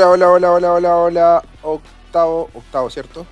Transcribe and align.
Hola, 0.00 0.10
hola, 0.10 0.30
hola, 0.30 0.52
hola, 0.52 0.74
hola, 0.74 0.96
hola. 0.96 1.42
Octavo, 1.60 2.48
octavo, 2.54 2.88
¿cierto? 2.88 3.26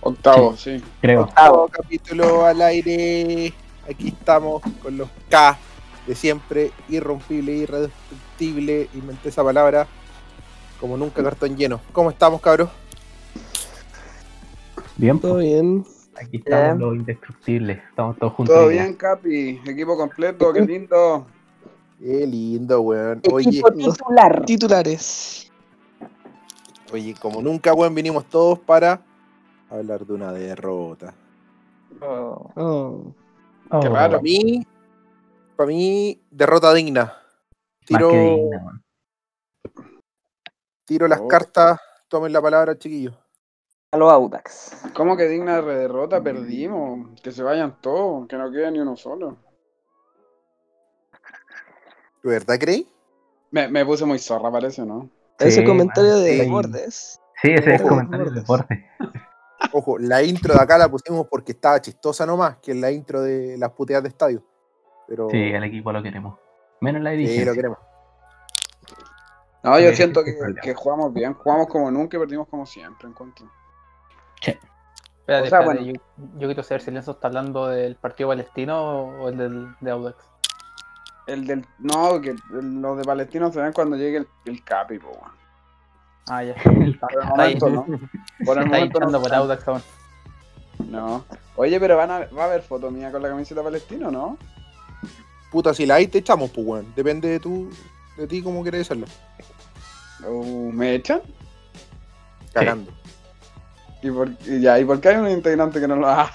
Octavo, 0.00 0.56
sí. 0.56 0.82
Creo. 1.02 1.24
Octavo 1.24 1.68
capítulo 1.68 2.46
al 2.46 2.62
aire. 2.62 3.52
Aquí 3.86 4.08
estamos 4.08 4.62
con 4.82 4.96
los 4.96 5.10
K 5.28 5.58
de 6.06 6.14
siempre, 6.14 6.70
irrompible, 6.88 7.52
irreductible, 7.52 8.88
inventé 8.94 9.28
esa 9.28 9.44
palabra, 9.44 9.86
como 10.80 10.96
nunca 10.96 11.22
cartón 11.22 11.58
lleno. 11.58 11.82
¿Cómo 11.92 12.08
estamos, 12.08 12.40
cabros? 12.40 12.70
Bien, 14.96 15.20
Todo 15.20 15.34
pues, 15.34 15.44
bien. 15.44 15.84
aquí 16.16 16.38
estamos 16.38 16.64
Bien. 16.64 16.78
los 16.78 16.94
indestructibles. 16.96 17.82
Estamos 17.90 18.16
todos 18.16 18.32
juntos. 18.32 18.54
Todo 18.56 18.68
bien, 18.68 18.94
Capi. 18.94 19.60
Equipo 19.66 19.94
completo, 19.94 20.54
qué 20.54 20.62
lindo. 20.66 21.26
Qué 22.02 22.26
lindo, 22.26 22.80
weón. 22.80 23.22
Oye, 23.32 23.48
Equipo 23.48 23.70
titular. 23.72 24.44
Titulares. 24.44 25.52
oye, 26.92 27.14
como 27.20 27.40
nunca, 27.40 27.72
weón, 27.74 27.94
vinimos 27.94 28.24
todos 28.26 28.58
para 28.58 29.00
hablar 29.70 30.04
de 30.04 30.12
una 30.12 30.32
derrota. 30.32 31.14
Oh. 32.00 32.50
Oh, 32.56 33.80
Qué. 33.80 33.88
Para 33.88 34.18
mí, 34.20 34.66
para 35.54 35.68
mí, 35.68 36.20
derrota 36.28 36.74
digna. 36.74 37.14
Tiro, 37.86 38.10
digna, 38.10 38.82
tiro 40.84 41.06
las 41.06 41.20
Oh. 41.20 41.28
cartas, 41.28 41.78
tomen 42.08 42.32
la 42.32 42.42
palabra, 42.42 42.76
chiquillos. 42.76 43.14
A 43.92 43.96
los 43.96 44.10
Audax. 44.10 44.90
¿Cómo 44.94 45.16
que 45.16 45.28
digna 45.28 45.60
de 45.62 45.76
derrota? 45.76 46.20
Perdimos. 46.22 47.20
Que 47.20 47.30
se 47.30 47.42
vayan 47.44 47.80
todos, 47.80 48.26
que 48.26 48.36
no 48.36 48.50
quede 48.50 48.72
ni 48.72 48.78
uno 48.80 48.96
solo. 48.96 49.36
¿De 52.22 52.30
verdad 52.30 52.56
creí? 52.58 52.88
Me, 53.50 53.68
me 53.68 53.84
puse 53.84 54.04
muy 54.04 54.18
zorra, 54.18 54.50
parece, 54.50 54.84
¿no? 54.84 55.08
Ese 55.38 55.60
Sí, 55.60 55.64
comentario 55.64 56.12
man, 56.14 56.24
de 56.24 56.44
sí. 56.44 56.50
Bordes. 56.50 57.20
Sí, 57.42 57.50
ese 57.52 57.74
es 57.74 57.82
comentario 57.82 58.26
de 58.30 58.40
deporte. 58.40 58.86
Ojo, 59.72 59.98
la 59.98 60.22
intro 60.22 60.54
de 60.54 60.60
acá 60.60 60.78
la 60.78 60.88
pusimos 60.88 61.26
porque 61.28 61.52
estaba 61.52 61.80
chistosa 61.80 62.24
nomás, 62.26 62.58
que 62.58 62.72
es 62.72 62.76
la 62.76 62.90
intro 62.90 63.20
de 63.22 63.56
las 63.58 63.70
puteadas 63.72 64.04
de 64.04 64.08
estadio. 64.10 64.42
Pero 65.08 65.28
Sí, 65.30 65.36
el 65.38 65.64
equipo 65.64 65.92
lo 65.92 66.02
queremos. 66.02 66.38
Menos 66.80 67.02
la 67.02 67.10
sí, 67.10 67.16
dirigencia. 67.18 67.46
lo 67.46 67.54
queremos. 67.54 67.78
No, 69.64 69.78
yo 69.78 69.90
Sí, 69.90 69.96
siento 69.96 70.20
ese 70.24 70.36
que, 70.62 70.74
jugamos 70.74 71.12
bien. 71.14 71.34
Jugamos 71.34 71.66
como 71.68 71.90
nunca 71.90 72.16
y 72.16 72.20
perdimos 72.20 72.48
como 72.48 72.66
siempre, 72.66 73.08
encuentro. 73.08 73.46
Espérate, 74.40 75.46
O 75.46 75.50
sea, 75.50 75.60
espérate, 75.60 75.64
bueno. 75.64 75.80
yo, 75.82 75.92
yo 76.38 76.48
quiero 76.48 76.62
saber 76.64 76.80
si 76.82 76.90
Lenzo 76.90 77.12
está 77.12 77.28
hablando 77.28 77.68
del 77.68 77.94
partido 77.96 78.30
palestino 78.30 79.22
o 79.22 79.28
el 79.28 79.36
del, 79.38 79.68
de 79.80 79.90
Audax. 79.92 80.16
El 81.26 81.46
del. 81.46 81.66
No, 81.78 82.20
que 82.20 82.30
el- 82.30 82.80
los 82.80 82.96
de 82.98 83.04
Palestino 83.04 83.52
se 83.52 83.60
ven 83.60 83.72
cuando 83.72 83.96
llegue 83.96 84.18
el, 84.18 84.28
el 84.46 84.64
Capi, 84.64 84.98
po, 84.98 85.08
weón. 85.10 85.32
Ah, 86.28 86.42
ya. 86.44 86.54
Por 86.64 86.72
el 86.82 86.90
Está 86.92 87.06
ahí. 87.10 87.26
momento, 87.28 87.70
¿no? 87.70 87.84
Por 88.44 88.58
el 88.58 88.64
Está 88.64 88.76
momento 88.76 88.98
hinchando 88.98 89.18
no. 89.18 89.22
por 89.22 89.34
Audax. 89.34 89.64
No. 90.88 91.24
Oye, 91.56 91.78
pero 91.78 91.96
van 91.96 92.10
a, 92.10 92.18
va 92.26 92.42
a 92.42 92.46
haber 92.46 92.62
foto 92.62 92.90
mía 92.90 93.12
con 93.12 93.22
la 93.22 93.28
camiseta 93.28 93.62
palestino, 93.62 94.10
¿no? 94.10 94.36
Puta, 95.50 95.74
si 95.74 95.84
la 95.86 95.96
hay, 95.96 96.08
te 96.08 96.18
echamos, 96.18 96.50
pues, 96.50 96.66
weón. 96.66 96.92
Depende 96.96 97.28
de 97.28 97.38
tú, 97.40 97.70
de 98.16 98.26
ti 98.26 98.42
cómo 98.42 98.62
quieres 98.62 98.82
hacerlo. 98.82 99.06
Uh, 100.26 100.72
¿Me 100.72 100.94
echan? 100.94 101.20
Cagando. 102.52 102.90
¿Y 104.02 104.10
por, 104.10 104.30
y 104.46 104.60
ya, 104.60 104.78
¿y 104.80 104.84
por 104.84 105.00
qué 105.00 105.10
hay 105.10 105.16
un 105.16 105.28
integrante 105.30 105.80
que 105.80 105.86
no 105.88 105.96
lo 105.96 106.08
ha? 106.08 106.30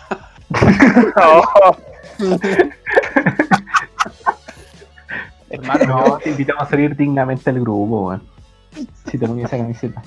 No, 5.87 6.17
te 6.17 6.29
invitamos 6.31 6.63
a 6.63 6.69
salir 6.69 6.95
dignamente 6.95 7.49
al 7.49 7.59
grupo, 7.59 8.07
weón. 8.07 8.23
Si 9.09 9.17
te 9.17 9.27
pones 9.27 9.45
esa 9.45 9.57
camiseta. 9.57 10.01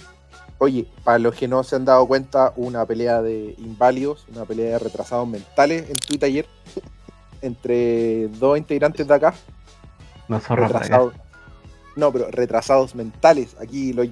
Oye, 0.58 0.86
para 1.04 1.18
los 1.18 1.34
que 1.34 1.48
no 1.48 1.62
se 1.62 1.76
han 1.76 1.84
dado 1.84 2.06
cuenta, 2.06 2.52
una 2.56 2.84
pelea 2.84 3.22
de 3.22 3.54
inválidos, 3.58 4.26
una 4.34 4.44
pelea 4.44 4.72
de 4.72 4.78
retrasados 4.78 5.26
mentales 5.26 5.88
en 5.88 5.96
Twitter 5.96 6.26
ayer, 6.28 6.46
entre 7.42 8.28
dos 8.28 8.58
integrantes 8.58 9.06
de 9.06 9.14
acá. 9.14 9.34
No 10.28 10.36
acá. 10.36 10.54
retrasados. 10.56 11.14
No, 11.96 12.12
pero 12.12 12.30
retrasados 12.30 12.94
mentales. 12.94 13.56
Aquí 13.60 13.92
lo- 13.92 14.04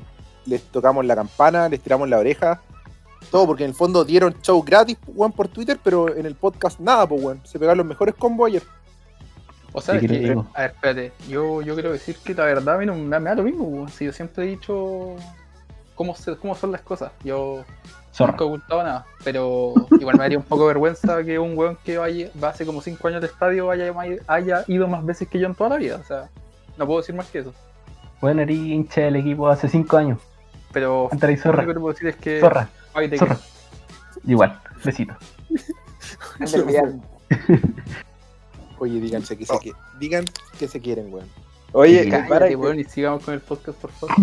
les 0.47 0.62
tocamos 0.65 1.04
la 1.04 1.15
campana, 1.15 1.69
les 1.69 1.80
tiramos 1.80 2.09
la 2.09 2.19
oreja. 2.19 2.62
Todo 3.30 3.47
porque 3.47 3.65
en 3.65 3.70
el 3.70 3.76
fondo 3.76 4.04
dieron 4.04 4.34
show 4.41 4.62
gratis, 4.62 4.97
weón, 5.06 5.32
por 5.32 5.48
Twitter, 5.48 5.78
pero 5.82 6.15
en 6.16 6.25
el 6.25 6.34
podcast 6.34 6.80
nada, 6.80 7.06
pues, 7.06 7.22
weón. 7.22 7.41
Se 7.44 7.59
pegaron 7.59 7.78
los 7.78 7.86
mejores 7.86 8.15
combos 8.15 8.48
ayer. 8.48 8.62
O 9.72 9.80
sea, 9.80 9.98
¿Qué 9.98 10.06
es 10.06 10.12
que- 10.12 10.18
digo? 10.18 10.46
a 10.54 10.62
ver, 10.62 10.70
espérate. 10.72 11.12
Yo, 11.28 11.62
yo 11.62 11.74
quiero 11.74 11.92
decir 11.92 12.16
que 12.24 12.34
la 12.34 12.44
verdad 12.44 12.76
a 12.76 12.78
mí 12.78 12.86
no, 12.86 12.94
me, 12.94 13.18
me 13.20 13.30
da 13.30 13.34
lo 13.36 13.42
mismo. 13.42 13.64
weón. 13.64 13.88
Si 13.88 14.04
yo 14.04 14.12
siempre 14.12 14.44
he 14.44 14.48
dicho 14.48 15.16
cómo, 15.94 16.14
se- 16.14 16.36
cómo 16.36 16.54
son 16.54 16.72
las 16.72 16.80
cosas. 16.82 17.12
Yo 17.24 17.64
Zorra. 18.12 18.32
nunca 18.32 18.44
he 18.44 18.46
ocultado 18.46 18.82
nada. 18.82 19.06
Pero 19.24 19.74
igual 20.00 20.16
me 20.16 20.22
daría 20.24 20.38
un 20.38 20.44
poco 20.44 20.62
de 20.62 20.68
vergüenza 20.68 21.22
que 21.24 21.38
un 21.38 21.56
weón 21.56 21.76
que 21.84 21.98
vaya, 21.98 22.30
va 22.42 22.48
hace 22.50 22.64
como 22.66 22.80
5 22.80 23.08
años 23.08 23.18
al 23.22 23.28
estadio 23.28 23.70
haya, 23.70 23.92
haya 24.26 24.64
ido 24.66 24.88
más 24.88 25.04
veces 25.04 25.28
que 25.28 25.38
yo 25.38 25.46
en 25.46 25.54
toda 25.54 25.70
la 25.70 25.76
vida. 25.76 25.96
O 25.96 26.04
sea, 26.04 26.28
no 26.76 26.86
puedo 26.86 27.00
decir 27.00 27.14
más 27.14 27.26
que 27.28 27.40
eso. 27.40 27.52
Bueno, 28.20 28.42
eres 28.42 28.56
hincha 28.56 29.02
del 29.02 29.16
equipo 29.16 29.48
hace 29.48 29.68
5 29.68 29.96
años. 29.96 30.18
Pero 30.72 31.08
lo 31.12 31.18
que 31.18 31.74
puedo 31.74 31.88
decir 31.92 32.08
es 32.08 32.16
que. 32.16 32.40
Zorra. 32.40 32.68
ay, 32.94 33.08
te 33.08 33.18
Zorra. 33.18 33.36
Igual. 34.26 34.60
Besito. 34.84 35.14
Oye, 38.78 39.00
díganse 39.00 39.37
que 39.37 39.44
se, 39.47 39.59
que, 39.59 39.72
digan 39.99 40.25
que 40.59 40.69
se 40.69 40.81
quieren, 40.81 41.12
weón. 41.12 41.28
Oye, 41.72 42.05
Sí, 42.05 42.11
para 42.28 42.49
que- 42.49 42.56
weón, 42.56 42.78
y 42.81 42.84
sigamos 42.84 43.25
con 43.25 43.34
el 43.34 43.41
podcast, 43.41 43.78
por 43.78 43.91
favor. 43.93 44.15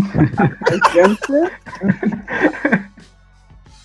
hay 0.71 0.79
gente. 0.91 1.51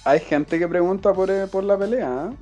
hay 0.05 0.21
gente 0.21 0.59
que 0.59 0.69
pregunta 0.69 1.13
por, 1.13 1.31
eh, 1.31 1.47
por 1.47 1.65
la 1.65 1.77
pelea, 1.79 2.31
¿eh? 2.33 2.37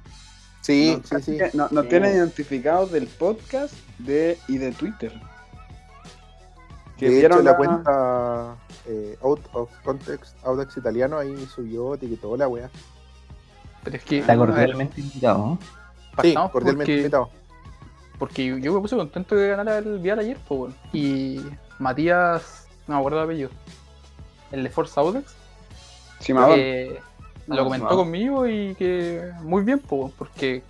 Sí, 0.61 1.01
Nos- 1.11 1.25
sí, 1.25 1.33
sí. 1.33 1.39
que 1.39 1.51
no- 1.55 1.69
Nos 1.71 1.85
Sí. 1.85 1.89
tienen 1.91 2.15
identificados 2.17 2.93
del 2.93 3.07
podcast 3.07 3.75
de, 3.99 4.39
y 4.49 4.59
de 4.59 4.73
Twitter. 4.73 5.13
Que 6.97 7.07
De 7.07 7.13
hecho, 7.13 7.19
vieron 7.21 7.45
la 7.45 7.51
la- 7.53 7.57
cuenta 7.57 8.57
eh, 8.87 9.17
Out 9.23 9.41
of 9.53 9.71
Context 9.85 10.35
Audax 10.45 10.77
Italiano 10.77 11.19
ahí 11.19 11.47
subió, 11.55 11.95
etiquetó 11.95 12.37
la 12.37 12.49
weá. 12.49 12.71
Pero 13.85 13.97
es 13.97 14.05
que. 14.05 14.19
Está 14.19 14.37
cordialmente 14.37 15.01
invitado, 15.01 15.39
¿no? 15.39 15.59
Sí, 16.23 16.35
cordialmente 16.35 16.77
porque- 16.77 16.97
invitado. 16.99 17.31
Porque 18.19 18.45
yo, 18.47 18.57
yo 18.59 18.73
me 18.75 18.81
puse 18.81 18.97
contento 18.97 19.35
de 19.37 19.49
ganar 19.49 19.83
el 19.85 19.99
Vial 19.99 20.19
ayer, 20.19 20.37
pues. 20.49 20.75
Y 20.93 21.41
Matías, 21.79 22.67
no 22.87 22.95
me 22.95 23.01
acuerdo 23.01 23.19
el 23.19 23.25
apellido, 23.25 23.51
el 24.53 24.63
de 24.65 24.71
Forza 24.71 25.01
Audax, 25.01 25.35
Simadón. 26.21 26.57
eh, 26.59 26.99
No, 27.47 27.57
lo 27.57 27.65
comentó 27.65 27.91
no. 27.91 27.97
conmigo 27.97 28.47
y 28.47 28.75
que 28.75 29.31
muy 29.43 29.63
bien, 29.63 29.79
pues, 29.79 30.13
porque 30.19 30.63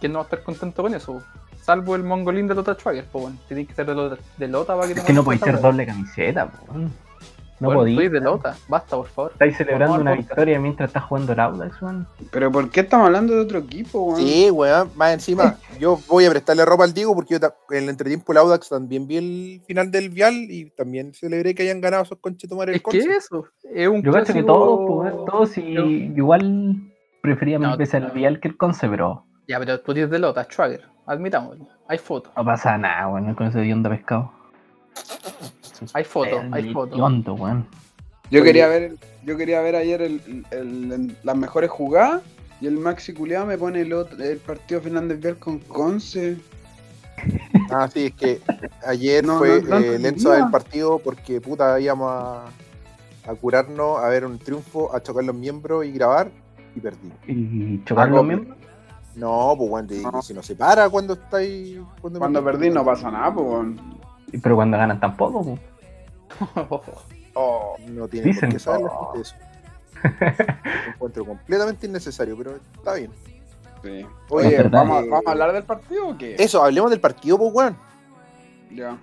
¿quién 0.00 0.12
no 0.12 0.18
va 0.20 0.22
a 0.22 0.26
estar 0.26 0.42
contento 0.42 0.82
con 0.82 0.94
eso? 0.94 1.22
Salvo 1.60 1.94
el 1.94 2.02
mongolín 2.02 2.46
de 2.48 2.54
Lota 2.54 2.74
Schwager, 2.74 3.04
pues, 3.10 3.24
weón. 3.24 3.38
Tiene 3.48 3.66
que 3.66 3.74
ser 3.74 3.86
de 3.86 3.94
Lota, 3.94 4.16
de 4.36 4.48
Lota 4.48 4.74
para 4.76 4.86
que 4.92 4.98
Es 4.98 5.04
que 5.04 5.12
no 5.12 5.24
podéis 5.24 5.42
ser 5.42 5.60
doble 5.60 5.86
camiseta, 5.86 6.46
po. 6.50 6.74
No 7.62 7.68
Bueno, 7.68 7.80
podéis. 7.82 7.96
soy 7.96 8.08
de 8.08 8.20
Lota, 8.20 8.56
basta, 8.68 8.96
por 8.96 9.06
favor. 9.06 9.30
Estáis 9.32 9.56
celebrando 9.56 9.94
una 9.94 10.10
podcast. 10.10 10.28
victoria 10.30 10.58
mientras 10.58 10.88
estás 10.90 11.04
jugando 11.04 11.32
el 11.32 11.38
Audax, 11.40 11.80
weón. 11.80 12.08
Pero 12.32 12.50
¿por 12.50 12.68
qué 12.70 12.80
estamos 12.80 13.06
hablando 13.06 13.34
de 13.34 13.40
otro 13.40 13.60
equipo, 13.60 14.02
weón? 14.06 14.20
Sí, 14.20 14.50
weón. 14.50 14.90
Más 14.96 15.14
encima, 15.14 15.56
yo 15.80 15.98
voy 16.08 16.24
a 16.26 16.30
prestarle 16.30 16.64
ropa 16.64 16.82
al 16.82 16.92
Diego 16.92 17.14
porque 17.14 17.38
yo 17.38 17.46
en 17.70 17.84
el 17.84 17.88
entretiempo 17.88 18.32
el 18.32 18.38
Audax 18.38 18.68
también 18.68 19.06
vi 19.06 19.16
el 19.16 19.60
final 19.64 19.90
del 19.92 20.08
Vial 20.10 20.34
y 20.34 20.70
también 20.70 21.14
celebré 21.14 21.54
que 21.54 21.62
hayan 21.62 21.80
ganado 21.80 22.02
esos 22.02 22.18
conchetumares 22.18 22.74
Es 22.76 22.82
que 22.82 22.98
eso, 22.98 23.46
es 23.62 23.88
un 23.88 24.02
Yo 24.02 24.10
creo 24.10 24.24
que 24.24 24.32
clásico- 24.32 24.46
todos, 24.52 24.80
weón, 24.90 25.24
todos 25.24 25.56
y 25.58 25.72
Yo- 25.74 25.84
igual 25.86 26.76
prefería 27.22 27.60
mil 27.60 27.68
No, 27.68 27.76
veces 27.76 28.02
el. 28.02 28.10
Vial 28.10 28.40
que 28.40 28.48
el 28.48 28.56
Conce, 28.56 28.88
pero 28.88 29.24
Ya, 29.46 29.60
pero 29.60 29.80
tú 29.80 29.94
tienes 29.94 30.10
de 30.10 30.18
Lota, 30.18 30.42
Schwager, 30.50 30.82
admitámoslo. 31.06 31.68
Hay 31.86 31.98
fotos, 31.98 32.32
no 32.36 32.44
pasa 32.44 32.76
nada, 32.76 33.06
weón, 33.06 33.32
con 33.36 33.46
ese 33.46 33.60
de 33.60 33.88
pescado. 33.88 34.32
Hay 35.94 36.04
fotos, 36.04 36.40
El 36.44 36.54
hay 36.54 36.72
fotos. 36.72 36.98
Yo 38.30 38.42
quería 38.42 38.66
ver, 38.68 38.96
yo 39.24 39.36
quería 39.36 39.60
ver 39.60 39.76
ayer 39.76 40.00
el, 40.02 40.44
el- 40.50 40.92
el- 40.92 41.16
las 41.22 41.36
mejores 41.36 41.70
jugadas 41.70 42.22
y 42.60 42.66
el 42.66 42.78
Maxi 42.78 43.12
Culeado 43.12 43.46
me 43.46 43.58
pone 43.58 43.80
el, 43.82 43.92
otro- 43.92 44.22
el 44.22 44.38
partido 44.38 44.80
Fernández 44.80 45.20
Vial 45.20 45.36
con 45.36 45.58
Conce. 45.58 46.38
Ah, 47.70 47.88
sí, 47.92 48.06
es 48.06 48.14
que 48.14 48.40
ayer 48.86 49.24
No, 49.24 49.38
fue 49.38 49.62
no, 49.62 49.68
no 49.70 49.76
eh, 49.78 49.98
lenzo 49.98 50.32
del 50.32 50.50
partido 50.50 50.98
porque 50.98 51.40
puta 51.40 51.78
íbamos 51.78 52.10
a, 52.10 52.46
a 53.26 53.34
curarnos, 53.34 53.98
a 53.98 54.08
ver 54.08 54.26
un 54.26 54.38
triunfo, 54.38 54.94
a 54.94 55.00
chocar 55.02 55.22
los 55.24 55.34
miembros 55.34 55.84
y 55.86 55.92
grabar 55.92 56.30
y 56.74 56.80
perdimos. 56.80 57.16
Y 57.26 57.82
chocar 57.84 58.08
Ah, 58.08 58.10
los 58.10 58.24
miembros. 58.24 58.56
No, 59.14 59.54
pues 59.56 59.70
bueno, 59.70 59.88
No. 60.10 60.22
si 60.22 60.34
no 60.34 60.42
se 60.42 60.56
para 60.56 60.88
cuando 60.90 61.12
estáis. 61.14 61.78
Cuando, 62.00 62.18
Cuando 62.18 62.42
perdí 62.44 62.70
no 62.70 62.84
pasa 62.84 63.10
nada, 63.10 63.32
pues, 63.32 63.46
weón. 63.46 63.80
Pero 64.42 64.54
cuando 64.56 64.76
ganan 64.78 64.98
tampoco, 64.98 65.44
po. 65.44 65.58
Oh, 67.34 67.76
No 67.88 68.08
tiene 68.08 68.26
Dicen. 68.28 68.50
por 68.50 68.58
qué 68.58 68.58
saber 68.58 68.82
la 68.82 68.90
gente 68.90 69.20
eso. 69.20 69.36
Lo 70.86 70.92
encuentro 70.94 71.24
completamente 71.24 71.86
innecesario, 71.86 72.36
pero 72.36 72.56
está 72.76 72.94
bien. 72.94 73.10
sí. 73.82 74.06
Oye, 74.28 74.46
Oye, 74.48 74.56
verdad. 74.58 74.70
¿vamos, 74.80 75.04
eh, 75.04 75.08
¿vamos 75.08 75.26
a 75.26 75.30
hablar 75.30 75.52
del 75.52 75.62
partido 75.64 76.08
o 76.08 76.18
qué? 76.18 76.36
Eso, 76.38 76.62
hablemos 76.62 76.90
del 76.90 77.00
partido, 77.00 77.38
pues 77.38 77.52
weón. 77.54 77.76
Ya. 78.70 78.98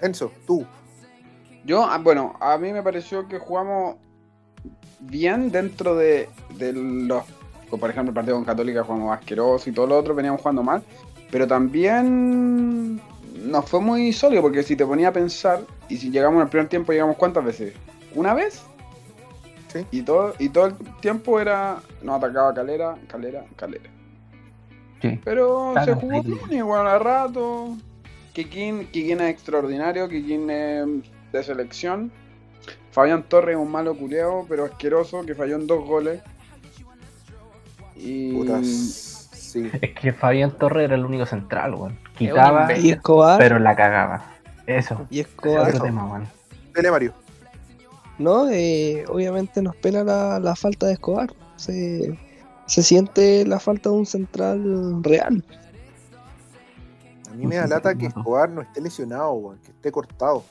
Enzo, 0.00 0.30
tú. 0.46 0.64
Yo, 1.64 1.82
ah, 1.84 1.98
bueno, 1.98 2.36
a 2.40 2.56
mí 2.58 2.72
me 2.72 2.82
pareció 2.82 3.26
que 3.28 3.38
jugamos 3.38 3.96
bien 5.00 5.50
dentro 5.50 5.96
de, 5.96 6.28
de 6.56 6.72
los. 6.72 7.24
Por 7.70 7.90
ejemplo, 7.90 8.10
el 8.10 8.14
partido 8.14 8.36
con 8.36 8.44
Católica 8.44 8.82
jugamos 8.84 9.16
asqueroso 9.18 9.68
y 9.68 9.72
todo 9.72 9.86
lo 9.86 9.98
otro, 9.98 10.14
veníamos 10.14 10.40
jugando 10.40 10.62
mal. 10.62 10.82
Pero 11.30 11.46
también 11.46 13.00
nos 13.40 13.68
fue 13.68 13.80
muy 13.80 14.12
sólido, 14.12 14.42
porque 14.42 14.62
si 14.62 14.76
te 14.76 14.84
ponía 14.84 15.08
a 15.08 15.12
pensar, 15.12 15.60
y 15.88 15.96
si 15.96 16.10
llegamos 16.10 16.42
al 16.42 16.48
primer 16.48 16.68
tiempo, 16.68 16.92
llegamos 16.92 17.16
cuántas 17.16 17.44
veces? 17.44 17.74
¿Una 18.14 18.34
vez? 18.34 18.62
Sí. 19.68 19.86
Y 19.90 20.02
todo, 20.02 20.34
y 20.38 20.48
todo 20.48 20.66
el 20.66 20.74
tiempo 21.00 21.40
era. 21.40 21.80
Nos 22.02 22.16
atacaba 22.16 22.52
Calera, 22.52 22.96
Calera, 23.06 23.44
Calera. 23.56 23.90
Sí. 25.00 25.20
Pero 25.24 25.70
Claro, 25.72 25.94
se 25.94 26.00
jugó 26.00 26.22
bien, 26.22 26.38
igual 26.50 26.86
a 26.86 26.98
rato. 26.98 27.76
Kikín, 28.32 28.86
Kikín 28.90 29.20
es 29.20 29.30
extraordinario, 29.30 30.08
Kikín 30.08 30.50
es 30.50 30.86
de 31.32 31.42
selección. 31.42 32.12
Fabián 32.90 33.22
Torres 33.22 33.56
es 33.56 33.62
un 33.62 33.70
malo 33.70 33.96
culeado, 33.96 34.44
pero 34.48 34.64
asqueroso, 34.64 35.24
que 35.24 35.34
falló 35.34 35.56
en 35.56 35.66
dos 35.66 35.84
goles. 35.86 36.20
Y. 37.96 38.32
Putas. 38.32 39.09
Sí. 39.52 39.70
Es 39.82 39.90
que 39.94 40.12
Fabián 40.12 40.52
Torres 40.52 40.84
era 40.84 40.94
el 40.94 41.04
único 41.04 41.26
central, 41.26 41.74
weón. 41.74 41.98
Quitaba, 42.16 42.62
imbécil. 42.62 42.86
Y 42.86 42.90
Escobar. 42.92 43.38
pero 43.38 43.58
la 43.58 43.74
cagaba. 43.74 44.24
Eso. 44.66 45.06
y 45.10 45.20
Ese 45.20 45.30
Escobar. 45.30 45.68
otro 45.68 45.82
tema, 45.82 46.06
weón. 46.06 46.28
Dele, 46.74 46.90
Mario. 46.90 47.12
¿no? 48.18 48.48
Eh, 48.50 49.04
obviamente 49.08 49.62
nos 49.62 49.74
pena 49.76 50.04
la, 50.04 50.38
la 50.38 50.54
falta 50.54 50.86
de 50.86 50.92
Escobar. 50.92 51.32
Se, 51.56 52.16
se 52.66 52.82
siente 52.82 53.44
la 53.46 53.58
falta 53.58 53.88
de 53.90 53.96
un 53.96 54.06
central 54.06 55.02
real. 55.02 55.42
A 57.30 57.34
mí 57.34 57.46
me 57.46 57.56
da 57.56 57.66
lata 57.66 57.94
que 57.94 58.06
Escobar 58.06 58.50
no 58.50 58.60
esté 58.60 58.80
lesionado, 58.80 59.32
weón, 59.32 59.58
que 59.58 59.70
esté 59.70 59.90
cortado. 59.90 60.44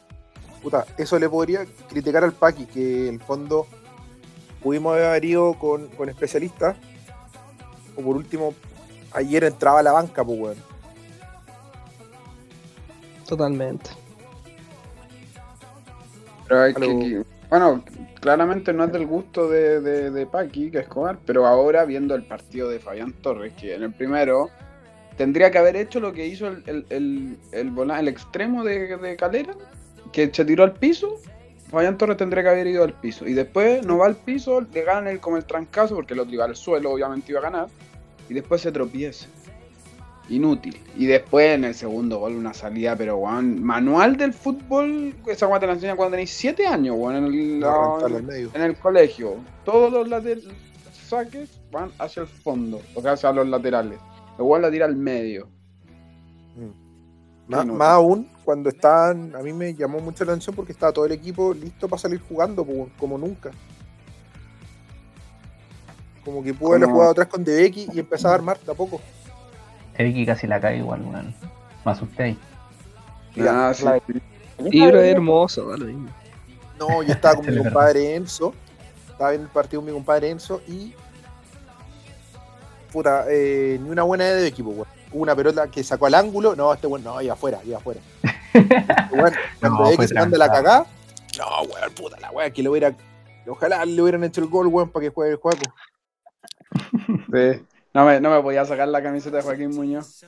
Puta, 0.64 0.86
eso 0.98 1.18
le 1.20 1.30
podría 1.30 1.66
criticar 1.88 2.24
al 2.24 2.34
Paqui, 2.34 2.66
que 2.66 3.08
en 3.08 3.16
el 3.16 3.22
fondo 3.22 3.66
pudimos 4.62 4.98
haber 4.98 5.24
ido 5.24 5.54
con, 5.54 5.88
con 5.90 6.10
especialistas. 6.10 6.76
O 7.96 8.02
por 8.02 8.16
último, 8.18 8.54
ayer 9.14 9.44
entraba 9.44 9.80
a 9.80 9.84
la 9.84 9.92
banca, 9.92 10.24
pues 10.24 10.40
weón. 10.40 10.58
Totalmente. 13.28 13.90
Pero 16.48 16.62
hay 16.62 16.74
que, 16.74 16.82
que- 16.82 17.24
bueno, 17.50 17.84
claramente 18.22 18.74
no 18.74 18.84
es 18.86 18.92
del 18.92 19.06
gusto 19.08 19.50
de, 19.50 19.82
de, 19.82 20.12
de 20.12 20.26
Paqui, 20.26 20.72
que 20.72 20.80
es 20.80 20.84
Escobar, 20.84 21.18
pero 21.26 21.46
ahora 21.46 21.86
viendo 21.86 22.16
el 22.16 22.24
partido 22.24 22.70
de 22.70 22.80
Fabián 22.80 23.14
Torres, 23.14 23.54
que 23.60 23.76
en 23.76 23.84
el 23.84 23.94
primero 23.94 24.50
tendría 25.18 25.52
que 25.52 25.58
haber 25.58 25.76
hecho 25.76 26.00
lo 26.00 26.14
que 26.14 26.26
hizo 26.28 26.48
el, 26.48 26.64
el, 26.66 26.86
el, 26.90 27.38
el, 27.52 27.92
el 27.92 28.08
extremo 28.08 28.64
de, 28.64 28.98
de 28.98 29.16
Calera, 29.16 29.54
que 30.12 30.30
se 30.34 30.46
tiró 30.46 30.64
al 30.64 30.74
piso. 30.74 31.16
Fabián 31.70 31.98
Torres 32.00 32.18
tendría 32.18 32.42
que 32.42 32.50
haber 32.50 32.66
ido 32.66 32.84
al 32.84 32.94
piso. 32.94 33.28
Y 33.28 33.34
después 33.34 33.86
no 33.86 33.98
va 34.00 34.08
al 34.08 34.16
piso, 34.16 34.62
le 34.62 34.82
ganan 34.84 35.08
el, 35.08 35.20
como 35.20 35.38
el 35.38 35.46
trancazo, 35.46 35.94
porque 35.96 36.16
el 36.16 36.20
otro 36.22 36.34
iba 36.34 36.46
al 36.46 36.56
suelo, 36.56 36.92
obviamente 36.92 37.32
iba 37.32 37.40
a 37.42 37.44
ganar. 37.44 37.68
Y 38.30 38.34
después 38.34 38.62
se 38.62 38.72
tropieza. 38.72 39.28
Inútil. 40.30 40.80
Y 40.96 41.08
después 41.08 41.56
en 41.56 41.64
el 41.64 41.74
segundo 41.74 42.20
gol 42.20 42.36
una 42.36 42.54
salida, 42.54 42.96
pero 42.96 43.18
weón, 43.18 43.64
manual 43.64 44.16
del 44.16 44.32
fútbol, 44.34 45.16
esa 45.26 45.48
weá 45.48 45.60
te 45.60 45.66
la 45.66 45.74
enseñan 45.74 45.98
cuando 45.98 46.12
tenéis 46.12 46.30
7 46.32 46.68
años, 46.68 46.96
weón, 47.00 47.16
en 47.16 47.26
el, 47.26 47.60
No, 47.60 47.98
en 48.08 48.62
el 48.62 48.76
colegio. 48.78 49.38
Todos 49.66 49.92
los 49.92 50.08
later- 50.08 50.42
saques 51.08 51.60
van 51.72 51.90
hacia 51.98 52.22
el 52.22 52.28
fondo, 52.28 52.80
o 52.94 53.02
sea, 53.02 53.14
hacia 53.14 53.32
los 53.32 53.48
laterales. 53.48 53.98
Igual 54.38 54.62
la 54.62 54.70
tira 54.70 54.86
al 54.86 54.96
medio. 54.96 55.48
Más, 57.48 57.64
Inútil. 57.64 57.80
más 57.80 57.90
aún 57.90 58.30
cuando 58.46 58.70
estaban, 58.70 59.36
a 59.36 59.40
mí 59.40 59.52
me 59.52 59.74
llamó 59.74 60.00
mucho 60.00 60.24
la 60.24 60.34
atención 60.34 60.56
porque 60.56 60.72
estaba 60.72 60.92
todo 60.94 61.06
el 61.06 61.12
equipo 61.14 61.52
listo 61.56 61.88
para 61.88 62.00
salir 62.00 62.20
jugando, 62.30 62.62
weón, 62.62 62.92
como 63.00 63.18
nunca. 63.18 63.50
Como 66.30 66.44
que 66.44 66.54
pudo 66.54 66.74
haber 66.74 66.82
Como- 66.84 66.94
jugado 66.94 67.12
atrás 67.12 67.28
con 67.28 67.44
De 67.44 67.56
Becky 67.56 67.88
y 67.92 68.00
empezar 68.00 68.32
a 68.32 68.36
armar 68.36 68.60
de 68.60 68.72
a 68.72 68.76
poco. 68.76 69.02
Eriki 69.98 70.28
casi 70.28 70.46
la 70.46 70.62
cae 70.62 70.78
igual, 70.78 71.02
weón. 71.02 71.34
Me 71.84 71.92
asusté 71.92 72.24
ahí. 72.24 72.38
Ah, 73.42 73.74
sí. 73.74 73.84
es 74.72 74.94
hermoso, 74.94 75.66
mismo. 75.78 76.10
No, 76.78 77.02
yo 77.02 77.14
estaba 77.14 77.36
con 77.36 77.46
mi 77.48 77.52
le 77.54 77.64
compadre 77.64 78.14
Enzo. 78.16 78.54
Estaba 79.10 79.34
en 79.34 79.42
el 79.42 79.48
partido 79.48 79.82
con 79.82 79.88
mi 79.88 79.92
compadre 79.94 80.30
Enzo 80.30 80.62
y. 80.68 80.94
Puta, 82.94 83.26
eh, 83.28 83.80
ni 83.82 83.90
una 83.90 84.04
buena 84.04 84.26
de 84.26 84.46
equipo, 84.48 84.70
weón. 84.70 84.88
Hubo 85.12 85.24
una 85.24 85.36
pelota 85.36 85.68
que 85.72 85.84
sacó 85.84 86.06
al 86.06 86.14
ángulo. 86.14 86.56
No, 86.56 86.72
este 86.72 86.86
weón, 86.86 87.04
no, 87.04 87.20
iba 87.24 87.34
afuera, 87.34 87.60
iba 87.66 87.78
afuera. 87.80 88.02
Este 88.54 89.16
weón, 89.16 89.34
cuando 89.60 89.92
No, 89.98 90.08
se 90.08 90.14
manda 90.14 90.38
la 90.38 90.48
cagada. 90.48 90.86
No, 91.40 91.46
weón, 91.74 91.92
puta 91.96 92.20
la 92.20 92.30
weón, 92.32 92.52
que 92.52 92.62
lo 92.62 92.70
hubiera. 92.70 92.96
Ojalá 93.48 93.84
le 93.84 94.00
hubieran 94.00 94.24
hecho 94.24 94.42
el 94.42 94.48
gol, 94.48 94.68
weón, 94.68 94.90
para 94.90 95.06
que 95.06 95.10
juegue 95.10 95.32
el 95.32 95.38
juego. 95.38 95.62
Sí. 96.72 97.62
No 97.94 98.06
me, 98.06 98.20
no 98.22 98.30
me 98.30 98.42
podía 98.42 98.64
sacar 98.66 98.88
la 98.88 99.02
camiseta 99.02 99.38
de 99.38 99.44
Joaquín 99.44 99.72
Muñoz. 99.76 100.24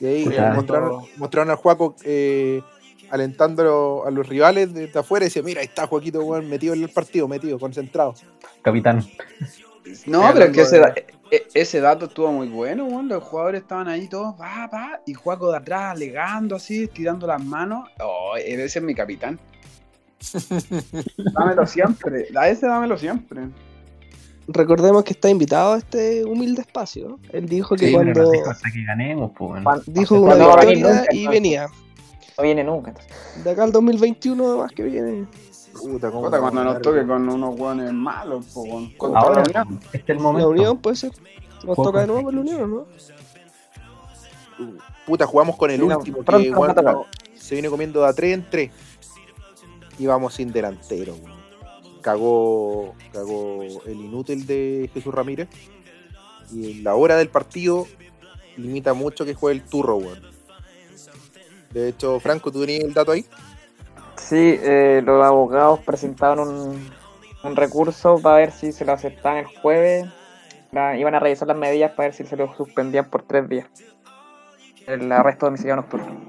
Y 0.00 0.06
ahí 0.06 0.24
Puta. 0.24 0.52
mostraron, 0.54 1.02
mostraron 1.16 1.50
al 1.50 1.56
Juaco 1.56 1.94
eh, 2.04 2.62
alentando 3.10 4.04
a 4.06 4.10
los 4.10 4.28
rivales 4.28 4.72
de, 4.74 4.86
de 4.88 4.98
afuera 4.98 5.24
y 5.24 5.28
decía, 5.28 5.42
mira, 5.42 5.60
ahí 5.60 5.66
está 5.66 5.86
Joaquito, 5.86 6.24
metido 6.42 6.74
en 6.74 6.82
el 6.82 6.88
partido, 6.90 7.28
metido, 7.28 7.58
concentrado. 7.58 8.14
Capitán. 8.62 9.04
No, 10.06 10.28
pero 10.32 10.46
es 10.46 10.52
que 10.52 10.60
ese, 10.62 10.78
da- 10.78 10.94
e- 11.30 11.46
ese 11.54 11.80
dato 11.80 12.06
estuvo 12.06 12.30
muy 12.32 12.48
bueno. 12.48 13.02
Los 13.02 13.22
jugadores 13.24 13.62
estaban 13.62 13.88
ahí 13.88 14.08
todos, 14.08 14.34
va, 14.40 14.66
va, 14.72 15.00
y 15.06 15.14
Juaco 15.14 15.50
de 15.50 15.58
atrás 15.58 15.92
alegando 15.92 16.56
así, 16.56 16.84
estirando 16.84 17.26
las 17.26 17.42
manos. 17.42 17.88
Oh, 18.00 18.34
ese 18.36 18.78
es 18.78 18.84
mi 18.84 18.94
capitán. 18.94 19.38
dámelo 21.34 21.66
siempre, 21.66 22.26
a 22.36 22.48
ese 22.48 22.66
dámelo 22.66 22.98
siempre. 22.98 23.48
Recordemos 24.52 25.04
que 25.04 25.12
está 25.12 25.30
invitado 25.30 25.74
a 25.74 25.78
este 25.78 26.24
humilde 26.24 26.62
espacio. 26.62 27.08
¿no? 27.08 27.18
Él 27.32 27.46
dijo 27.48 27.76
que 27.76 27.88
Sí, 27.88 27.92
cuando 27.94 28.30
dijo 28.30 28.50
hasta 28.50 28.70
que 28.70 28.84
ganemos, 28.84 29.30
pues. 29.36 29.62
Juan- 29.62 29.82
dijo 29.86 30.14
no 30.16 30.22
una 30.22 30.34
venir 30.56 30.76
victoria 30.76 31.00
nunca, 31.00 31.14
y 31.14 31.26
venía. 31.28 31.66
No 32.36 32.42
viene 32.44 32.64
nunca. 32.64 32.90
entonces. 32.90 33.12
De 33.44 33.50
acá 33.50 33.64
al 33.64 33.72
2021 33.72 34.46
además 34.48 34.72
que 34.72 34.82
viene. 34.82 35.26
Puta, 35.72 36.10
cómo 36.10 36.24
Puta, 36.24 36.40
cuando 36.40 36.64
no, 36.64 36.72
nos 36.74 36.82
toque 36.82 37.06
con 37.06 37.28
unos 37.28 37.58
hueones 37.58 37.92
malos, 37.92 38.46
po. 38.52 38.64
Contra 38.98 39.20
Ahora, 39.20 39.42
la 39.52 39.62
Unión. 39.62 39.80
este 39.92 39.98
es 39.98 40.08
el 40.08 40.16
La 40.16 40.22
momento. 40.22 40.48
Unión 40.50 40.78
puede 40.78 40.96
ser. 40.96 41.12
Nos 41.64 41.76
toca 41.76 42.00
de 42.00 42.06
con- 42.06 42.14
nuevo 42.14 42.22
con 42.24 42.34
la 42.34 42.40
Unión, 42.40 42.70
¿no? 42.70 42.86
Puta, 45.06 45.26
jugamos 45.26 45.56
con 45.56 45.70
el 45.70 45.80
Sí, 45.80 45.86
no, 45.86 45.98
último, 45.98 46.18
que 46.18 46.22
pronto 46.24 46.48
nos 46.48 46.58
weón, 46.58 46.68
va 46.68 46.72
a 46.72 46.74
tocar. 46.74 46.94
no, 46.94 47.06
se 47.34 47.54
viene 47.54 47.68
comiendo 47.70 48.00
de 48.02 48.08
a 48.08 48.12
3 48.12 48.34
en 48.34 48.46
3. 48.50 48.70
Y 49.98 50.06
vamos 50.06 50.34
sin 50.34 50.52
delantero, 50.52 51.14
weón. 51.14 51.39
Cagó, 52.02 52.94
cagó 53.12 53.82
el 53.86 54.00
inútil 54.00 54.46
de 54.46 54.90
Jesús 54.94 55.14
Ramírez. 55.14 55.48
Y 56.52 56.72
en 56.72 56.84
la 56.84 56.94
hora 56.94 57.16
del 57.16 57.28
partido 57.28 57.86
limita 58.56 58.94
mucho 58.94 59.24
que 59.24 59.34
juegue 59.34 59.60
el 59.60 59.64
turro, 59.68 59.96
weón. 59.96 60.20
De 61.72 61.88
hecho, 61.88 62.18
Franco, 62.18 62.50
¿tú 62.50 62.60
tenías 62.60 62.84
el 62.84 62.94
dato 62.94 63.12
ahí? 63.12 63.24
Sí, 64.16 64.58
eh, 64.60 65.02
los 65.04 65.24
abogados 65.24 65.80
presentaron 65.80 66.48
un, 66.48 66.90
un 67.44 67.56
recurso 67.56 68.18
para 68.20 68.36
ver 68.36 68.52
si 68.52 68.72
se 68.72 68.84
lo 68.84 68.92
aceptaban 68.92 69.38
el 69.38 69.46
jueves. 69.46 70.06
La- 70.72 70.96
iban 70.96 71.14
a 71.14 71.20
revisar 71.20 71.48
las 71.48 71.56
medidas 71.56 71.92
para 71.92 72.08
ver 72.08 72.14
si 72.14 72.24
se 72.24 72.36
lo 72.36 72.54
suspendían 72.56 73.08
por 73.08 73.22
tres 73.22 73.48
días. 73.48 73.68
El 74.86 75.10
arresto 75.12 75.46
domiciliario 75.46 75.82
nocturno. 75.82 76.20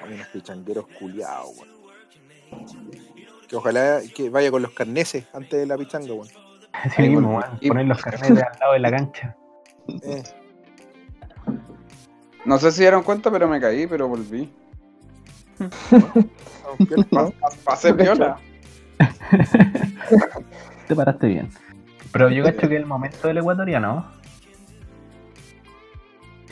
Son 0.00 0.12
unos 0.12 0.26
pichangueros 0.28 0.86
culiados, 0.98 1.50
weón. 1.56 1.74
Que 3.54 3.58
ojalá 3.58 4.00
que 4.16 4.30
vaya 4.30 4.50
con 4.50 4.62
los 4.62 4.72
carneses 4.72 5.26
antes 5.32 5.60
de 5.60 5.64
la 5.64 5.78
pichanga, 5.78 6.12
weón. 6.12 6.26
Así 6.72 7.02
mismo, 7.02 7.36
weón. 7.38 7.44
Y- 7.60 7.68
Poner 7.68 7.86
los 7.86 8.02
carnetes 8.02 8.30
al 8.30 8.58
lado 8.58 8.72
de 8.72 8.78
la 8.80 8.90
cancha. 8.90 9.36
Eh, 10.02 10.22
No 12.44 12.58
sé 12.58 12.72
si 12.72 12.80
dieron 12.80 13.04
cuenta, 13.04 13.30
pero 13.30 13.46
me 13.46 13.60
caí, 13.60 13.86
pero 13.86 14.08
volví. 14.08 14.52
Pasé 17.64 17.92
viola. 17.92 18.38
Te 20.88 20.96
paraste 20.96 21.28
bien. 21.28 21.48
Pero 22.12 22.30
yo 22.30 22.42
cacho 22.42 22.68
que 22.68 22.74
el 22.76 22.86
momento 22.86 23.28
del 23.28 23.38
ecuatoriano. 23.38 24.04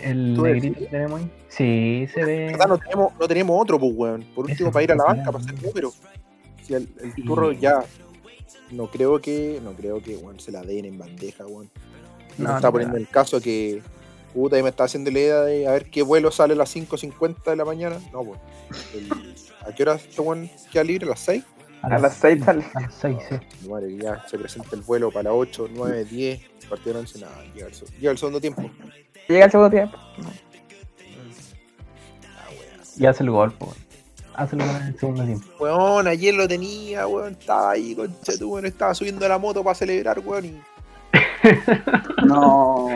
El 0.01 0.35
¿Tú 0.37 0.43
negrito 0.45 0.79
que 0.79 0.87
tenemos 0.87 1.21
ahí. 1.21 1.31
Sí, 1.49 2.07
se 2.15 2.25
ve. 2.25 2.57
no 2.69 2.79
tenemos, 2.79 3.13
no 3.19 3.27
tenemos 3.29 3.61
otro, 3.61 3.79
pues, 3.81 3.93
weón. 3.93 4.23
Por 4.37 4.45
último, 4.49 4.71
para 4.71 4.85
ir 4.85 4.93
a 4.93 4.95
la 4.95 5.05
banca, 5.05 5.33
para 5.33 5.43
hacer 5.45 5.61
número. 5.63 5.91
Si 6.79 7.03
el, 7.03 7.13
el 7.17 7.25
turro 7.25 7.53
ya. 7.53 7.85
No 8.71 8.91
creo 8.91 9.21
que. 9.21 9.61
No 9.63 9.73
creo 9.73 10.03
que, 10.03 10.17
weón, 10.17 10.41
se 10.41 10.51
la 10.53 10.63
den 10.63 10.85
en 10.87 10.99
bandeja, 10.99 11.47
weón. 11.47 11.71
No, 12.39 12.45
No, 12.45 12.51
no 12.51 12.57
está 12.57 12.73
poniendo 12.73 12.97
el 12.97 13.09
caso 13.09 13.41
que. 13.41 13.83
Puta, 14.33 14.59
y 14.59 14.63
me 14.63 14.71
está 14.71 14.85
haciendo 14.85 15.11
la 15.11 15.19
idea 15.19 15.41
de 15.43 15.67
a 15.69 15.73
ver 15.73 15.91
qué 15.91 16.01
vuelo 16.03 16.31
sale 16.31 16.55
a 16.55 16.57
las 16.57 16.75
5.50 16.75 17.51
de 17.51 17.57
la 17.57 17.65
mañana. 17.67 18.01
No, 18.13 18.25
pues. 18.25 18.39
el- 18.95 19.35
¿A 19.67 19.75
qué 19.75 19.83
hora 19.83 19.95
este 19.97 20.21
weón 20.21 20.51
queda 20.73 20.85
libre? 20.85 21.07
¿A 21.07 21.11
las 21.11 21.21
6? 21.21 21.45
A 21.83 21.99
las 21.99 22.17
seis 22.17 22.43
sale. 22.45 22.65
A 22.75 22.81
las 22.81 22.95
6, 22.95 23.17
sí. 23.29 23.69
Madre, 23.69 23.89
que 23.89 23.99
ya 24.05 24.27
se 24.29 24.39
presenta 24.39 24.75
el 24.75 24.81
vuelo 24.83 25.11
para 25.11 25.25
las 25.25 25.33
8, 25.35 25.69
9, 25.75 26.05
10. 26.07 26.41
Partido 26.71 26.95
de 26.95 27.01
once, 27.01 27.19
nada, 27.21 27.45
llega 27.55 27.67
el, 27.67 27.73
llega 27.99 28.11
el 28.13 28.19
segundo 28.19 28.41
tiempo. 28.41 28.63
Llega 29.29 29.45
el 29.45 29.51
segundo 29.51 29.71
tiempo. 29.71 29.97
Ah, 29.99 30.23
weón. 32.51 32.81
Y 32.97 33.05
hace 33.07 33.23
el 33.25 33.31
gol, 33.31 33.53
po, 33.53 33.67
weón. 33.67 33.77
Hazlo 34.35 34.65
en 34.65 34.71
el 34.89 34.99
segundo 34.99 35.25
tiempo. 35.25 35.47
Weón, 35.61 36.07
ayer 36.07 36.35
lo 36.35 36.47
tenía, 36.49 37.07
weón. 37.07 37.33
Estaba 37.33 37.73
ahí, 37.73 37.95
concha 37.95 38.37
tu 38.39 38.53
weón. 38.53 38.67
Estaba 38.67 38.95
subiendo 38.95 39.27
la 39.29 39.39
moto 39.39 39.63
para 39.63 39.75
celebrar, 39.75 40.19
weón. 40.21 40.45
Y... 40.47 40.61
No. 42.27 42.89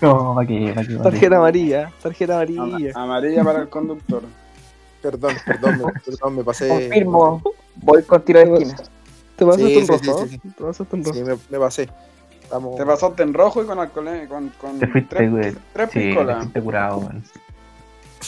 No, 0.00 0.34
¿para 0.34 0.46
qué? 0.46 0.74
Tarjeta 1.02 1.36
amarilla, 1.36 1.92
tarjeta 2.02 2.40
Ama- 2.40 2.62
amarilla. 2.64 2.92
Amarilla 2.94 3.44
para 3.44 3.60
el 3.60 3.68
conductor. 3.68 4.22
Perdón, 5.02 5.34
perdón, 5.44 5.78
me, 5.78 5.92
perdón, 6.00 6.36
me 6.36 6.44
pasé. 6.44 6.68
Confirmo. 6.68 7.42
Voy 7.76 8.02
con 8.02 8.22
tiro 8.22 8.40
de 8.40 8.52
esquina. 8.54 8.76
Te 9.36 9.44
pasaste 9.44 9.68
Sí, 9.68 9.76
un 9.76 9.86
sí, 9.86 9.92
rojo, 10.10 10.26
sí, 10.26 10.28
sí. 10.30 10.38
Te 10.56 10.64
pasaste 10.64 10.96
un 10.96 11.04
Sí, 11.04 11.10
rojo. 11.22 11.26
me, 11.26 11.38
me 11.50 11.58
pasé. 11.64 11.88
Estamos... 12.42 12.76
Te 12.76 12.86
pasaste 12.86 13.22
en 13.22 13.34
rojo 13.34 13.62
y 13.62 13.66
con 13.66 13.78
alcohol, 13.78 14.26
con, 14.28 14.48
con 14.60 14.78
Te 14.78 14.86
fuiste, 14.86 15.16
tres, 15.16 15.30
güey. 15.30 15.54
tres 15.74 15.90
Sí, 15.92 16.14
te 16.52 16.62
curado, 16.62 16.98
weón. 16.98 17.22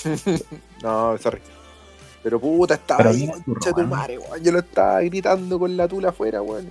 No, 0.82 1.16
sorry. 1.18 1.40
Pero 2.22 2.40
puta, 2.40 2.74
estaba 2.74 2.98
Pero 2.98 3.10
ahí, 3.10 3.30
concha 3.44 3.72
tu 3.72 3.82
madre, 3.86 4.18
weón. 4.18 4.42
Yo 4.42 4.52
lo 4.52 4.58
estaba 4.58 5.00
gritando 5.02 5.58
con 5.58 5.76
la 5.76 5.86
tula 5.88 6.08
afuera, 6.10 6.42
weón. 6.42 6.70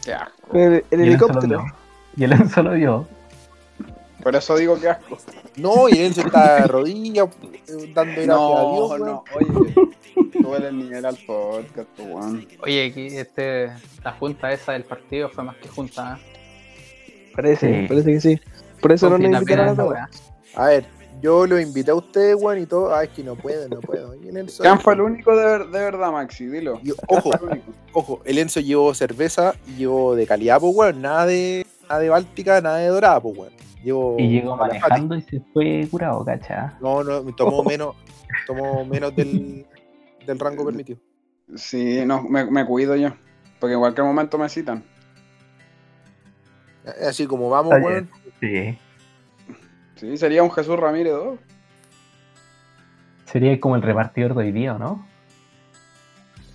Asco. 0.00 0.56
El, 0.56 0.72
el 0.74 0.84
el 0.90 1.00
helicóptero. 1.00 1.64
Y 2.16 2.24
el 2.24 2.32
Enzo 2.32 2.62
lo 2.62 2.72
vio. 2.72 3.08
Por 4.22 4.36
eso 4.36 4.56
digo 4.56 4.78
que 4.78 4.88
asco. 4.88 5.18
No, 5.56 5.88
y 5.88 5.98
Enzo 5.98 6.20
estaba 6.22 6.56
de 6.60 6.66
rodillas, 6.68 7.28
dando 7.94 8.12
gracias 8.12 8.18
a 8.18 8.22
Dios, 8.22 8.26
No, 8.26 8.86
weón. 8.88 9.00
no, 9.06 9.24
oye. 9.34 9.74
Sube 10.32 10.68
el 10.68 10.78
nivel 10.78 11.04
al 11.06 11.16
podcast, 11.26 11.88
weón. 11.98 12.46
Oye, 12.62 12.86
aquí 12.86 13.06
este, 13.16 13.72
la 14.04 14.12
junta 14.12 14.52
esa 14.52 14.72
del 14.72 14.84
partido 14.84 15.28
fue 15.30 15.44
más 15.44 15.56
que 15.56 15.68
junta. 15.68 16.18
¿eh? 16.20 17.30
Parece, 17.34 17.80
Sí. 17.82 17.88
parece 17.88 18.12
que 18.12 18.20
sí. 18.20 18.40
Por 18.80 18.92
eso 18.92 19.08
no 19.08 19.16
nos 19.18 19.40
invitaron 19.40 19.78
a. 19.96 20.08
A 20.54 20.66
ver, 20.66 20.84
yo 21.22 21.46
lo 21.46 21.58
invité 21.60 21.92
a 21.92 21.94
ustedes, 21.94 22.36
weón, 22.40 22.58
y 22.60 22.66
todo. 22.66 22.94
Ah, 22.94 23.04
es 23.04 23.10
que 23.10 23.22
no 23.22 23.36
puedo, 23.36 23.68
no 23.68 23.80
puedo. 23.80 24.14
Y 24.16 24.28
el 24.28 24.36
Enzo. 24.36 24.62
¿Quién 24.62 24.78
fue 24.80 24.94
el 24.94 25.00
único 25.02 25.34
de, 25.36 25.44
ver- 25.44 25.66
de 25.68 25.78
verdad, 25.78 26.10
Maxi? 26.12 26.46
Dilo. 26.46 26.80
Yo- 26.82 26.94
ojo, 27.06 27.30
ojo, 27.92 28.20
el 28.24 28.38
Enzo 28.38 28.60
llevó 28.60 28.92
cerveza 28.94 29.54
y 29.68 29.76
llevó 29.76 30.14
de 30.16 30.26
calidad, 30.26 30.60
pues, 30.60 30.74
weón. 30.74 31.00
Nada 31.00 31.26
de, 31.26 31.64
nada 31.88 32.00
de 32.00 32.08
Báltica, 32.08 32.60
nada 32.60 32.78
de 32.78 32.88
dorada, 32.88 33.20
pues, 33.20 33.38
weón. 33.38 33.52
Llevo 33.82 34.16
Y 34.18 34.28
llegó 34.28 34.56
manejando 34.56 35.16
y 35.16 35.22
se 35.22 35.40
fue 35.52 35.88
curado, 35.90 36.24
cacha. 36.24 36.76
No, 36.80 37.02
no, 37.02 37.22
me 37.24 37.32
tomó 37.32 37.64
menos, 37.64 37.96
tomó 38.46 38.84
menos 38.84 39.14
del, 39.16 39.66
del 40.26 40.38
rango 40.38 40.64
permitido. 40.64 40.98
Sí, 41.56 42.04
no, 42.06 42.22
me, 42.22 42.44
me 42.50 42.64
cuido 42.66 42.94
yo. 42.96 43.10
Porque 43.60 43.74
en 43.74 43.80
cualquier 43.80 44.06
momento 44.06 44.38
me 44.38 44.48
citan. 44.48 44.84
Así 47.06 47.26
como 47.26 47.48
vamos, 47.48 47.74
weón. 47.80 48.08
Sí. 48.40 48.76
Sí, 50.02 50.16
sería 50.16 50.42
un 50.42 50.50
Jesús 50.50 50.76
Ramírez 50.76 51.12
2. 51.12 51.38
Sería 53.26 53.60
como 53.60 53.76
el 53.76 53.82
repartidor 53.82 54.34
de 54.34 54.40
hoy 54.40 54.50
día, 54.50 54.74
¿o 54.74 54.78
no? 54.80 55.06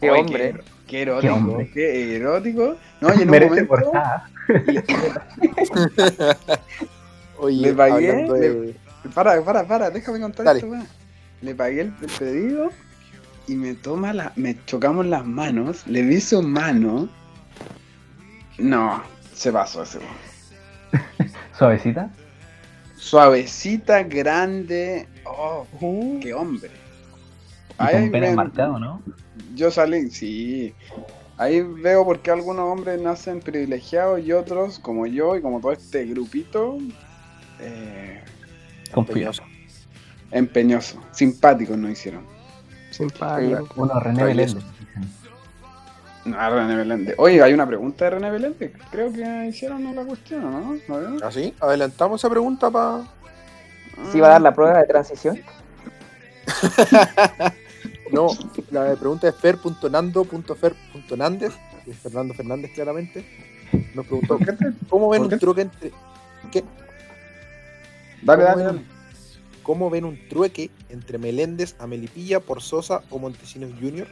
Qué 0.02 0.12
hombre. 0.12 0.54
Qué, 0.54 0.64
qué 0.86 1.02
erótico. 1.04 1.22
Qué 1.22 1.30
hombre. 1.30 1.72
Qué 1.74 2.16
erótico. 2.18 2.76
No, 3.00 3.08
y 3.08 3.14
en 3.14 3.22
un 3.22 3.30
Merece 3.30 3.64
momento 3.64 3.92
le, 4.50 4.84
Oye, 7.38 7.62
Le 7.62 7.74
pagué, 7.74 8.12
de- 8.12 8.76
Para, 9.16 9.42
para, 9.42 9.66
para, 9.66 9.90
déjame 9.92 10.20
contar 10.20 10.46
Dale. 10.46 10.60
esto, 10.60 10.70
weón. 10.70 10.88
Le 11.42 11.56
pagué 11.56 11.82
el, 11.84 11.94
pedido 12.20 12.70
y 13.48 13.56
me 13.56 13.76
toma 13.76 14.12
la. 14.12 14.34
Me 14.36 14.58
chocamos 14.66 15.06
las 15.06 15.26
manos, 15.26 15.88
le 15.88 16.02
vi 16.02 16.20
su 16.20 16.42
mano. 16.42 17.08
No, 18.58 19.02
se 19.34 19.54
pasó 19.54 19.84
ese 19.84 20.00
weón. 20.00 21.32
Suavecita. 21.58 22.12
Suavecita, 22.98 24.04
grande. 24.04 25.08
Oh, 25.26 25.66
qué 26.22 26.34
hombre. 26.34 26.72
Y 27.80 27.92
con 27.92 28.12
pena 28.12 28.28
ven- 28.28 28.36
marcado, 28.36 28.80
¿no? 28.80 29.02
Yo 29.56 29.70
salí, 29.72 30.10
sí. 30.10 30.74
Ahí 31.38 31.62
veo 31.62 32.04
por 32.04 32.20
qué 32.20 32.32
algunos 32.32 32.66
hombres 32.66 33.00
nacen 33.00 33.40
privilegiados 33.40 34.20
y 34.26 34.32
otros, 34.32 34.80
como 34.80 35.06
yo 35.06 35.36
y 35.36 35.42
como 35.42 35.60
todo 35.62 35.72
este 35.72 36.06
grupito, 36.06 36.80
eh, 37.60 38.24
Confío. 38.92 39.30
empeñoso. 40.32 41.00
Simpáticos 41.12 41.78
nos 41.78 41.92
hicieron. 41.92 42.24
Simpático. 42.90 43.68
Uno, 43.76 44.00
René. 44.00 44.24
Belén. 44.24 44.58
No, 46.28 46.50
René 46.50 46.76
Belende. 46.76 47.16
Oye, 47.18 47.42
hay 47.42 47.54
una 47.54 47.66
pregunta 47.66 48.06
de 48.06 48.12
René 48.12 48.30
Belende. 48.32 48.72
Creo 48.92 49.12
que 49.12 49.48
hicieron 49.48 49.96
la 49.96 50.04
cuestión, 50.04 50.42
¿no? 50.44 50.78
¿No 50.88 50.98
veo? 51.00 51.18
¿Así? 51.26 51.54
Adelantamos 51.60 52.22
esa 52.22 52.30
pregunta 52.30 52.70
para. 52.70 53.04
¿Sí 54.12 54.20
va 54.20 54.28
a 54.28 54.32
dar 54.32 54.42
la 54.42 54.54
prueba 54.54 54.78
de 54.80 54.86
transición? 54.86 55.40
No, 58.12 58.28
la 58.72 58.96
pregunta 58.96 59.28
es 59.28 59.36
fer.nando.fer.nández, 59.36 61.54
que 61.84 61.92
es 61.92 61.98
Fernando 61.98 62.34
Fernández 62.34 62.72
claramente. 62.74 63.26
Nos 63.94 64.06
preguntó, 64.06 64.40
¿cómo 64.88 65.10
ven 65.10 65.24
¿Por 65.24 65.30
qué? 65.30 65.36
un 65.36 65.40
truque 65.42 65.62
entre... 65.62 65.92
¿qué? 66.50 66.64
Dale, 68.22 68.46
¿Cómo 68.46 68.58
dale, 68.58 68.64
ven- 68.64 68.76
dale. 68.78 68.82
¿Cómo 69.62 69.90
ven 69.90 70.06
un 70.06 70.18
trueque 70.30 70.72
entre 70.88 71.18
Meléndez, 71.18 71.76
Amelipilla, 71.80 72.40
por 72.40 72.62
Sosa 72.62 73.02
o 73.10 73.20
Montesinos 73.20 73.72
Jr.? 73.78 74.08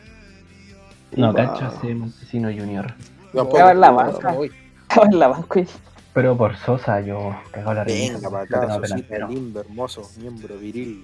No, 1.16 1.34
cacho 1.34 1.68
ese 1.68 1.96
Montesino 1.96 2.50
Junior. 2.50 2.94
Estaba 3.34 3.72
en 3.72 3.80
la 3.82 3.92
banca. 3.92 4.36
Estaba 4.82 5.08
en 5.08 5.20
la 5.20 5.28
banca 5.28 5.60
y 5.60 5.68
Pero 6.14 6.38
por 6.38 6.56
Sosa 6.58 7.02
yo 7.02 7.36
cagado 7.52 7.74
la 7.74 7.84
risa. 7.84 8.14
Venga 8.16 8.42
acá, 8.42 8.74
Sosita, 8.76 9.28
lindo, 9.28 9.62
hermoso, 9.62 10.10
miembro 10.18 10.58
viril. 10.58 11.04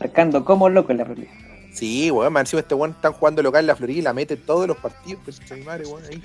marcando 0.00 0.44
como 0.44 0.68
loco 0.68 0.92
en 0.92 0.98
la 0.98 1.04
realidad. 1.04 1.32
Sí, 1.72 2.10
weón, 2.10 2.32
más 2.32 2.40
encima 2.42 2.60
este 2.60 2.74
weón 2.74 2.92
están 2.92 3.12
jugando 3.12 3.42
local 3.42 3.60
en 3.60 3.66
la 3.66 3.76
Florida 3.76 3.98
y 3.98 4.02
la 4.02 4.14
mete 4.14 4.36
todos 4.36 4.66
los 4.66 4.78
partidos, 4.78 5.20
pues 5.24 5.40
madre, 5.64 5.84
weón, 5.86 6.02
ahí. 6.04 6.22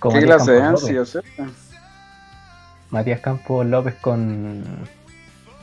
¿Qué 0.00 0.20
clase 0.22 0.52
de 0.52 0.62
ansia. 0.62 1.04
¿cierto? 1.04 1.44
Matías 2.90 3.20
Campos 3.20 3.66
López 3.66 3.94
con 4.00 4.64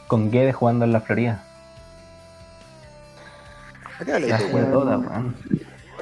con 0.07 0.29
Guedes 0.29 0.55
jugando 0.55 0.85
en 0.85 0.93
la 0.93 1.01
Florida. 1.01 1.43
Acá 3.99 4.19
le 4.19 4.33
hace 4.33 4.45
toda, 4.65 4.97
weón. 4.97 5.35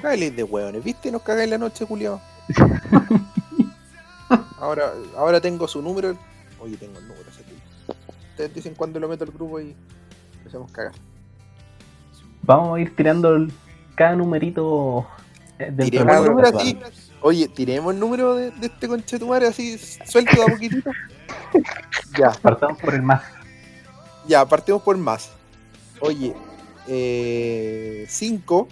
Le 0.01 0.31
de 0.31 0.43
weones, 0.43 0.83
¿viste? 0.83 1.11
Nos 1.11 1.21
cagáis 1.21 1.49
la 1.49 1.57
noche, 1.57 1.85
culiao. 1.85 2.19
ahora, 4.59 4.93
ahora 5.17 5.41
tengo 5.41 5.67
su 5.67 5.81
número. 5.81 6.15
Oye, 6.59 6.77
tengo 6.77 6.99
el 6.99 7.07
número. 7.07 7.29
Ustedes 8.31 8.53
dicen 8.53 8.73
cuándo 8.75 8.99
lo 8.99 9.07
meto 9.09 9.23
al 9.25 9.31
grupo 9.31 9.59
y 9.59 9.75
empezamos 10.37 10.71
a 10.71 10.73
cagar. 10.73 10.91
Vamos 12.43 12.77
a 12.77 12.81
ir 12.81 12.95
tirando 12.95 13.35
el- 13.35 13.51
cada 13.95 14.15
numerito 14.15 15.05
eh, 15.59 15.73
Tiremos 15.77 16.15
del 16.15 16.23
el 16.23 16.29
número 16.29 16.57
así. 16.57 16.79
Oye, 17.21 17.47
tiremos 17.49 17.93
el 17.93 17.99
número 17.99 18.35
de, 18.35 18.51
de 18.51 18.67
este 18.67 18.87
conchetumare 18.87 19.47
así, 19.47 19.77
suelto 19.77 20.41
a 20.41 20.45
poquitito. 20.47 20.89
ya, 22.17 22.31
Partamos 22.41 22.79
por 22.79 22.93
el 22.95 23.01
más. 23.01 23.21
ya, 24.25 24.45
partimos 24.45 24.81
por 24.81 24.97
más. 24.97 25.31
Oye, 25.99 26.33
5. 28.07 28.67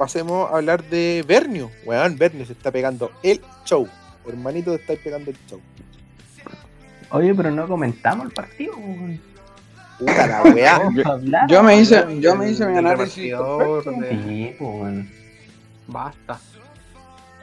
Pasemos 0.00 0.50
a 0.50 0.56
hablar 0.56 0.82
de 0.84 1.22
Bernio. 1.28 1.70
Weón, 1.84 2.16
Bernio 2.16 2.46
se 2.46 2.54
está 2.54 2.72
pegando 2.72 3.12
el 3.22 3.38
show. 3.66 3.86
Hermanito, 4.26 4.70
te 4.74 4.80
estáis 4.80 5.00
pegando 5.00 5.30
el 5.30 5.36
show. 5.46 5.60
Oye, 7.10 7.34
pero 7.34 7.50
no 7.50 7.68
comentamos 7.68 8.24
el 8.26 8.32
partido. 8.32 8.74
weón. 8.78 9.20
Puta 9.98 10.26
la 10.26 10.42
weá. 10.54 10.80
Yo 11.48 11.62
me 11.62 11.78
hice, 11.78 12.18
yo 12.18 12.34
me 12.34 12.48
hice 12.50 12.64
mi 12.66 12.78
análisis. 12.78 13.24
de- 13.24 13.36
pues, 13.36 14.60
weón. 14.60 15.10
Basta. 15.86 16.40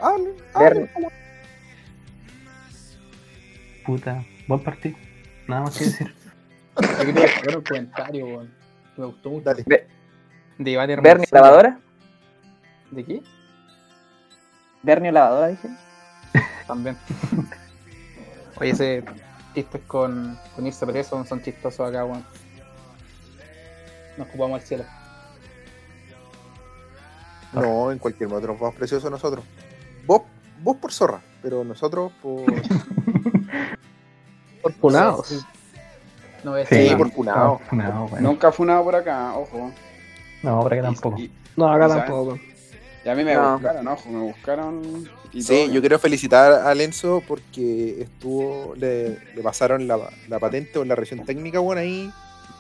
Hable, 0.02 0.90
Puta, 3.86 4.26
buen 4.48 4.60
partido. 4.62 4.98
Nada 5.48 5.62
más 5.62 5.78
que 5.78 5.86
decir. 5.86 6.14
Yo 6.82 7.06
quería 7.06 7.58
un 7.58 7.64
comentario, 7.64 8.26
weón. 8.26 8.52
Me 8.98 9.06
gustó 9.06 9.30
mucho. 9.30 9.44
Dale. 9.46 9.64
De 10.58 10.72
Iván 10.72 10.88
Bernie 10.88 11.12
Hermosilla. 11.12 11.40
lavadora. 11.40 11.80
¿De 12.92 13.04
qué? 13.06 13.22
Bernie 14.84 15.12
lavadora, 15.12 15.48
dije. 15.48 15.70
También. 16.68 16.98
Oye, 18.60 18.72
ese 18.72 19.04
chistes 19.54 19.82
con, 19.88 20.38
con 20.56 20.66
irse 20.68 20.86
preso 20.86 21.10
son, 21.12 21.26
son 21.28 21.42
chistosos 21.42 21.88
acá, 21.88 22.06
weón. 22.06 22.24
Nos 24.18 24.28
ocupamos 24.30 24.62
al 24.62 24.68
cielo. 24.68 24.84
No, 27.54 27.92
en 27.92 27.98
cualquier 28.00 28.30
momento 28.30 28.48
nos 28.52 28.60
vamos 28.60 28.76
preciosos 28.76 29.10
nosotros. 29.10 29.44
Vos, 30.06 30.22
vos 30.62 30.78
por 30.78 30.92
zorra, 30.92 31.22
pero 31.42 31.64
nosotros 31.64 32.12
por. 32.22 32.46
Por 34.62 34.74
punados. 34.74 35.46
No 36.44 36.52
voy 36.52 36.62
a 36.62 36.66
Sí, 36.66 36.90
por 36.98 37.26
nada. 37.26 37.58
funado. 37.70 38.08
Bueno. 38.08 38.30
Nunca 38.30 38.52
fue 38.52 38.66
nada 38.66 38.84
por 38.84 38.96
acá, 38.96 39.34
ojo. 39.38 39.72
No, 40.44 40.60
por 40.62 40.74
acá 40.74 40.82
tampoco. 40.82 41.18
Y, 41.20 41.26
y- 41.26 41.32
No, 41.56 41.72
acá 41.72 41.88
sea, 41.88 41.98
tampoco. 42.06 42.40
Y 43.08 43.10
a 43.10 43.16
mí 43.16 43.24
me 43.24 43.34
No. 43.36 43.54
buscaron, 43.54 43.88
ojo, 43.88 44.10
me 44.10 44.20
buscaron. 44.20 45.10
Y 45.32 45.42
Sí, 45.42 45.64
todo. 45.66 45.74
yo 45.74 45.80
quiero 45.80 45.98
felicitar 45.98 46.52
a 46.52 46.76
Lenzo 46.76 47.24
porque 47.26 48.02
estuvo, 48.02 48.74
le, 48.76 49.18
le 49.34 49.42
pasaron 49.42 49.88
la, 49.88 49.98
la 50.28 50.40
patente 50.40 50.78
o 50.78 50.84
la 50.86 50.94
revisión 50.96 51.26
técnica, 51.26 51.60
bueno, 51.60 51.82
ahí 51.82 52.12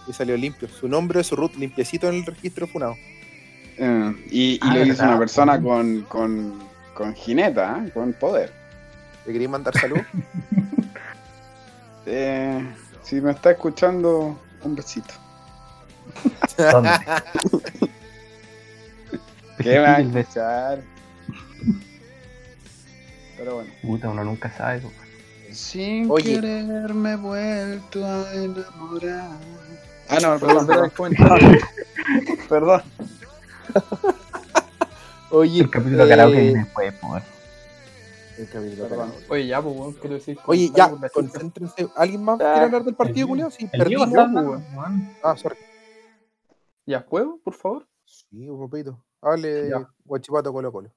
Y 0.07 0.13
salió 0.13 0.37
limpio. 0.37 0.69
Su 0.69 0.87
nombre, 0.87 1.21
su 1.23 1.35
root 1.35 1.55
limpiecito 1.55 2.07
en 2.07 2.15
el 2.15 2.25
registro 2.25 2.65
funado. 2.65 2.95
Eh, 3.77 4.15
y 4.31 4.53
y 4.53 4.59
Ah, 4.61 4.73
lo 4.73 4.79
hizo 4.85 4.87
verdad. 4.93 5.09
una 5.09 5.19
persona 5.19 5.61
con, 5.61 6.01
con, 6.03 6.59
con 6.93 7.13
jineta, 7.13 7.83
¿eh? 7.85 7.91
con 7.91 8.13
poder. 8.13 8.53
¿Le 9.25 9.33
queréis 9.33 9.49
mandar 9.49 9.77
salud? 9.77 9.99
Eh, 12.09 12.65
si 13.03 13.19
me 13.19 13.31
está 13.31 13.51
escuchando, 13.51 14.39
un 14.63 14.75
besito. 14.75 15.13
¿Qué 19.57 19.69
me 19.69 19.79
va 19.79 19.95
a 19.95 19.99
escuchar? 20.01 20.81
Pero 23.37 23.55
bueno. 23.55 23.71
Puta, 23.81 24.09
uno 24.09 24.23
nunca 24.23 24.51
sabe. 24.51 24.79
po. 24.79 24.91
Sin 25.51 26.09
Oye. 26.11 26.35
querer 26.35 26.93
me 26.93 27.13
he 27.13 27.15
vuelto 27.15 28.05
a 28.05 28.33
enamorar. 28.33 29.31
Ah, 30.09 30.19
no, 30.21 30.39
Perdón, 30.39 30.67
perdón, 30.67 30.89
comentario. 30.95 31.59
perdón. 32.49 32.81
Oye, 35.31 35.61
El 35.61 35.69
capítulo 35.69 36.05
eh, 36.05 36.09
karaoke 36.09 36.39
viene 36.41 36.63
después, 36.63 36.93
po, 36.93 37.07
weón. 37.11 37.23
el 38.37 38.45
capítulo 38.49 38.83
de 38.83 38.89
Perdón. 38.89 39.07
karaoke. 39.09 39.25
Oye, 39.29 39.47
ya, 39.47 39.61
pues, 39.61 39.75
weón, 39.75 39.93
quiero 39.93 40.15
decir. 40.15 40.39
Oye, 40.45 40.71
ya, 40.73 40.89
pues, 40.89 41.11
concéntrense. 41.11 41.87
¿Alguien 41.95 42.23
más 42.23 42.39
Ya. 42.39 42.51
quiere 42.53 42.65
hablar 42.65 42.83
del 42.83 42.95
partido, 42.95 43.27
Julio? 43.27 43.49
Sí, 43.51 43.67
perdimos. 43.67 44.09
weón. 44.09 45.13
Ah, 45.23 45.35
sorry. 45.35 45.57
¿Ya 46.85 47.05
puedo, 47.05 47.39
por 47.43 47.53
favor? 47.53 47.87
Sí, 48.05 48.47
un 48.49 48.69
papito. 48.69 49.03
Hable 49.21 49.69
Ya. 49.69 49.89
Guachipato 50.05 50.53
Colo 50.53 50.71
Colo. 50.71 50.91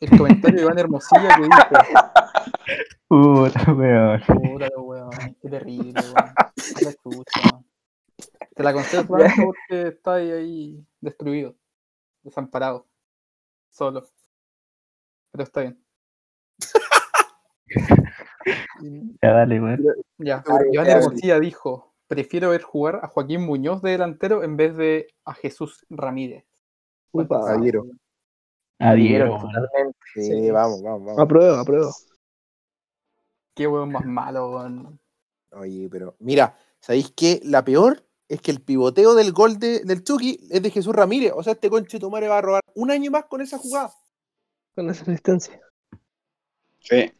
El 0.00 0.18
comentario 0.18 0.56
de 0.56 0.62
Iván 0.62 0.78
Hermosilla 0.78 1.36
que 1.36 1.42
dijo. 1.42 1.52
Puta, 3.08 3.72
weón. 3.72 4.20
Puta, 4.26 4.68
weón, 4.78 5.10
qué 5.40 5.48
terrible, 5.48 6.00
weón. 6.00 6.34
Qué 6.78 6.84
la 6.84 6.92
chucha. 6.94 7.62
Te 8.54 8.62
la 8.62 8.72
concedo 8.72 9.04
solamente 9.04 9.42
porque 9.44 9.88
está 9.88 10.14
ahí, 10.14 10.30
ahí 10.30 10.86
destruido, 11.00 11.54
desamparado, 12.22 12.86
solo. 13.70 14.06
Pero 15.30 15.44
está 15.44 15.60
bien. 15.62 15.84
Ya 19.22 19.32
dale, 19.32 19.60
weón. 19.60 19.84
Ya, 20.18 20.42
Pero, 20.44 20.72
Iván 20.72 20.88
Hermosilla 20.88 21.38
dijo: 21.38 21.94
Prefiero 22.08 22.50
ver 22.50 22.62
jugar 22.62 22.98
a 23.02 23.06
Joaquín 23.06 23.46
Muñoz 23.46 23.82
de 23.82 23.92
delantero 23.92 24.42
en 24.42 24.56
vez 24.56 24.76
de 24.76 25.06
a 25.24 25.32
Jesús 25.32 25.86
Ramírez. 25.88 26.44
Upa. 27.12 27.52
Adhiero. 27.52 27.84
Adhiero 28.78 29.38
totalmente. 29.38 29.98
Sí, 30.14 30.24
Sí. 30.24 30.50
vamos, 30.50 30.82
vamos, 30.82 31.04
vamos. 31.04 31.18
Apruebo, 31.20 31.54
apruebo. 31.56 31.90
Qué 33.54 33.66
weón 33.66 33.92
más 33.92 34.04
malo, 34.04 34.50
weón. 34.50 34.98
Oye, 35.52 35.88
pero 35.90 36.16
mira, 36.18 36.56
¿sabéis 36.80 37.12
qué? 37.14 37.40
La 37.44 37.64
peor 37.64 38.04
es 38.28 38.40
que 38.40 38.50
el 38.50 38.62
pivoteo 38.62 39.14
del 39.14 39.32
gol 39.32 39.58
de- 39.58 39.80
del 39.80 40.02
Chucky 40.02 40.38
es 40.50 40.62
de 40.62 40.70
Jesús 40.70 40.94
Ramírez. 40.94 41.32
O 41.34 41.42
sea, 41.42 41.52
este 41.52 41.68
conche 41.68 41.98
tu 42.00 42.10
madre 42.10 42.28
va 42.28 42.38
a 42.38 42.42
robar 42.42 42.62
un 42.74 42.90
año 42.90 43.10
más 43.10 43.26
con 43.26 43.40
esa 43.42 43.58
jugada. 43.58 43.92
Con 44.74 44.88
esa 44.88 45.02
asistencia. 45.02 45.60
Sí. 46.80 47.12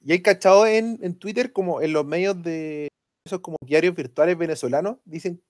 Y 0.00 0.12
hay 0.12 0.22
cachado 0.22 0.66
en, 0.66 0.98
en 1.02 1.18
Twitter, 1.18 1.52
como 1.52 1.82
en 1.82 1.92
los 1.92 2.06
medios 2.06 2.42
de 2.42 2.88
esos 3.26 3.40
como 3.40 3.56
diarios 3.64 3.94
virtuales 3.94 4.36
venezolanos, 4.38 4.96
dicen, 5.04 5.42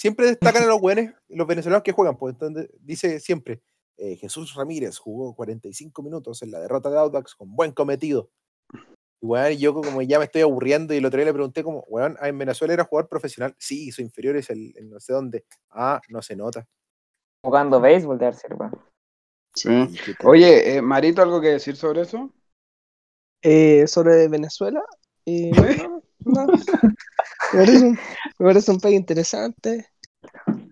siempre 0.00 0.26
destacan 0.26 0.62
a 0.62 0.66
los 0.66 0.80
buenos, 0.80 1.12
los 1.28 1.46
venezolanos 1.46 1.82
que 1.82 1.92
juegan, 1.92 2.16
pues 2.16 2.32
entonces 2.32 2.70
dice 2.80 3.20
siempre, 3.20 3.60
eh, 3.98 4.16
Jesús 4.16 4.54
Ramírez 4.54 4.98
jugó 4.98 5.34
45 5.34 6.02
minutos 6.02 6.42
en 6.42 6.50
la 6.50 6.60
derrota 6.60 6.88
de 6.88 6.98
Audax 6.98 7.34
con 7.34 7.54
buen 7.54 7.72
cometido. 7.72 8.30
Y 9.20 9.26
weón, 9.26 9.52
yo 9.58 9.74
como 9.74 10.00
ya 10.00 10.18
me 10.18 10.24
estoy 10.24 10.40
aburriendo 10.40 10.94
y 10.94 10.96
el 10.96 11.04
otro 11.04 11.18
día 11.18 11.26
le 11.26 11.34
pregunté 11.34 11.62
como, 11.62 11.80
weón, 11.80 12.16
¿en 12.22 12.38
Venezuela 12.38 12.72
era 12.72 12.84
jugador 12.84 13.10
profesional? 13.10 13.54
Sí, 13.58 13.92
su 13.92 14.00
inferior 14.00 14.36
es 14.36 14.48
el, 14.48 14.72
el 14.76 14.88
no 14.88 14.98
sé 14.98 15.12
dónde. 15.12 15.44
Ah, 15.68 16.00
no 16.08 16.22
se 16.22 16.34
nota. 16.34 16.66
Jugando 17.44 17.78
béisbol 17.78 18.18
debe 18.18 18.32
ser, 18.32 18.54
weón. 18.54 18.72
sí. 19.54 19.68
Oye, 20.24 20.76
eh, 20.76 20.82
Marito, 20.82 21.20
¿algo 21.20 21.42
que 21.42 21.48
decir 21.48 21.76
sobre 21.76 22.00
eso? 22.02 22.32
Eh, 23.42 23.86
sobre 23.86 24.28
Venezuela. 24.28 24.82
eh, 25.26 25.50
no, 26.24 26.46
no. 26.46 26.52
Me 27.52 27.58
parece 27.58 27.84
un, 27.84 27.98
me 28.38 28.46
parece 28.46 28.70
un 28.70 28.80
país 28.80 28.96
interesante. 28.96 29.89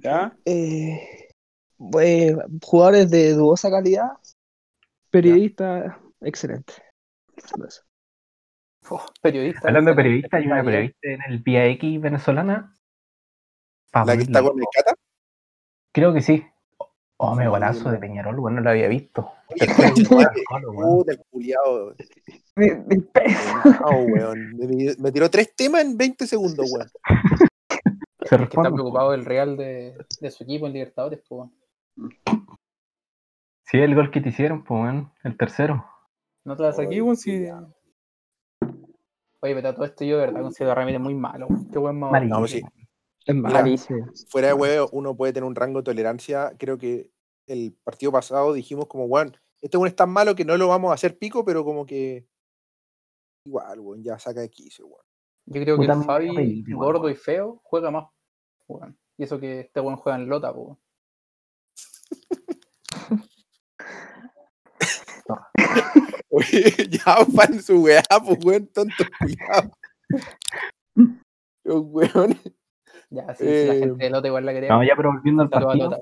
¿Ya? 0.03 0.37
eh, 0.45 1.29
pues, 1.77 2.37
jugadores 2.63 3.11
de 3.11 3.33
dudosa 3.33 3.71
calidad. 3.71 4.13
Periodistas, 5.11 5.97
excelente. 6.21 6.75
Solo 7.45 7.69
eso. 7.69 7.83
Oh, 8.91 9.05
periodista. 9.21 9.69
Hablando 9.69 9.91
de 9.91 9.97
periodistas, 9.97 10.41
hay 10.41 10.47
una 10.47 10.63
bien. 10.63 10.67
periodista 10.67 11.09
en 11.09 11.21
el 11.29 11.39
Vía 11.41 11.67
X 11.67 12.01
venezolana. 12.01 12.79
La 13.93 14.17
que 14.17 14.23
está 14.23 14.43
con 14.43 14.59
el 14.59 14.67
Cata. 14.73 14.95
Creo 15.93 16.13
que 16.13 16.21
sí. 16.21 16.45
Oh, 17.17 17.35
me 17.35 17.49
golazo 17.49 17.91
de 17.91 17.99
Peñarol, 17.99 18.39
weón, 18.39 18.55
no 18.57 18.61
lo 18.61 18.71
había 18.71 18.87
visto. 18.87 19.33
Puta, 20.09 20.31
el. 24.33 24.55
Me, 24.55 24.95
me 24.99 25.13
tiró 25.13 25.29
tres 25.29 25.55
temas 25.57 25.83
en 25.83 25.99
20 25.99 26.27
segundos, 26.27 26.71
weón. 26.71 26.89
Se 28.29 28.37
Que 28.37 28.45
está 28.45 28.71
preocupado 28.71 29.15
el 29.15 29.25
Real 29.25 29.57
de, 29.57 29.97
de 30.21 30.31
su 30.31 30.45
equipo 30.45 30.67
en 30.67 30.75
Libertadores, 30.75 31.23
pues. 31.27 31.49
Sí, 33.65 33.79
el 33.79 33.95
gol 33.95 34.11
que 34.11 34.21
te 34.21 34.29
hicieron, 34.29 34.65
pues, 34.65 34.83
weón, 34.83 35.13
el 35.25 35.37
tercero. 35.37 35.85
No 36.45 36.57
te 36.57 36.63
la 36.63 36.73
saqué, 36.73 36.89
Oye, 36.89 37.03
weón, 37.03 37.17
si. 37.17 37.47
Oye, 39.41 39.55
pero 39.55 39.75
todo 39.75 39.85
esto 39.85 40.05
yo 40.05 40.19
de 40.19 40.27
verdad 40.27 40.43
considero 40.43 40.73
a 40.73 40.75
Ramírez 40.75 41.01
muy 41.01 41.15
malo. 41.15 41.49
Qué 41.73 41.79
buen 41.79 41.99
malo. 41.99 42.13
Malísimo. 42.13 42.41
No, 42.41 42.47
sí. 42.47 42.63
Es 43.25 43.35
Mira, 43.35 43.51
Malísimo. 43.51 44.07
fuera 44.29 44.49
de 44.49 44.55
huevo, 44.55 44.89
uno 44.93 45.17
puede 45.17 45.33
tener 45.33 45.47
un 45.47 45.55
rango 45.55 45.79
de 45.79 45.85
tolerancia. 45.85 46.53
Creo 46.59 46.77
que 46.77 47.11
el 47.47 47.75
partido 47.85 48.13
pasado 48.13 48.53
dijimos 48.53 48.87
como, 48.89 49.05
weón, 49.05 49.37
este 49.61 49.77
weón 49.79 49.89
es 49.89 49.97
tan 49.97 50.11
malo 50.11 50.35
que 50.35 50.45
no 50.45 50.57
lo 50.57 50.69
vamos 50.69 50.91
a 50.91 50.95
hacer 50.95 51.19
pico, 51.19 51.45
pero 51.45 51.65
como 51.65 51.87
que 51.87 52.27
igual, 53.47 53.81
weón, 53.81 54.03
ya 54.03 54.19
saca 54.19 54.41
de 54.41 54.51
quicio, 54.51 54.87
weón. 54.87 55.05
Yo 55.47 55.63
creo 55.63 55.79
que 55.79 55.87
el 55.87 56.05
Fabi, 56.05 56.65
gordo 56.73 57.09
y 57.09 57.15
feo, 57.15 57.61
juega 57.63 57.91
más. 57.91 58.09
Weón. 58.69 58.97
Y 59.17 59.25
eso 59.25 59.41
que 59.41 59.61
este 59.61 59.81
weón 59.81 59.97
juega 59.97 60.19
en 60.19 60.29
Lota, 60.29 60.53
weón. 60.53 60.79
Oye, 66.31 66.89
ya 66.91 67.17
fan 67.35 67.61
su 67.63 67.83
weá, 67.83 68.03
pues 68.25 68.45
weón, 68.45 68.67
tonto 68.69 69.05
culiao. 69.19 69.71
Los 71.65 71.83
weones. 71.87 72.53
Ya, 73.11 73.35
sí, 73.35 73.45
sí, 73.45 73.67
la 73.67 73.75
Eh, 73.75 73.79
gente 73.81 74.05
de 74.05 74.11
Lota 74.11 74.29
igual 74.29 74.45
la 74.47 74.53
quería. 74.53 74.69
No, 74.69 74.85
ya, 74.85 74.95
pero 74.97 75.13
volviendo 75.13 75.43
al 75.43 75.49
partido, 75.49 75.99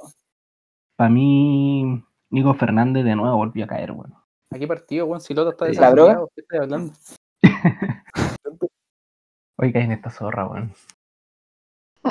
para 0.97 1.11
mí, 1.11 2.05
Nico 2.31 2.55
Fernández 2.55 3.05
de 3.05 3.15
nuevo 3.15 3.37
volvió 3.37 3.65
a 3.65 3.69
caer, 3.69 3.93
weón. 3.93 4.15
¿A 4.53 4.59
qué 4.59 4.67
partido, 4.67 5.07
weón? 5.07 5.21
Si 5.21 5.35
Lota 5.35 5.51
está 5.51 5.65
¿La 5.67 5.71
desafiliado, 5.71 6.31
¿qué 6.35 6.41
estás 6.41 6.61
hablando? 6.61 6.93
Hoy 9.59 9.73
cae 9.73 9.85
en 9.85 9.93
esta 9.93 10.11
zorra, 10.11 10.47
weón. 10.47 10.75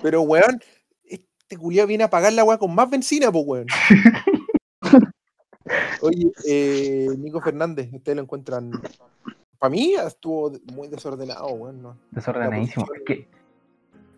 Pero 0.01 0.21
weón, 0.21 0.59
este 1.03 1.57
culiao 1.57 1.87
viene 1.87 2.03
a 2.03 2.09
pagar 2.09 2.33
la 2.33 2.43
weá 2.43 2.57
con 2.57 2.73
más 2.73 2.89
benzina, 2.89 3.31
pues 3.31 3.43
weón. 3.45 3.67
Oye, 6.01 6.31
eh, 6.47 7.07
Nico 7.17 7.41
Fernández, 7.41 7.89
ustedes 7.91 8.15
lo 8.17 8.21
encuentran. 8.23 8.71
Para 9.57 9.71
mí 9.71 9.93
estuvo 9.95 10.51
muy 10.73 10.87
desordenado, 10.87 11.47
weón. 11.47 11.81
¿no? 11.81 11.97
Desordenadísimo. 12.11 12.85
posición- 12.85 13.01
Es 13.01 13.05
que, 13.23 13.27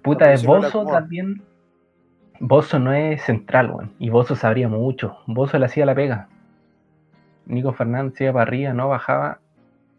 puta, 0.01 0.33
es 0.33 0.43
no 0.43 0.55
Bozo 0.57 0.85
también. 0.85 1.41
Bozo 2.39 2.79
no 2.79 2.93
es 2.93 3.23
central, 3.23 3.71
weón. 3.71 3.93
Y 3.99 4.09
Bozo 4.09 4.35
sabría 4.35 4.67
mucho. 4.67 5.17
Bozo 5.25 5.57
le 5.57 5.65
hacía 5.65 5.85
la 5.85 5.95
pega. 5.95 6.27
Nico 7.45 7.71
Fernández 7.73 8.19
iba 8.21 8.33
para 8.33 8.43
arriba, 8.43 8.73
no 8.73 8.89
bajaba. 8.89 9.39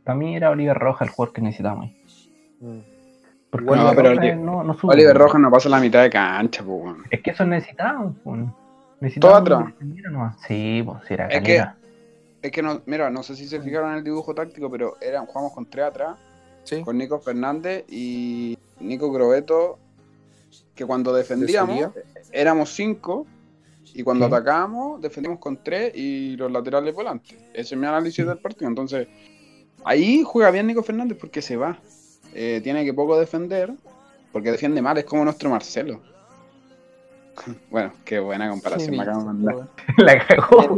Para 0.04 0.18
mí 0.18 0.36
era 0.36 0.50
Oliver 0.50 0.76
Roja 0.76 1.04
el 1.04 1.10
jugador 1.10 1.34
que 1.34 1.40
necesitábamos. 1.42 1.90
Mm. 2.60 2.78
Porque 3.50 3.64
Igual, 3.64 3.80
Oliver 3.80 3.94
no, 3.96 3.96
pero 4.02 4.14
Rojas 4.14 4.24
Oli- 4.34 4.42
no, 4.44 4.64
no 4.64 4.74
sube, 4.74 4.94
Oliver. 4.94 5.16
Rojas 5.16 5.40
no 5.40 5.50
pasa 5.50 5.68
la 5.70 5.80
mitad 5.80 6.02
de 6.02 6.10
cancha, 6.10 6.62
pues. 6.62 6.96
Es 7.10 7.22
que 7.22 7.30
eso 7.30 7.44
necesitábamos, 7.46 8.14
weón. 8.24 8.54
Necesitábamos 9.00 9.40
atrás. 9.42 9.74
Sí, 10.46 10.82
pues 10.84 10.98
si 11.06 11.14
era 11.14 11.28
Es 11.28 11.42
que-. 11.42 11.64
Es 12.42 12.52
que 12.52 12.62
no, 12.62 12.82
mira, 12.86 13.10
no 13.10 13.22
sé 13.22 13.34
si 13.34 13.48
se 13.48 13.60
fijaron 13.60 13.90
en 13.92 13.98
el 13.98 14.04
dibujo 14.04 14.34
táctico, 14.34 14.70
pero 14.70 14.96
eran, 15.00 15.26
jugamos 15.26 15.52
con 15.52 15.66
tres 15.66 15.86
atrás, 15.86 16.16
Sí. 16.62 16.82
con 16.82 16.96
Nico 16.98 17.18
Fernández 17.20 17.84
y 17.88 18.56
Nico 18.80 19.10
Grobeto, 19.10 19.78
que 20.74 20.84
cuando 20.86 21.12
defendíamos 21.12 21.88
éramos 22.30 22.70
cinco 22.74 23.26
y 23.94 24.02
cuando 24.04 24.28
Sí. 24.28 24.34
atacábamos 24.34 25.00
defendíamos 25.00 25.40
con 25.40 25.56
tres 25.64 25.92
y 25.96 26.36
los 26.36 26.52
laterales 26.52 26.94
volantes. 26.94 27.36
Ese 27.54 27.74
es 27.74 27.80
mi 27.80 27.86
análisis 27.86 28.24
del 28.26 28.38
partido. 28.38 28.68
Entonces, 28.68 29.08
ahí 29.84 30.22
juega 30.24 30.50
bien 30.52 30.66
Nico 30.66 30.82
Fernández 30.82 31.16
porque 31.18 31.40
se 31.42 31.56
va. 31.56 31.78
Eh, 32.34 32.60
tiene 32.62 32.84
que 32.84 32.94
poco 32.94 33.18
defender, 33.18 33.72
porque 34.32 34.52
defiende 34.52 34.82
mal, 34.82 34.98
es 34.98 35.04
como 35.04 35.24
nuestro 35.24 35.50
Marcelo. 35.50 36.00
Bueno, 37.70 37.92
qué 38.04 38.18
buena 38.18 38.50
comparación 38.50 38.96
me 38.96 39.02
acabo 39.02 39.20
de 39.20 39.26
mandar. 39.26 39.68
la 39.98 40.26
cagó. 40.26 40.76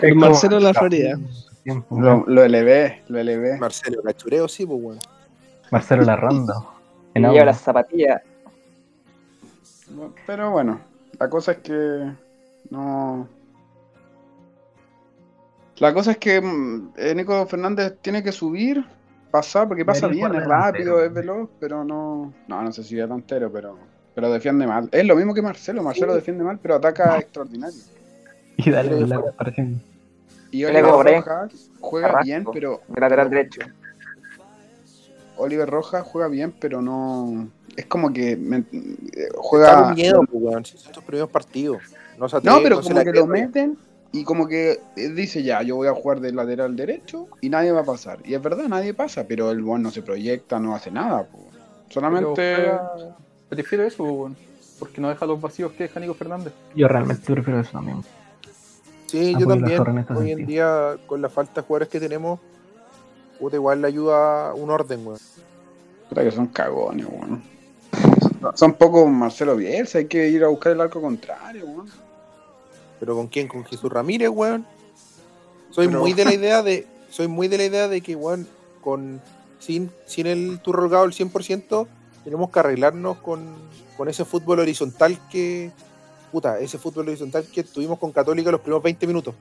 El 0.00 0.14
Marcelo 0.14 0.56
de 0.56 0.62
la 0.62 0.72
Florida. 0.72 1.18
Lo, 1.90 2.24
lo 2.26 2.44
elevé, 2.44 3.02
lo 3.08 3.18
elevé. 3.18 3.58
Marcelo 3.58 4.02
Cachureo, 4.02 4.48
sí, 4.48 4.64
pues 4.64 4.80
weón. 4.82 4.98
Marcelo 5.70 6.02
Larrondo. 6.02 6.70
Y 7.14 7.18
En 7.18 7.30
lleva 7.30 7.44
las 7.44 7.60
zapatillas. 7.60 8.22
Pero 10.26 10.50
bueno, 10.50 10.80
la 11.20 11.30
cosa 11.30 11.52
es 11.52 11.58
que 11.58 12.12
no. 12.70 13.28
La 15.76 15.94
cosa 15.94 16.12
es 16.12 16.18
que 16.18 16.40
mm, 16.40 16.92
eh, 16.96 17.14
Nico 17.14 17.46
Fernández 17.46 17.98
tiene 18.02 18.22
que 18.24 18.32
subir, 18.32 18.84
pasar, 19.34 19.66
porque 19.66 19.84
pasa 19.84 20.06
bien, 20.06 20.32
es 20.32 20.44
rápido, 20.44 21.04
es 21.04 21.12
veloz, 21.12 21.48
pero 21.58 21.82
no. 21.82 22.32
No, 22.46 22.62
no 22.62 22.72
sé 22.72 22.84
si 22.84 22.94
es 22.94 23.00
delantero, 23.02 23.50
pero, 23.50 23.76
pero 24.14 24.30
defiende 24.30 24.64
mal. 24.64 24.88
Es 24.92 25.04
lo 25.04 25.16
mismo 25.16 25.34
que 25.34 25.42
Marcelo, 25.42 25.82
Marcelo 25.82 26.14
defiende 26.14 26.44
mal, 26.44 26.60
pero 26.62 26.76
ataca 26.76 27.18
extraordinario. 27.18 27.78
Y 28.56 28.70
dale 28.70 29.04
la 29.08 29.20
comparación. 29.20 29.82
Y 30.52 30.64
Oliver 30.64 30.84
Rojas 30.84 31.70
juega 31.80 32.06
Carrasco, 32.06 32.24
bien, 32.24 32.44
pero. 32.52 32.80
de 32.86 33.00
lateral 33.00 33.28
derecho. 33.30 33.62
Oliver 35.36 35.68
Rojas 35.68 36.06
juega 36.06 36.28
bien, 36.28 36.54
pero 36.60 36.80
no. 36.80 37.48
Es 37.76 37.86
como 37.86 38.12
que 38.12 38.36
me- 38.36 38.58
eh, 38.58 38.64
Está 39.12 39.34
juega. 39.38 39.82
con 39.86 39.94
miedo, 39.94 40.20
pues, 40.30 40.42
weón. 40.44 40.64
Si 40.64 40.78
son 40.78 40.94
sus 40.94 41.02
primeros 41.02 41.30
partidos. 41.30 41.82
No, 42.16 42.28
se 42.28 42.36
No, 42.42 42.60
pero 42.62 42.80
se 42.80 42.92
como 42.92 43.02
que 43.04 43.10
lo 43.12 43.26
meten 43.26 43.76
y 44.14 44.22
como 44.22 44.46
que 44.46 44.80
eh, 44.94 45.08
dice 45.08 45.42
ya, 45.42 45.60
yo 45.62 45.74
voy 45.74 45.88
a 45.88 45.92
jugar 45.92 46.20
de 46.20 46.30
lateral 46.30 46.76
derecho 46.76 47.26
y 47.40 47.48
nadie 47.48 47.72
va 47.72 47.80
a 47.80 47.84
pasar. 47.84 48.20
Y 48.24 48.34
es 48.34 48.40
verdad, 48.40 48.68
nadie 48.68 48.94
pasa, 48.94 49.26
pero 49.26 49.50
el 49.50 49.60
buen 49.60 49.82
no 49.82 49.90
se 49.90 50.02
proyecta, 50.02 50.60
no 50.60 50.76
hace 50.76 50.92
nada. 50.92 51.24
po. 51.24 51.48
Solamente. 51.90 52.70
Prefiero 53.48 53.82
eso, 53.82 54.04
weón, 54.04 54.36
porque 54.78 55.00
no 55.00 55.08
deja 55.08 55.26
los 55.26 55.40
vacíos 55.40 55.72
que 55.72 55.84
deja 55.84 55.98
Nico 55.98 56.14
Fernández. 56.14 56.52
Yo 56.76 56.86
realmente 56.86 57.32
prefiero 57.32 57.58
eso 57.58 57.72
también. 57.72 58.02
Sí, 59.06 59.32
yo 59.32 59.38
Apoyo 59.38 59.48
también. 59.48 59.82
en 59.88 59.98
este 59.98 60.14
Hoy 60.14 60.30
en 60.30 60.46
día, 60.46 60.96
con 61.06 61.20
la 61.20 61.28
falta 61.28 61.60
de 61.60 61.66
jugadores 61.66 61.88
que 61.88 61.98
tenemos, 61.98 62.38
puta, 63.40 63.56
igual 63.56 63.82
le 63.82 63.88
ayuda 63.88 64.54
un 64.54 64.70
orden, 64.70 65.04
weón. 65.04 65.18
Puta 66.08 66.22
que 66.22 66.30
son 66.30 66.46
cagones, 66.46 67.04
weón. 67.06 67.42
Son 68.54 68.74
poco 68.74 69.08
Marcelo 69.08 69.56
Bielsa, 69.56 69.98
hay 69.98 70.06
que 70.06 70.28
ir 70.28 70.44
a 70.44 70.48
buscar 70.48 70.70
el 70.70 70.80
arco 70.80 71.00
contrario, 71.00 71.66
weón. 71.66 72.03
Pero 73.04 73.16
¿con 73.16 73.26
quién? 73.26 73.48
Con 73.48 73.66
Jesús 73.66 73.92
Ramírez, 73.92 74.30
weón. 74.30 74.64
Soy 75.70 75.88
Pero- 75.88 76.00
muy 76.00 76.14
de 76.14 76.24
la 76.24 76.32
idea 76.40 76.62
de. 76.62 76.86
Soy 77.10 77.28
muy 77.28 77.48
de 77.48 77.58
la 77.58 77.64
idea 77.64 77.86
de 77.86 78.00
que, 78.00 78.16
weón, 78.16 78.48
con. 78.80 79.20
Sin, 79.58 79.90
sin 80.06 80.26
el 80.26 80.58
turro 80.62 80.84
holgado 80.84 81.04
al 81.04 81.12
100%, 81.12 81.86
tenemos 82.24 82.50
que 82.50 82.58
arreglarnos 82.58 83.18
con, 83.18 83.44
con 83.98 84.08
ese 84.08 84.24
fútbol 84.24 84.60
horizontal 84.60 85.18
que. 85.30 85.70
Puta, 86.32 86.58
ese 86.60 86.78
fútbol 86.78 87.08
horizontal 87.08 87.44
que 87.46 87.62
tuvimos 87.62 87.98
con 87.98 88.10
Católica 88.10 88.50
los 88.50 88.60
primeros 88.62 88.82
20 88.82 89.06
minutos. 89.06 89.34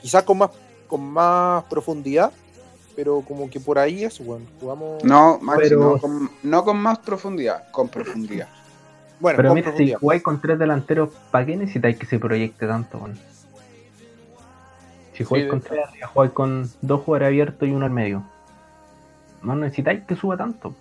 Quizás 0.00 0.22
con 0.22 0.38
más, 0.38 0.50
con 0.86 1.00
más 1.02 1.64
profundidad, 1.64 2.30
pero 2.94 3.20
como 3.26 3.50
que 3.50 3.58
por 3.58 3.80
ahí 3.80 4.04
eso, 4.04 4.22
weón. 4.22 4.46
Jugamos. 4.60 5.02
No, 5.02 5.38
Maxi, 5.42 5.62
Pero- 5.70 5.80
no, 5.80 5.98
con, 5.98 6.30
no 6.44 6.64
con 6.64 6.76
más 6.76 6.98
profundidad, 7.00 7.68
con 7.72 7.88
profundidad. 7.88 8.48
Bueno, 9.20 9.36
Pero 9.36 9.54
mira, 9.54 9.76
si 9.76 9.92
jugáis 9.94 10.22
con 10.22 10.40
tres 10.40 10.58
delanteros, 10.58 11.10
¿para 11.30 11.46
qué 11.46 11.56
necesitáis 11.56 11.96
que 11.98 12.06
se 12.06 12.18
proyecte 12.18 12.66
tanto? 12.66 13.08
Si 15.14 15.24
jugáis 15.24 15.46
con 15.48 15.60
tres 15.60 15.80
arriba, 15.88 16.06
jugáis 16.08 16.32
con 16.32 16.70
dos 16.82 17.02
jugadores 17.02 17.28
abiertos 17.28 17.68
y 17.68 17.72
uno 17.72 17.86
al 17.86 17.90
medio. 17.92 18.22
No 19.42 19.54
necesitáis 19.56 20.04
que 20.04 20.16
suba 20.16 20.36
tanto. 20.36 20.74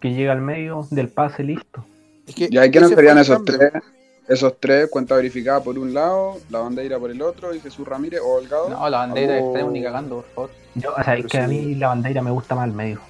Que 0.00 0.10
llegue 0.10 0.30
al 0.30 0.40
medio 0.40 0.86
del 0.90 1.08
pase 1.08 1.42
listo. 1.42 1.84
Es 2.26 2.34
que 2.34 2.48
¿Y 2.50 2.56
ahí 2.56 2.70
quiénes 2.70 2.90
ese 2.90 2.96
serían 2.96 3.18
esos 3.18 3.36
cambio. 3.36 3.58
tres? 3.58 3.82
Esos 4.28 4.60
tres, 4.60 4.88
cuenta 4.88 5.16
verificada 5.16 5.60
por 5.62 5.76
un 5.76 5.92
lado, 5.92 6.38
la 6.50 6.60
bandeira 6.60 6.98
por 6.98 7.10
el 7.10 7.20
otro, 7.20 7.52
y 7.52 7.60
Jesús 7.60 7.86
Ramírez 7.86 8.20
o 8.24 8.36
Holgado. 8.36 8.68
No, 8.70 8.88
la 8.88 8.98
bandera 8.98 9.34
de 9.34 9.40
Oh. 9.42 9.46
extremo 9.46 9.70
ni 9.72 9.82
cagando, 9.82 10.16
por 10.16 10.26
favor. 10.26 10.50
Yo, 10.76 10.92
o 10.96 11.02
sea, 11.02 11.14
es 11.14 11.22
Pero 11.22 11.28
que 11.28 11.38
a 11.38 11.48
mí 11.48 11.74
la 11.74 11.88
bandera 11.88 12.22
me 12.22 12.30
gusta 12.30 12.54
más 12.54 12.64
al 12.64 12.72
medio. 12.72 13.00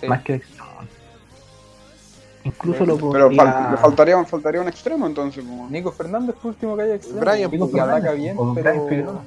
Sí. 0.00 0.08
Más 0.08 0.22
que 0.22 0.34
extremo. 0.34 0.64
Incluso 2.44 2.84
lo 2.84 2.96
Pero 2.96 3.26
podría... 3.28 3.42
fal- 3.42 3.70
le 3.72 3.76
faltaría, 3.78 4.24
faltaría 4.26 4.60
un 4.60 4.68
extremo 4.68 5.06
entonces. 5.06 5.42
como- 5.44 5.68
Nico 5.70 5.90
Fernández, 5.92 6.36
por 6.36 6.50
último 6.50 6.76
que 6.76 6.82
haya 6.82 6.94
extremo. 6.96 7.20
Brian, 7.20 7.50
ataca 7.54 7.68
Fernández, 7.68 8.16
bien, 8.16 8.36
o 8.38 8.54
pero... 8.54 9.20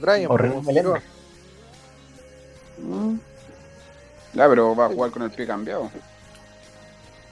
Brian. 0.00 0.28
Brian, 0.30 0.62
pues. 0.62 1.02
Mm. 2.78 3.14
Ya, 4.34 4.48
pero 4.48 4.74
va 4.74 4.86
a 4.86 4.88
jugar 4.88 5.10
con 5.10 5.22
el 5.22 5.30
pie 5.30 5.46
cambiado. 5.46 5.90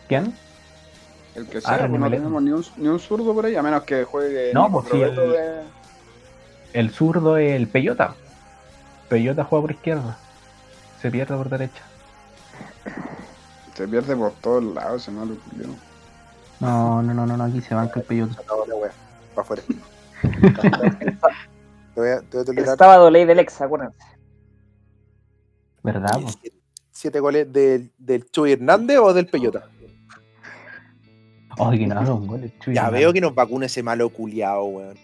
¿Quién? 0.09 0.35
El 1.35 1.47
que 1.49 1.59
Ah, 1.59 1.61
sea, 1.63 1.89
pues 1.89 1.99
no 2.01 2.11
tenemos 2.11 2.43
ni 2.43 2.51
un, 2.53 2.65
ni 2.77 2.89
un 2.89 3.01
zurdo 3.01 3.35
por 3.35 3.47
ahí, 3.47 3.57
a 3.57 3.63
menos 3.63 3.83
que 3.85 4.05
juegue. 4.05 4.53
No, 4.53 4.67
Nico 4.69 4.83
pues 4.83 4.93
sí, 4.93 5.01
el- 5.03 5.17
de- 5.17 5.63
El 6.75 6.91
zurdo 6.91 7.39
es 7.39 7.53
el 7.55 7.67
Peyota. 7.67 8.15
Peyota 9.09 9.45
juega 9.45 9.63
por 9.63 9.71
izquierda. 9.73 10.19
Se 11.01 11.11
pierde 11.11 11.35
por 11.37 11.49
derecha. 11.49 11.83
Se 13.75 13.89
pierde 13.89 14.15
por 14.17 14.33
todos 14.35 14.63
lados, 14.63 15.03
ese 15.03 15.11
malo 15.11 15.35
culiao. 15.49 15.75
No, 16.61 17.03
no, 17.03 17.15
no, 17.15 17.27
no, 17.27 17.37
no, 17.37 17.45
aquí 17.45 17.61
se 17.61 17.75
banca 17.75 18.01
el 18.01 18.07
Peyota. 18.07 18.41
acabó 18.41 18.67
la 18.67 18.75
wea. 18.77 18.93
Para 19.35 19.43
afuera. 19.43 19.63
te, 20.23 22.01
voy 22.01 22.11
a, 22.11 22.21
te 22.21 22.27
voy 22.37 22.41
a 22.41 22.45
tolerar 22.45 22.79
Sábado 22.79 23.11
ley 23.11 23.25
del 23.25 23.39
ex, 23.41 23.61
acuérdense. 23.61 23.99
¿Verdad? 25.83 26.21
po? 26.21 26.29
siete, 26.29 26.57
siete 26.93 27.19
goles 27.21 27.53
del, 27.53 27.91
del 27.99 28.31
Chuy 28.31 28.53
Hernández 28.53 28.99
o 28.99 29.13
del 29.13 29.27
Peyota. 29.27 29.69
Ay, 31.59 31.81
que 31.81 31.87
nada, 31.87 32.15
un 32.15 32.27
gol. 32.27 32.45
el 32.45 32.59
Chuy 32.61 32.75
Ya 32.75 32.83
Hernández. 32.83 33.01
veo 33.01 33.13
que 33.13 33.21
nos 33.21 33.35
vacuna 33.35 33.67
ese 33.67 33.83
malo 33.83 34.09
culiao, 34.11 34.65
weón. 34.67 34.97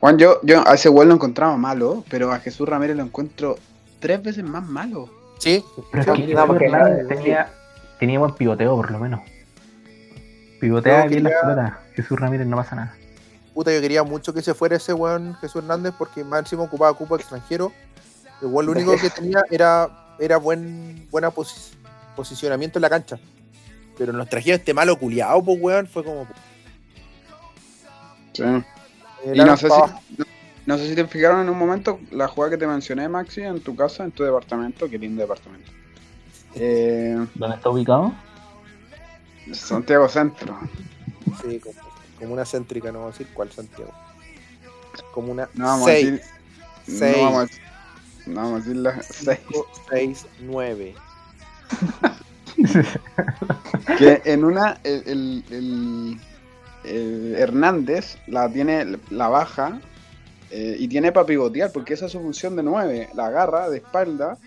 Juan, 0.00 0.18
yo, 0.18 0.40
yo 0.42 0.66
a 0.68 0.74
ese 0.74 0.90
güey 0.90 1.08
lo 1.08 1.14
encontraba 1.14 1.56
malo, 1.56 2.04
pero 2.10 2.30
a 2.30 2.38
Jesús 2.38 2.68
Ramírez 2.68 2.96
lo 2.96 3.04
encuentro 3.04 3.56
tres 4.00 4.22
veces 4.22 4.44
más 4.44 4.62
malo. 4.62 5.08
Sí, 5.38 5.64
Pero 5.92 6.04
que 6.04 6.10
no, 6.10 6.16
Jesús 6.26 6.40
porque- 6.46 6.64
Hernández 6.66 7.08
tenía, 7.08 7.52
tenía 7.98 8.18
buen 8.18 8.34
pivoteo, 8.34 8.76
por 8.76 8.90
lo 8.90 8.98
menos. 8.98 9.20
Pivotea 10.60 11.04
Yo 11.04 11.10
bien 11.10 11.24
las 11.24 11.32
quería- 11.32 11.54
pelotas. 11.54 11.72
Jesús 11.94 12.18
Ramírez 12.18 12.46
no 12.46 12.56
pasa 12.56 12.76
nada. 12.76 12.94
puta, 13.52 13.72
yo 13.72 13.80
quería 13.80 14.02
mucho 14.02 14.32
que 14.34 14.42
se 14.42 14.52
fuera 14.52 14.74
ese 14.76 14.92
weón 14.92 15.34
Jesús 15.36 15.62
Hernández 15.62 15.94
porque 15.96 16.24
más 16.24 16.40
encima 16.40 16.62
ocupaba 16.64 16.92
cupo 16.94 17.14
extranjero. 17.16 17.72
Igual 18.42 18.66
lo 18.66 18.72
único 18.72 18.96
que 18.96 19.10
tenía 19.10 19.44
era, 19.50 19.88
era 20.18 20.38
buen, 20.38 21.06
buena 21.10 21.30
posi- 21.30 21.72
posicionamiento 22.16 22.78
en 22.78 22.82
la 22.82 22.90
cancha. 22.90 23.16
Pero 23.96 24.12
nos 24.12 24.28
trajeron 24.28 24.58
este 24.58 24.74
malo 24.74 24.98
culiao, 24.98 25.40
pues 25.44 25.58
weón, 25.60 25.86
fue 25.86 26.02
como. 26.02 26.26
Sí. 28.32 28.42
Y 29.32 29.38
no 29.38 29.56
sé, 29.56 29.68
si, 29.70 29.76
no, 30.18 30.24
no 30.66 30.78
sé 30.78 30.88
si 30.88 30.94
te 30.94 31.06
fijaron 31.06 31.40
en 31.42 31.48
un 31.50 31.58
momento 31.58 32.00
la 32.10 32.28
jugada 32.28 32.52
que 32.52 32.58
te 32.58 32.66
mencioné, 32.66 33.08
Maxi, 33.08 33.42
en 33.42 33.60
tu 33.60 33.74
casa, 33.76 34.04
en 34.04 34.12
tu 34.12 34.22
departamento. 34.24 34.88
Qué 34.88 34.98
lindo 34.98 35.22
departamento. 35.22 35.70
Eh, 36.54 37.16
¿Dónde 37.34 37.56
está 37.56 37.68
ubicado? 37.70 38.14
Santiago 39.52 40.08
Centro. 40.08 40.58
Sí, 41.42 41.58
como, 41.60 41.74
como 42.18 42.32
una 42.34 42.44
céntrica, 42.44 42.90
no 42.92 43.00
vamos 43.00 43.14
a 43.16 43.18
decir 43.18 43.34
cuál 43.34 43.50
Santiago. 43.52 43.92
Como 45.12 45.32
una 45.32 45.48
No 45.54 45.64
vamos 45.66 45.86
seis, 45.86 46.06
a 46.06 46.10
decir. 46.12 46.26
seis. 46.86 47.16
No 47.18 47.22
vamos 47.24 47.50
a, 47.50 48.30
no 48.30 48.34
vamos 48.36 48.52
a 48.52 48.56
decir 48.58 48.76
la 48.76 49.02
6. 49.02 49.38
6, 49.90 50.26
9. 50.40 50.94
Que 53.98 54.22
en 54.24 54.44
una, 54.44 54.78
el, 54.84 55.02
el- 55.06 55.44
el- 55.50 56.20
el 56.84 57.34
Hernández 57.36 58.18
la 58.26 58.48
tiene, 58.50 58.98
la 59.10 59.28
baja 59.28 59.80
eh, 60.50 60.76
y 60.78 60.88
tiene 60.88 61.12
para 61.12 61.26
pivotear, 61.26 61.72
porque 61.72 61.94
esa 61.94 62.06
es 62.06 62.12
su 62.12 62.20
función 62.20 62.56
de 62.56 62.62
9. 62.62 63.08
La 63.14 63.26
agarra 63.26 63.68
de 63.70 63.78
espalda 63.78 64.38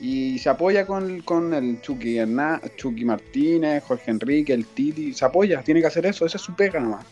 y 0.00 0.38
se 0.38 0.48
apoya 0.48 0.86
con, 0.86 1.20
con 1.22 1.52
el 1.54 1.80
Chucky, 1.80 2.16
Herná- 2.18 2.60
Chucky 2.76 3.04
Martínez, 3.04 3.82
Jorge 3.84 4.10
Enrique, 4.10 4.52
el 4.52 4.64
Titi. 4.66 5.12
Se 5.14 5.24
apoya, 5.24 5.62
tiene 5.62 5.80
que 5.80 5.86
hacer 5.88 6.06
eso, 6.06 6.24
esa 6.26 6.36
es 6.36 6.42
su 6.42 6.54
pega 6.54 6.78
nomás. 6.80 7.04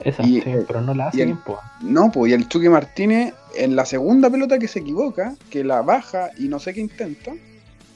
Esa, 0.00 0.22
Y- 0.22 0.40
sí, 0.42 0.52
pero 0.66 0.80
no 0.80 0.94
la 0.94 1.08
hace 1.08 1.22
el-. 1.22 1.36
No, 1.82 2.12
pues 2.12 2.30
y 2.30 2.34
el 2.34 2.48
Chucky 2.48 2.68
Martínez 2.68 3.34
en 3.56 3.74
la 3.74 3.84
segunda 3.84 4.30
pelota 4.30 4.58
que 4.58 4.68
se 4.68 4.78
equivoca, 4.78 5.34
que 5.50 5.64
la 5.64 5.82
baja 5.82 6.30
y 6.38 6.46
no 6.46 6.60
sé 6.60 6.72
qué 6.74 6.80
intenta, 6.80 7.32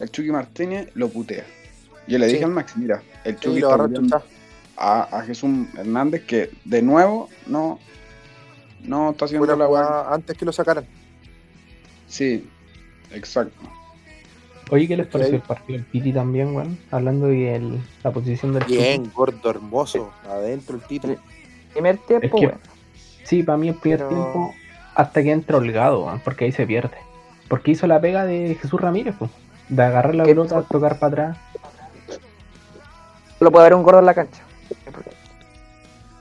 el 0.01 0.11
Chucky 0.11 0.33
Martínez 0.33 0.89
lo 0.95 1.09
putea. 1.11 1.45
Yo 2.09 2.19
le 2.19 2.27
Sí. 2.27 2.33
dije 2.33 2.45
al 2.45 2.51
Max, 2.51 2.73
mira, 2.77 3.01
el 3.25 3.37
Chucky 3.37 3.55
Sí, 3.57 3.61
lo 3.61 3.87
está 3.87 4.23
a 4.77 5.23
Jesús 5.25 5.51
Hernández 5.79 6.25
que 6.25 6.51
de 6.65 6.83
nuevo 6.83 7.29
no, 7.47 7.79
no 8.83 9.11
está 9.11 9.25
haciendo 9.27 9.47
Fuera 9.47 9.59
la 9.59 9.69
weá. 9.69 10.13
antes 10.15 10.37
que 10.37 10.45
lo 10.45 10.53
sacaran. 10.53 10.85
Sí, 12.09 12.49
exacto. 13.13 13.61
Oye, 14.71 14.89
¿qué 14.89 14.97
les 14.97 15.07
pareció 15.07 15.37
Ok. 15.37 15.43
el 15.43 15.47
partido 15.49 15.79
del 15.79 15.87
Piti 15.87 16.13
también, 16.13 16.55
weón? 16.55 16.79
Hablando 16.91 17.27
de 17.27 17.55
el- 17.57 17.81
la 18.03 18.11
posición 18.11 18.55
del 18.55 18.65
Bien, 18.65 19.11
gordo, 19.15 19.51
hermoso. 19.51 20.13
Adentro 20.29 20.77
el 20.77 20.83
título. 20.83 21.17
Primer 21.73 21.99
tiempo, 21.99 22.27
Es 22.27 22.33
que-. 22.33 22.55
Sí, 23.25 23.43
para 23.43 23.59
mí 23.59 23.69
el 23.69 23.75
primer 23.75 23.99
Pero- 24.01 24.09
tiempo 24.11 24.55
hasta 24.95 25.23
que 25.23 25.31
entra 25.33 25.57
holgado, 25.59 26.05
weón, 26.07 26.21
porque 26.21 26.45
ahí 26.47 26.53
se 26.53 26.67
pierde. 26.67 26.97
Porque 27.49 27.73
hizo 27.73 27.87
la 27.87 28.01
pega 28.01 28.25
de 28.25 28.57
Jesús 28.61 28.81
Ramírez, 28.81 29.15
pues. 29.19 29.31
De 29.69 29.83
agarrar 29.83 30.15
la 30.15 30.25
pelota, 30.25 30.63
tocar 30.63 30.99
para 30.99 31.13
atrás. 31.13 31.39
Solo 33.39 33.51
puede 33.51 33.67
haber 33.67 33.75
un 33.75 33.83
gordo 33.83 33.99
en 34.01 34.07
la 34.07 34.15
cancha. 34.15 34.43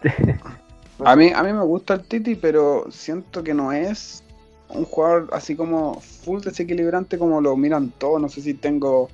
A 1.06 1.16
mí, 1.16 1.32
a 1.34 1.44
mí 1.44 1.54
me 1.54 1.64
gusta 1.64 1.96
el 1.96 2.04
Titi, 2.04 2.36
pero 2.36 2.86
siento 2.92 3.44
que 3.44 3.54
no 3.54 3.72
es 3.72 4.24
un 4.70 4.86
jugador 4.86 5.30
así 5.34 5.56
como 5.56 6.00
full 6.00 6.42
desequilibrante 6.42 7.18
como 7.18 7.42
lo 7.42 7.56
miran 7.58 7.92
todos. 7.98 8.22
No 8.22 8.30
sé 8.30 8.42
si 8.42 8.54
tengo 8.54 9.10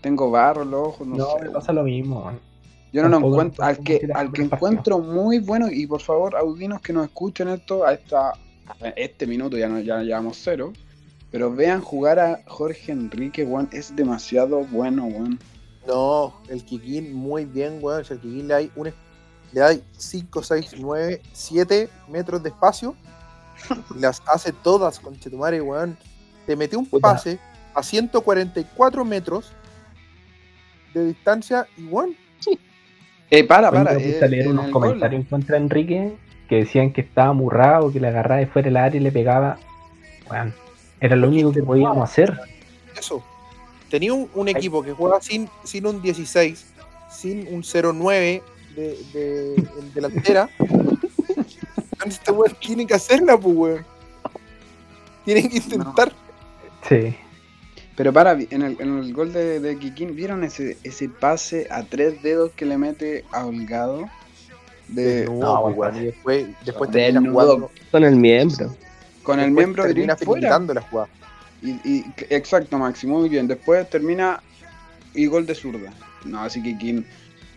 tengo 0.00 0.30
barro 0.30 0.62
en 0.62 0.72
los 0.72 0.88
ojos, 0.88 1.06
no, 1.06 1.16
No, 1.16 1.26
sé. 1.38 1.44
me 1.44 1.50
pasa 1.50 1.72
lo 1.72 1.84
mismo. 1.84 2.32
Yo 2.92 3.02
no 3.02 3.08
lo 3.08 3.26
encuentro. 3.26 3.64
Al 3.64 3.78
que, 3.78 4.08
al 4.14 4.32
que 4.32 4.42
encuentro 4.42 4.98
muy 4.98 5.38
bueno, 5.38 5.68
y 5.70 5.86
por 5.86 6.02
favor, 6.02 6.36
audinos 6.36 6.80
que 6.82 6.92
nos 6.92 7.06
escuchen 7.06 7.48
esto 7.48 7.86
a 7.86 7.94
esta 7.94 8.32
a 8.80 8.88
este 8.96 9.26
minuto, 9.26 9.56
ya, 9.56 9.68
no, 9.68 9.80
ya 9.80 10.02
llevamos 10.02 10.38
cero. 10.42 10.72
Pero 11.30 11.50
vean 11.54 11.80
jugar 11.80 12.18
a 12.18 12.42
Jorge 12.46 12.92
Enrique, 12.92 13.44
weón. 13.44 13.68
Es 13.72 13.94
demasiado 13.96 14.64
bueno, 14.64 15.06
weón. 15.06 15.38
No, 15.86 16.34
el 16.48 16.62
Kikín 16.64 17.14
muy 17.14 17.46
bien, 17.46 17.78
weón. 17.80 18.02
El 18.10 18.18
Kikín 18.18 18.48
le 18.48 18.54
hay 18.54 18.70
un 18.76 18.92
le 19.52 19.60
da 19.60 19.74
5, 19.96 20.42
6, 20.42 20.74
9, 20.78 21.20
7 21.32 21.88
metros 22.08 22.42
de 22.42 22.48
espacio 22.50 22.94
y 23.94 24.00
las 24.00 24.22
hace 24.26 24.52
todas, 24.52 24.98
conchetumare, 24.98 25.60
weón. 25.60 25.96
Te 26.46 26.56
metió 26.56 26.78
un 26.78 26.86
Puta. 26.86 27.12
pase 27.12 27.38
a 27.74 27.82
144 27.82 29.04
metros 29.04 29.52
de 30.94 31.06
distancia 31.06 31.66
y 31.76 31.84
weón, 31.84 32.16
Eh, 33.30 33.44
para, 33.44 33.70
para. 33.70 33.94
eh, 33.94 34.20
a 34.22 34.26
leer 34.26 34.48
unos 34.48 34.68
comentarios 34.70 35.22
en 35.22 35.26
contra 35.26 35.56
de 35.56 35.62
Enrique 35.62 36.16
que 36.48 36.56
decían 36.56 36.92
que 36.92 37.00
estaba 37.00 37.28
amurrado, 37.28 37.90
que 37.90 37.98
le 38.00 38.08
agarraba 38.08 38.40
de 38.40 38.46
fuera 38.46 38.68
el 38.68 38.76
área 38.76 39.00
y 39.00 39.04
le 39.04 39.10
pegaba. 39.12 39.58
Bueno, 40.28 40.52
era 41.00 41.16
lo 41.16 41.28
único 41.28 41.50
que 41.52 41.62
podíamos 41.62 42.08
hacer. 42.08 42.38
eso. 42.98 43.22
Tenía 43.90 44.12
un, 44.14 44.28
un 44.34 44.48
equipo 44.48 44.82
que 44.82 44.92
juega 44.92 45.20
sin, 45.20 45.48
sin 45.64 45.86
un 45.86 46.00
16, 46.02 46.66
sin 47.10 47.46
un 47.54 47.62
09 47.62 48.42
de, 48.74 48.98
de, 49.12 49.54
este 52.06 52.32
weón 52.32 52.56
tiene 52.60 52.86
que 52.86 52.94
hacerla, 52.94 53.38
pues, 53.38 53.56
weón. 53.56 53.84
Tienen 55.24 55.48
que 55.48 55.56
intentar. 55.58 56.12
Sí. 56.88 57.14
Pero 57.96 58.12
para, 58.12 58.32
en 58.32 58.62
el, 58.62 58.76
en 58.80 58.98
el 58.98 59.12
gol 59.12 59.32
de, 59.32 59.60
de 59.60 59.78
Kikín, 59.78 60.16
¿vieron 60.16 60.42
ese, 60.44 60.78
ese 60.82 61.08
pase 61.08 61.68
a 61.70 61.82
tres 61.84 62.22
dedos 62.22 62.50
que 62.56 62.64
le 62.64 62.78
mete 62.78 63.24
a 63.32 63.44
Holgado? 63.46 64.06
De, 64.88 65.26
No, 65.26 65.38
no, 65.38 65.62
pues, 65.62 65.76
weón. 65.76 65.96
y 65.96 66.06
después, 66.06 66.46
después 66.64 66.90
Desnudo. 66.90 67.12
termina 67.12 67.32
jugando. 67.32 67.70
Con 67.90 68.04
el 68.04 68.16
miembro. 68.16 68.76
con 69.22 69.38
el 69.38 69.46
después 69.46 69.66
miembro 69.66 69.84
termina 69.84 70.16
finiquitando 70.16 70.74
la 70.74 70.80
jugada. 70.80 71.08
Y, 71.62 71.70
y- 71.88 72.04
exacto, 72.30 72.76
Maxi, 72.78 73.06
muy 73.06 73.28
bien. 73.28 73.46
Después 73.46 73.88
termina 73.88 74.42
y 75.14 75.26
gol 75.26 75.46
de 75.46 75.54
zurda. 75.54 75.92
No, 76.24 76.40
así 76.40 76.60
que 76.62 76.70
Kikín, 76.72 77.06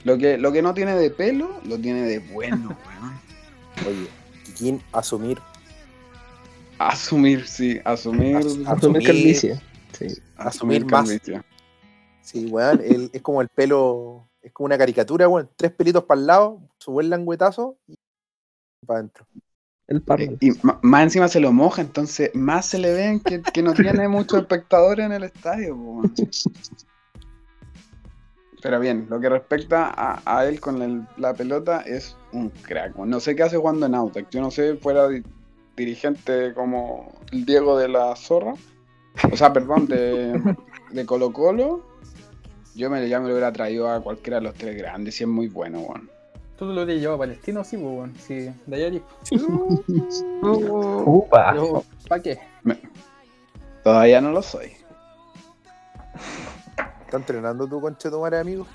lo 0.06 0.18
que, 0.18 0.38
lo 0.38 0.52
que 0.54 0.62
no 0.62 0.74
tiene 0.74 0.96
de 0.96 1.10
pelo, 1.10 1.60
lo 1.65 1.78
tiene 1.78 2.04
de 2.04 2.20
bueno, 2.20 2.78
weón. 2.88 3.20
Oye, 3.88 4.08
Kikín 4.46 4.82
asumir. 4.94 5.38
Asumir, 6.80 7.48
sí, 7.48 7.80
asumir. 7.86 8.38
As- 8.38 8.46
Asumir 8.46 8.68
Asumir- 8.68 9.06
calvicie. 9.06 9.62
Sí. 9.98 10.08
asumir 10.38 10.86
más. 10.86 11.08
calvicie. 11.08 11.41
Sí, 12.22 12.46
weón, 12.48 12.82
el- 12.84 13.10
es 13.13 13.22
como 13.22 13.41
el 13.41 13.48
pelo, 13.50 14.28
es 14.41 14.52
como 14.52 14.65
una 14.65 14.78
caricatura, 14.78 15.28
weón. 15.28 15.50
Tres 15.56 15.72
pelitos 15.72 16.04
para 16.06 16.20
el 16.22 16.28
lado, 16.28 16.62
su 16.80 16.91
buen 16.91 17.10
languetazo 17.10 17.78
y 17.88 17.96
para 18.86 19.00
adentro. 19.00 19.26
El 19.88 20.02
pardo. 20.02 20.26
Y 20.41 20.52
ma- 20.63 20.80
más 20.82 21.04
encima 21.04 21.28
se 21.28 21.39
lo 21.39 21.52
moja, 21.54 21.82
entonces 21.82 22.32
más 22.34 22.65
se 22.65 22.80
le 22.80 22.91
ven 22.94 23.20
que, 23.20 23.41
que 23.41 23.62
no 23.62 23.74
tiene 24.04 24.08
muchos 24.08 24.39
espectadores 24.41 25.06
en 25.06 25.12
el 25.13 25.24
estadio. 25.24 25.76
po, 25.76 25.82
weón. 25.94 26.13
Pero 28.65 28.80
bien, 28.80 29.06
lo 29.12 29.19
que 29.19 29.30
respecta 29.30 29.93
a, 29.95 30.23
a 30.25 30.43
él 30.47 30.60
con 30.60 30.82
el- 30.82 31.06
la 31.17 31.36
pelota 31.36 31.82
es 31.82 32.17
un 32.34 32.49
crack. 32.49 32.95
No 32.95 33.19
sé 33.19 33.36
qué 33.36 33.43
hace 33.43 33.58
jugando 33.58 33.86
en 33.86 33.93
Autax. 33.93 34.28
Yo 34.32 34.41
no 34.41 34.49
sé, 34.49 34.75
fuera 34.78 35.08
di- 35.08 35.21
dirigente 35.78 36.51
como 36.56 37.13
el 37.32 37.45
Diego 37.45 37.78
de 37.78 37.89
la 37.89 38.15
Zorra. 38.15 38.56
O 39.32 39.38
sea, 39.38 39.54
perdón, 39.54 39.86
de, 39.86 40.41
de 40.89 41.06
Colo 41.06 41.32
Colo. 41.32 41.86
Yo 42.73 42.89
me, 42.89 43.08
ya 43.08 43.19
me 43.19 43.28
lo 43.28 43.36
hubiera 43.36 43.54
traído 43.54 43.88
a 43.88 44.01
cualquiera 44.01 44.38
de 44.38 44.45
los 44.45 44.56
tres 44.56 44.75
grandes. 44.75 45.21
Y 45.21 45.25
es 45.25 45.30
muy 45.30 45.47
bueno, 45.47 45.82
weón. 45.82 46.10
Tú 46.58 46.65
lo 46.65 46.82
habrías 46.82 47.01
llevado 47.01 47.17
a 47.17 47.19
Palestino, 47.19 47.63
sí, 47.63 47.78
pues, 47.78 47.88
weón. 47.88 48.15
Sí, 48.17 48.49
de 48.65 48.75
allá 48.75 48.99
¿para 52.10 52.23
qué? 52.23 52.39
Todavía 53.84 54.21
no 54.21 54.32
lo 54.32 54.41
soy. 54.41 54.71
¿Estás 57.06 57.22
entrenando 57.22 57.68
tu 57.68 57.80
concha 57.82 58.10
de 58.10 58.15
tu 58.15 58.22
madre, 58.22 58.39
amigo? 58.39 58.65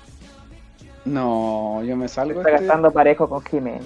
No, 1.05 1.83
yo 1.83 1.95
me 1.97 2.07
salgo 2.07 2.39
Está 2.39 2.49
de 2.49 2.55
este- 2.55 2.65
gastando 2.67 2.91
parejo 2.91 3.27
con 3.29 3.41
Jiménez. 3.43 3.83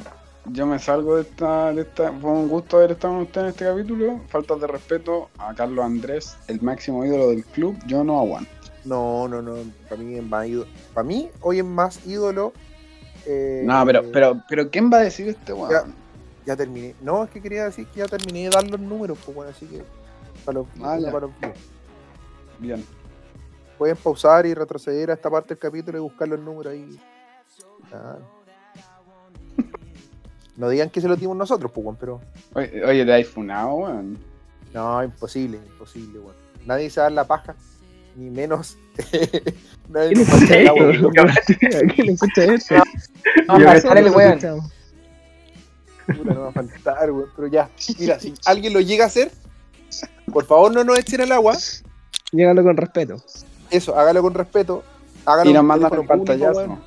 Yo 0.47 0.67
me 0.67 0.77
salgo 0.77 1.15
de 1.15 1.23
esta, 1.23 1.73
de 1.73 1.81
esta. 1.81 2.11
Fue 2.13 2.29
un 2.31 2.47
gusto 2.47 2.77
haber 2.77 2.91
estado 2.91 3.13
con 3.15 3.23
usted 3.23 3.41
en 3.41 3.47
este 3.47 3.65
capítulo. 3.65 4.19
Faltas 4.27 4.61
de 4.61 4.67
respeto 4.67 5.29
a 5.39 5.55
Carlos 5.55 5.83
Andrés, 5.83 6.37
el 6.47 6.61
máximo 6.61 7.03
ídolo 7.03 7.29
del 7.29 7.43
club. 7.45 7.75
Yo 7.87 8.03
no 8.03 8.19
aguanto. 8.19 8.51
No, 8.83 9.27
no, 9.27 9.41
no. 9.41 9.55
Para 9.89 10.01
mí 10.03 10.15
es 10.15 10.23
más 10.23 10.45
ídolo. 10.47 10.67
Para 10.93 11.07
mí, 11.07 11.31
hoy 11.41 11.59
es 11.59 11.65
más 11.65 12.05
ídolo. 12.05 12.53
eh, 13.25 13.63
No, 13.65 13.83
pero, 13.87 14.03
pero, 14.13 14.43
pero 14.47 14.69
¿quién 14.69 14.91
va 14.93 14.97
a 14.97 15.01
decir 15.01 15.27
este 15.29 15.51
weón? 15.51 15.71
Ya. 15.71 15.83
Ya 16.45 16.55
terminé. 16.55 16.93
No, 17.01 17.23
es 17.23 17.31
que 17.31 17.41
quería 17.41 17.63
decir 17.63 17.87
que 17.87 18.01
ya 18.01 18.05
terminé 18.05 18.43
de 18.43 18.49
dar 18.49 18.69
los 18.69 18.79
números, 18.79 19.17
pues 19.25 19.33
bueno, 19.35 19.49
así 19.49 19.65
que. 19.65 19.81
Para 20.45 20.59
los, 20.59 20.67
Ah, 20.83 20.99
ya. 20.99 21.11
para 21.11 21.25
los. 21.25 21.31
Bien. 22.59 22.85
Pueden 23.77 23.97
pausar 23.97 24.45
y 24.45 24.53
retroceder 24.53 25.11
a 25.11 25.15
esta 25.15 25.29
parte 25.29 25.49
del 25.49 25.57
capítulo 25.59 25.97
y 25.97 26.01
buscar 26.01 26.27
los 26.27 26.39
números 26.39 26.71
ahí. 26.73 26.99
Ah. 27.93 28.17
No 30.57 30.69
digan 30.69 30.89
que 30.89 31.01
se 31.01 31.07
lo 31.07 31.15
dimos 31.17 31.35
nosotros, 31.35 31.71
pues, 31.73 31.97
pero. 31.99 32.21
Oye, 32.53 32.83
oye, 32.85 33.05
te 33.05 33.13
has 33.13 33.27
funado, 33.27 33.73
weón. 33.73 34.17
No, 34.73 35.03
imposible, 35.03 35.57
imposible, 35.57 36.19
weón. 36.19 36.35
Nadie 36.65 36.89
se 36.89 37.01
da 37.01 37.09
la 37.09 37.25
paja, 37.25 37.55
ni 38.15 38.29
menos. 38.29 38.77
Nadie 39.89 40.13
¿Quién 40.13 40.25
se 40.25 40.31
escucha 40.35 40.53
da 40.55 40.59
el 40.61 40.67
agua, 40.69 40.91
esto? 40.93 41.07
weón. 41.09 41.87
¿Quién 41.95 42.09
escucha 42.09 42.43
esto? 42.45 42.75
No, 43.47 43.57
que- 43.57 43.81
sale 43.81 43.99
el 43.99 44.09
weón. 44.11 44.39
Puta, 44.39 46.33
no 46.33 46.41
va 46.41 46.49
a 46.49 46.51
faltar, 46.53 47.11
weón. 47.11 47.29
Pero 47.35 47.47
ya, 47.47 47.69
mira, 47.99 48.19
si 48.19 48.33
alguien 48.45 48.71
lo 48.73 48.79
llega 48.79 49.03
a 49.03 49.07
hacer, 49.07 49.31
por 50.31 50.45
favor 50.45 50.73
no 50.73 50.83
nos 50.85 50.97
echen 50.97 51.19
al 51.21 51.33
agua. 51.33 51.57
Llégalo 52.31 52.63
con 52.63 52.77
respeto. 52.77 53.17
Eso, 53.69 53.97
hágalo 53.97 54.21
con 54.21 54.33
respeto. 54.33 54.83
Hágalo 55.25 55.49
Y 55.49 55.53
nos 55.53 55.61
con 55.61 55.67
mandan 55.67 55.99
un 55.99 56.07
pantallazo. 56.07 56.77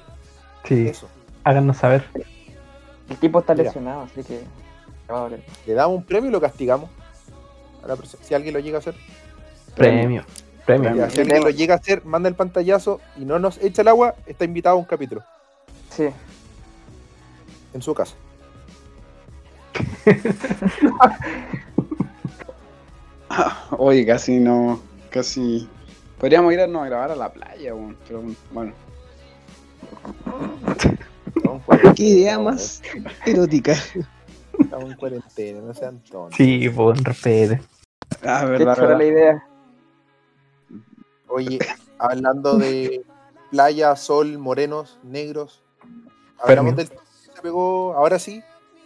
Sí, 0.65 0.89
Eso. 0.89 1.09
háganos 1.45 1.77
saber. 1.79 2.05
El 3.09 3.17
tipo 3.17 3.41
está 3.41 3.55
Mira. 3.55 3.65
lesionado, 3.65 4.03
así 4.03 4.23
que. 4.23 4.43
le 5.67 5.75
damos 5.75 5.97
un 5.97 6.05
premio 6.05 6.29
y 6.29 6.33
lo 6.33 6.41
castigamos. 6.41 6.91
A 7.83 7.89
la 7.89 7.97
persona- 7.97 8.23
si 8.25 8.35
alguien 8.35 8.55
lo 8.55 8.61
llega 8.61 8.77
a 8.77 8.81
hacer. 8.81 8.95
Premio. 9.75 10.25
Premio. 10.67 10.95
Ya, 10.95 11.09
si 11.09 11.21
alguien 11.21 11.43
lo 11.43 11.51
llega 11.51 11.75
a 11.75 11.79
hacer, 11.79 12.05
manda 12.05 12.29
el 12.29 12.35
pantallazo 12.35 13.01
y 13.17 13.25
no 13.25 13.39
nos 13.39 13.57
echa 13.59 13.83
el 13.83 13.89
agua, 13.89 14.15
está 14.27 14.45
invitado 14.45 14.77
a 14.77 14.79
un 14.79 14.85
capítulo 14.85 15.23
Sí. 15.91 16.09
en 17.73 17.83
su 17.83 17.95
casa. 17.95 18.15
Oye, 23.79 24.05
casi 24.07 24.39
no. 24.41 24.81
Casi. 25.11 25.69
Podríamos 26.19 26.53
irnos 26.53 26.83
a 26.83 26.87
grabar 26.87 27.11
a 27.13 27.17
la 27.17 27.33
playa, 27.33 27.75
weón. 27.75 27.97
Pero 28.07 28.23
bueno. 28.53 28.73
Qué 31.95 32.03
idea 32.03 32.39
más 32.39 32.83
erótica. 33.27 33.75
Estamos 34.59 34.91
en 34.91 34.97
cuarentena, 34.97 35.61
no 35.61 35.75
sean 35.75 36.01
tontos. 36.05 36.37
Sí, 36.37 36.67
buen 36.69 37.05
respeto. 37.05 37.63
Ah, 38.25 38.41
Qué 38.43 38.51
verdad, 38.51 38.77
la 38.79 38.87
verdad. 38.87 39.01
idea. 39.07 39.49
Oye, 41.29 41.59
hablando 41.99 42.57
de 42.59 43.03
playa, 43.51 43.95
sol, 43.97 44.39
morenos, 44.39 44.99
negros. 45.05 45.63
Hablamos 46.41 46.75
Fermio. 46.75 46.75
del 46.75 46.89
show 46.89 46.97
que 46.99 47.35
se 47.37 47.43
pegó, 47.43 47.95
ahora 47.95 48.19
sí, 48.19 48.43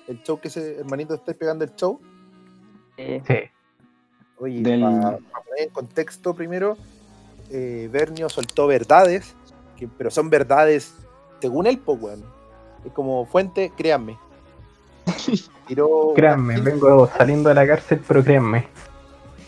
el 0.09 0.23
show 0.23 0.41
que 0.41 0.51
se, 0.51 0.79
hermanito, 0.81 1.15
estáis 1.15 1.37
pegando 1.39 1.65
el 1.65 1.75
show. 1.75 2.01
Sí. 2.97 3.23
Sí. 3.27 3.35
Oye, 4.39 4.61
Del- 4.63 4.81
para 4.83 5.19
poner 5.19 5.63
en 5.63 5.71
contexto 5.71 6.35
primero, 6.35 6.77
eh, 7.53 7.89
Bernio 7.93 8.29
soltó 8.29 8.67
verdades, 8.67 9.35
que, 9.77 9.87
pero 9.87 10.11
son 10.11 10.31
verdades 10.31 10.95
según 11.41 11.67
él, 11.67 11.79
pues, 11.79 12.01
weón. 12.01 12.25
Es 12.85 12.93
como 12.93 13.27
fuente, 13.27 13.71
créanme. 13.77 14.19
Tiró 15.69 16.13
Créanme, 16.15 16.55
una- 16.61 16.65
vengo 16.71 17.11
saliendo 17.17 17.49
de 17.49 17.55
la 17.55 17.67
cárcel, 17.67 18.01
pero 18.07 18.23
créanme. 18.25 18.67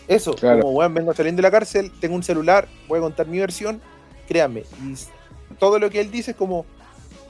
Eso, 0.07 0.33
Claro. 0.35 0.61
como 0.61 0.73
weón, 0.73 0.93
vengo 0.93 1.13
saliendo 1.13 1.39
de 1.39 1.43
la 1.43 1.51
cárcel, 1.51 1.91
tengo 1.99 2.15
un 2.15 2.23
celular, 2.23 2.67
voy 2.87 2.99
a 2.99 3.01
contar 3.01 3.27
mi 3.27 3.39
versión, 3.39 3.81
créanme. 4.27 4.63
Y 4.83 4.95
todo 5.59 5.79
lo 5.79 5.89
que 5.89 5.99
él 5.99 6.11
dice 6.11 6.31
es 6.31 6.37
como, 6.37 6.65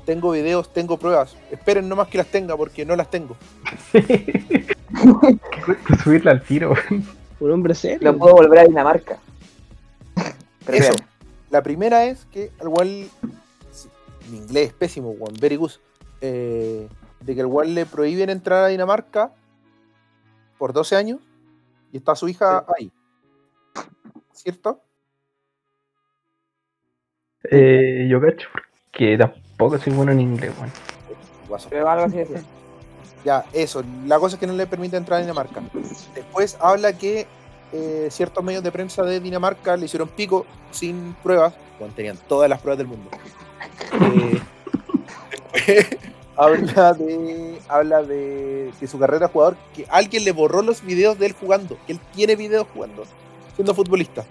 tengo 0.05 0.31
videos, 0.31 0.71
tengo 0.73 0.97
pruebas, 0.97 1.35
esperen 1.51 1.87
nomás 1.89 2.07
que 2.09 2.17
las 2.19 2.27
tenga 2.27 2.55
porque 2.57 2.85
no 2.85 2.95
las 2.95 3.09
tengo. 3.09 3.35
Cuesta 5.65 5.97
subirla 6.03 6.31
al 6.31 6.41
tiro. 6.43 6.73
weón. 6.73 7.05
Un 7.39 7.51
hombre 7.51 7.75
serio. 7.75 7.99
Lo 8.11 8.17
puedo 8.17 8.35
volver 8.35 8.59
a 8.59 8.63
Dinamarca. 8.65 9.17
Pero 10.65 10.77
Eso. 10.77 10.93
vean, 10.93 11.09
La 11.49 11.61
primera 11.63 12.05
es 12.05 12.25
que 12.25 12.51
al 12.59 12.67
igual, 12.67 13.07
sí, 13.71 13.89
mi 14.31 14.37
inglés 14.37 14.67
es 14.67 14.73
pésimo, 14.73 15.11
weón, 15.11 15.35
very 15.39 15.55
good, 15.55 15.71
eh, 16.21 16.87
de 17.19 17.35
que 17.35 17.41
al 17.41 17.47
igual 17.47 17.73
le 17.75 17.85
prohíben 17.85 18.29
entrar 18.29 18.63
a 18.63 18.67
Dinamarca 18.67 19.31
por 20.57 20.73
12 20.73 20.95
años 20.95 21.19
y 21.91 21.97
está 21.97 22.15
su 22.15 22.27
hija 22.27 22.65
ahí. 22.77 22.91
¿Cierto? 24.33 24.81
Eh, 27.51 28.07
yo 28.09 28.19
cacho, 28.21 28.49
Que 28.91 29.17
tampoco 29.17 29.77
soy 29.77 29.93
bueno 29.93 30.11
en 30.11 30.21
inglés, 30.21 30.51
weón. 30.57 30.71
Guaso. 31.47 31.69
Pero 31.69 31.87
algo 31.89 32.05
así 32.05 32.17
de 32.17 32.41
Ya, 33.23 33.45
eso. 33.53 33.83
La 34.05 34.19
cosa 34.19 34.35
es 34.35 34.39
que 34.39 34.47
no 34.47 34.53
le 34.53 34.65
permite 34.67 34.97
entrar 34.97 35.19
a 35.19 35.21
Dinamarca. 35.21 35.61
Después 36.15 36.57
habla 36.59 36.93
que 36.97 37.27
eh, 37.75 38.07
ciertos 38.11 38.43
medios 38.43 38.63
de 38.63 38.71
prensa 38.71 39.03
de 39.03 39.19
Dinamarca 39.19 39.75
le 39.75 39.85
hicieron 39.85 40.07
pico 40.07 40.45
sin 40.71 41.15
pruebas, 41.21 41.53
cuando 41.77 41.95
tenían 41.95 42.17
todas 42.27 42.49
las 42.49 42.59
pruebas 42.61 42.77
del 42.77 42.87
mundo. 42.87 43.09
Eh, 44.01 44.39
después 45.53 45.87
habla 46.37 46.93
de 46.93 47.59
habla 47.67 48.03
de 48.03 48.71
que 48.79 48.87
su 48.87 48.97
carrera 48.99 49.27
de 49.27 49.31
jugador, 49.33 49.57
que 49.75 49.85
alguien 49.89 50.23
le 50.23 50.31
borró 50.31 50.61
los 50.61 50.81
videos 50.83 51.17
de 51.19 51.27
él 51.27 51.35
jugando, 51.39 51.77
que 51.85 51.93
él 51.93 51.99
tiene 52.13 52.35
videos 52.35 52.67
jugando, 52.73 53.03
siendo 53.55 53.73
futbolista. 53.73 54.23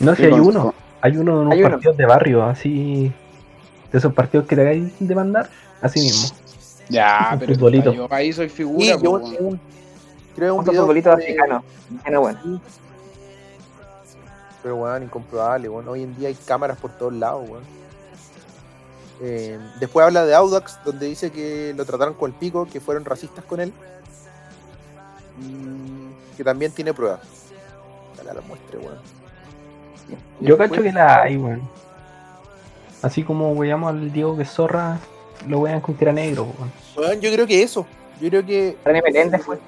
No 0.00 0.14
sé, 0.14 0.28
Sí, 0.28 0.34
hay 0.34 0.40
uno. 0.40 0.74
Hay 1.00 1.16
uno 1.16 1.32
en 1.32 1.38
unos 1.38 1.52
Hay 1.52 1.60
uno. 1.60 1.70
partidos 1.70 1.96
de 1.96 2.06
barrio, 2.06 2.42
así. 2.44 3.12
De 3.92 3.98
esos 3.98 4.12
partidos 4.12 4.46
que 4.46 4.56
te 4.56 4.62
hagáis 4.62 4.92
de 4.98 5.14
mandar, 5.14 5.48
así 5.80 6.00
mismo. 6.00 6.28
Ya, 6.88 7.30
Un 7.34 7.38
pero 7.38 7.52
yo 7.92 8.08
ahí 8.10 8.32
soy 8.32 8.46
Y 8.46 8.48
figura, 8.50 8.96
yo 9.02 9.10
un, 9.12 9.22
un- 9.40 9.60
creo 10.38 10.54
un 10.54 10.64
video 10.64 10.82
futbolito 10.82 11.08
de- 11.10 11.14
africano. 11.22 11.64
Bueno, 12.02 12.20
bueno. 12.20 12.60
Pero 14.62 14.76
weón, 14.76 15.02
incomprobable, 15.04 15.68
weón. 15.68 15.88
Hoy 15.88 16.02
en 16.02 16.16
día 16.16 16.28
hay 16.28 16.34
cámaras 16.34 16.78
por 16.78 16.90
todos 16.92 17.12
lados, 17.12 17.48
weón. 17.48 17.62
Eh, 19.20 19.58
después 19.80 20.06
habla 20.06 20.24
de 20.24 20.34
Audax, 20.34 20.78
donde 20.84 21.06
dice 21.06 21.30
que 21.32 21.74
lo 21.76 21.84
trataron 21.84 22.14
con 22.14 22.30
el 22.30 22.36
pico, 22.36 22.66
que 22.66 22.80
fueron 22.80 23.04
racistas 23.04 23.44
con 23.44 23.60
él. 23.60 23.72
Y 25.40 26.36
que 26.36 26.44
también 26.44 26.72
tiene 26.72 26.92
pruebas. 26.94 27.20
Ojalá 28.14 28.34
la 28.34 28.40
muestre, 28.42 28.78
weón. 28.78 28.98
Yo 30.40 30.56
después- 30.56 30.70
cacho 30.70 30.82
que 30.82 30.92
la 30.92 31.22
hay, 31.22 31.36
weón. 31.36 31.62
Así 33.02 33.22
como 33.22 33.52
weamos 33.52 33.90
al 33.90 34.12
Diego 34.12 34.36
que 34.36 34.44
zorra, 34.44 34.98
lo 35.46 35.60
wean 35.60 35.80
con 35.80 35.94
que 35.94 36.04
era 36.04 36.12
negro, 36.12 36.44
weón. 36.44 36.72
Weón, 36.96 37.20
yo 37.20 37.32
creo 37.32 37.46
que 37.46 37.62
eso. 37.62 37.86
Yo 38.20 38.28
creo 38.28 38.44
que. 38.44 38.76
René 38.84 39.02
Meléndez 39.02 39.44
fue. 39.44 39.58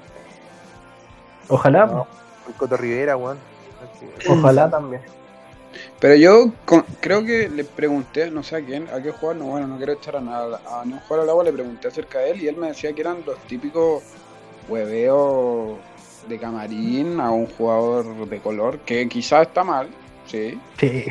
Ojalá, 1.51 1.85
No, 1.85 2.07
el 2.47 2.53
Coto 2.55 2.77
Rivera, 2.77 3.15
weón. 3.17 3.37
ojalá 4.29 4.69
también. 4.69 5.01
Pero 5.99 6.15
yo 6.15 6.51
con- 6.65 6.85
creo 6.99 7.23
que 7.23 7.47
le 7.49 7.63
pregunté, 7.63 8.29
no 8.31 8.43
sé 8.43 8.55
a 8.57 8.61
quién, 8.65 8.87
a 8.89 9.01
qué 9.01 9.11
jugador, 9.11 9.35
no, 9.37 9.45
bueno, 9.45 9.67
no 9.67 9.77
quiero 9.77 9.93
echar 9.93 10.15
a, 10.17 10.21
nada, 10.21 10.59
a 10.69 10.83
ningún 10.83 10.99
jugador 11.01 11.23
al 11.23 11.29
agua, 11.29 11.43
le 11.45 11.53
pregunté 11.53 11.87
acerca 11.87 12.19
de 12.19 12.31
él 12.31 12.41
y 12.41 12.47
él 12.47 12.57
me 12.57 12.67
decía 12.67 12.91
que 12.93 13.01
eran 13.01 13.23
los 13.25 13.37
típicos 13.47 14.01
hueveos 14.67 15.77
de 16.27 16.39
camarín 16.39 17.19
a 17.19 17.31
un 17.31 17.47
jugador 17.47 18.27
de 18.27 18.39
color, 18.39 18.79
que 18.79 19.07
quizás 19.07 19.47
está 19.47 19.63
mal, 19.63 19.87
sí, 20.27 20.59
Sí, 20.79 21.05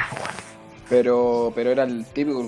pero 0.91 1.53
pero 1.55 1.71
era 1.71 1.85
el 1.85 2.05
típico, 2.05 2.45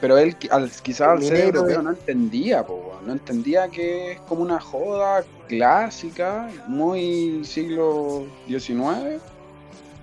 pero 0.00 0.16
él 0.16 0.34
quizás 0.36 1.02
al 1.02 1.22
ser 1.22 1.54
europeo 1.54 1.82
no 1.82 1.90
entendía, 1.90 2.66
po, 2.66 2.98
no 3.06 3.12
entendía 3.12 3.68
que 3.68 4.12
es 4.12 4.20
como 4.22 4.42
una 4.42 4.58
joda 4.58 5.22
clásica, 5.46 6.48
muy 6.66 7.44
siglo 7.44 8.24
XIX. 8.48 9.20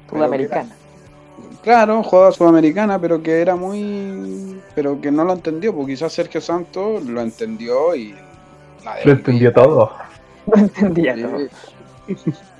Sudamericana. 0.09 0.75
Claro, 1.63 2.03
jugada 2.03 2.31
sudamericana, 2.31 2.99
pero 2.99 3.21
que 3.21 3.41
era 3.41 3.55
muy. 3.55 4.61
Pero 4.75 5.01
que 5.01 5.11
no 5.11 5.23
lo 5.23 5.33
entendió, 5.33 5.73
porque 5.75 5.93
quizás 5.93 6.13
Sergio 6.13 6.41
Santos 6.41 7.03
lo 7.05 7.21
entendió 7.21 7.95
y. 7.95 8.15
la 8.83 9.03
lo 9.03 9.11
entendió 9.11 9.51
todo. 9.51 9.91
No 10.47 10.57
entendía 10.57 11.15
todo. 11.15 11.37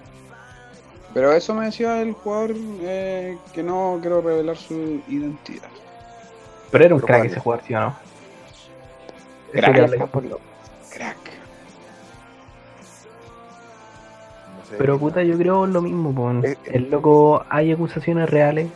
Pero 1.13 1.33
eso 1.33 1.53
me 1.53 1.65
decía 1.65 2.01
el 2.01 2.13
jugador 2.13 2.51
eh, 2.81 3.37
que 3.53 3.63
no 3.63 3.97
quiero 4.01 4.21
revelar 4.21 4.55
su 4.55 5.01
identidad. 5.09 5.67
Pero 6.71 6.85
era 6.85 6.95
un 6.95 7.01
Pero 7.01 7.07
crack 7.07 7.19
vale. 7.19 7.31
ese 7.31 7.39
jugador, 7.41 7.65
¿sí 7.67 7.73
o 7.75 7.79
no? 7.81 7.95
Crack. 9.51 9.97
Campos 9.97 10.23
López. 10.23 10.45
Crack. 10.93 11.17
No 14.57 14.65
sé. 14.69 14.75
Pero 14.77 14.97
puta, 14.97 15.21
yo 15.23 15.37
creo 15.37 15.67
lo 15.67 15.81
mismo, 15.81 16.13
po. 16.15 16.31
Eh, 16.45 16.57
El 16.65 16.89
loco, 16.89 17.43
hay 17.49 17.71
acusaciones 17.73 18.29
reales. 18.29 18.69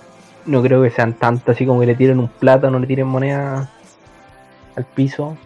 No 0.45 0.61
creo 0.61 0.83
que 0.83 0.91
sean 0.91 1.13
tantas 1.13 1.55
así 1.55 1.65
como 1.65 1.79
que 1.79 1.85
le 1.87 1.95
tiren 1.95 2.19
un 2.19 2.27
plátano, 2.27 2.77
le 2.79 2.85
tiren 2.87 3.07
moneda 3.07 3.71
al 4.75 4.85
piso. 4.85 5.37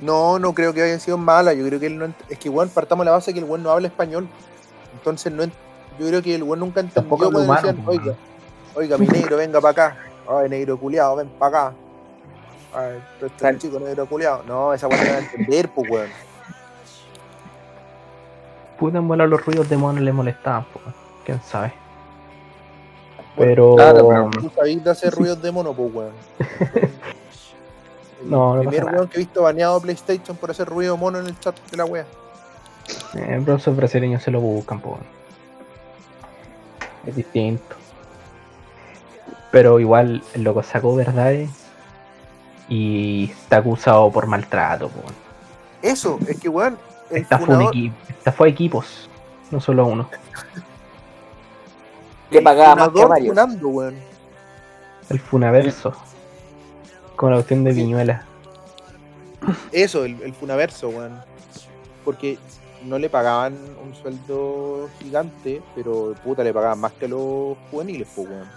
No, 0.00 0.38
no 0.38 0.52
creo 0.54 0.72
que 0.72 0.82
hayan 0.82 0.98
sido 0.98 1.16
malas. 1.18 1.54
Yo 1.56 1.64
creo 1.66 1.78
que 1.78 1.86
él 1.86 1.98
no. 1.98 2.06
ent- 2.06 2.14
Es 2.28 2.38
que, 2.38 2.48
weón, 2.48 2.70
partamos 2.70 3.04
la 3.04 3.12
base 3.12 3.32
que 3.32 3.38
el 3.38 3.44
weón 3.44 3.62
no 3.62 3.70
habla 3.70 3.86
español. 3.88 4.26
Entonces, 4.94 5.32
no 5.32 5.44
ent- 5.44 5.52
yo 5.98 6.06
creo 6.08 6.22
que 6.22 6.34
el 6.34 6.42
weón 6.42 6.60
nunca 6.60 6.80
entendió 6.80 7.02
Tampoco 7.02 7.22
cuando 7.30 7.40
humano, 7.40 7.66
decían, 7.68 7.84
po, 7.84 7.90
oiga, 7.92 8.14
oiga, 8.74 8.98
mi 8.98 9.06
negro, 9.06 9.36
venga 9.36 9.60
para 9.60 9.70
acá. 9.70 9.96
Ay, 10.28 10.48
negro 10.48 10.78
culiado, 10.78 11.16
ven 11.16 11.28
para 11.38 11.58
acá. 11.68 11.76
Ay, 12.74 13.02
este 13.14 13.26
es 13.26 13.32
Claro. 13.32 13.54
un 13.54 13.60
chico 13.60 13.80
negro 13.80 14.06
culiado. 14.06 14.42
No, 14.46 14.72
esa 14.72 14.88
weón 14.88 15.04
no 15.04 15.10
va 15.12 15.16
a 15.16 15.20
entender, 15.20 15.68
pues, 15.68 15.90
weón. 15.90 16.08
Puta, 18.78 18.98
en 18.98 19.08
bola 19.08 19.26
los 19.26 19.44
ruidos 19.44 19.68
de 19.68 19.76
mono 19.76 20.00
le 20.00 20.12
molestaban, 20.12 20.64
po. 20.64 20.80
Quién 21.24 21.40
sabe. 21.42 21.72
Pero. 23.36 23.76
claro, 23.76 24.08
pero- 24.08 24.30
Tú 24.30 24.50
sabés 24.54 24.82
de 24.84 24.90
hacer 24.90 25.12
ruidos 25.14 25.40
de 25.40 25.52
mono, 25.52 25.72
pues, 25.72 25.94
weón. 25.94 26.12
El 26.70 26.90
No, 28.30 28.54
no 28.54 28.60
primer 28.60 28.76
pasa 28.80 28.84
nada. 28.84 28.96
weón 28.98 29.08
que 29.08 29.16
he 29.16 29.18
visto 29.18 29.42
baneado 29.42 29.80
PlayStation 29.80 30.36
por 30.36 30.50
hacer 30.50 30.68
ruido 30.68 30.94
de 30.94 31.00
mono 31.00 31.18
en 31.18 31.26
el 31.26 31.38
chat 31.40 31.56
de 31.70 31.76
la 31.76 31.84
wea. 31.84 32.06
Eh, 33.14 33.42
pero 33.44 33.56
esos 33.56 33.76
brasileños 33.76 34.22
se 34.22 34.30
lo 34.30 34.40
buscan, 34.40 34.80
po. 34.80 34.98
Es 37.06 37.16
distinto. 37.16 37.76
Pero 39.50 39.80
igual 39.80 40.22
el 40.34 40.44
loco 40.44 40.62
sacó 40.62 40.94
verdades 40.94 41.50
y 42.68 43.30
está 43.30 43.58
acusado 43.58 44.10
por 44.10 44.26
maltrato, 44.26 44.88
po. 44.88 45.02
Eso, 45.82 46.18
es 46.26 46.40
que, 46.40 46.48
weón, 46.48 46.78
el 47.10 47.22
Esta 47.22 47.38
fue, 47.38 47.48
un 47.48 47.52
fundador, 47.54 47.76
equipo, 47.76 47.96
esta 48.08 48.32
fue 48.32 48.48
a 48.48 48.50
equipos, 48.50 49.10
no 49.50 49.60
solo 49.60 49.82
a 49.82 49.86
uno. 49.86 50.08
Le 52.30 52.40
pagaba 52.40 52.76
más 52.76 52.88
que 52.90 53.26
funando, 53.26 53.68
weón. 53.68 53.96
El 55.10 55.20
Funaverso. 55.20 55.92
Con 57.16 57.32
la 57.32 57.38
opción 57.38 57.64
de 57.64 57.74
Sí. 57.74 57.80
Viñuela. 57.80 58.24
Eso, 59.70 60.04
el, 60.04 60.22
el 60.22 60.32
Funaverso, 60.32 60.88
weón. 60.88 61.20
Porque 62.04 62.38
no 62.84 62.98
le 62.98 63.08
pagaban 63.08 63.56
un 63.82 63.94
sueldo 63.94 64.88
gigante, 64.98 65.62
pero 65.74 66.14
puta, 66.24 66.42
le 66.42 66.52
pagaban 66.52 66.80
más 66.80 66.92
que 66.92 67.06
a 67.06 67.08
los 67.08 67.56
juveniles, 67.70 68.08
pues, 68.14 68.28
weón. 68.28 68.48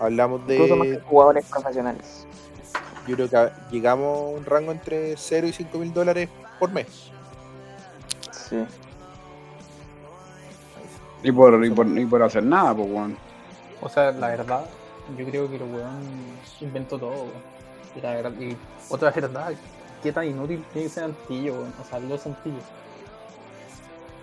Hablamos 0.00 0.42
Incluso 0.48 0.76
más 0.76 0.86
que 0.86 0.92
de. 0.92 1.00
jugadores 1.00 1.44
profesionales. 1.46 2.26
Yo 3.06 3.14
creo 3.14 3.30
que 3.30 3.50
llegamos 3.70 4.18
a 4.18 4.36
un 4.36 4.44
rango 4.44 4.72
entre 4.72 5.16
0 5.16 5.46
y 5.46 5.52
5 5.52 5.78
mil 5.78 5.92
dólares 5.92 6.28
por 6.58 6.70
mes. 6.72 7.10
Sí. 8.30 8.64
Y 11.22 11.32
por, 11.32 11.64
y 11.64 11.70
por, 11.70 11.86
y 11.86 12.04
por 12.04 12.22
hacer 12.22 12.42
nada, 12.42 12.74
pues, 12.74 12.88
weón. 12.90 13.16
O 13.80 13.88
sea, 13.88 14.10
la 14.12 14.28
verdad, 14.28 14.64
yo 15.16 15.24
creo 15.26 15.48
que 15.48 15.56
el 15.56 15.62
weón 15.62 16.02
inventó 16.60 16.98
todo, 16.98 17.10
weón. 17.10 17.56
Y 17.94 18.00
la 18.00 18.14
verdad, 18.14 18.32
y 18.38 18.56
otra 18.90 19.10
verdad, 19.10 19.52
qué 20.02 20.12
tan 20.12 20.26
inútil 20.26 20.62
tiene 20.72 20.88
que 20.88 20.94
ser 20.94 21.04
Antillo, 21.04 21.54
weón. 21.54 21.72
O 21.80 21.84
sea, 21.88 21.98
los 22.00 22.26
Antillos. 22.26 22.64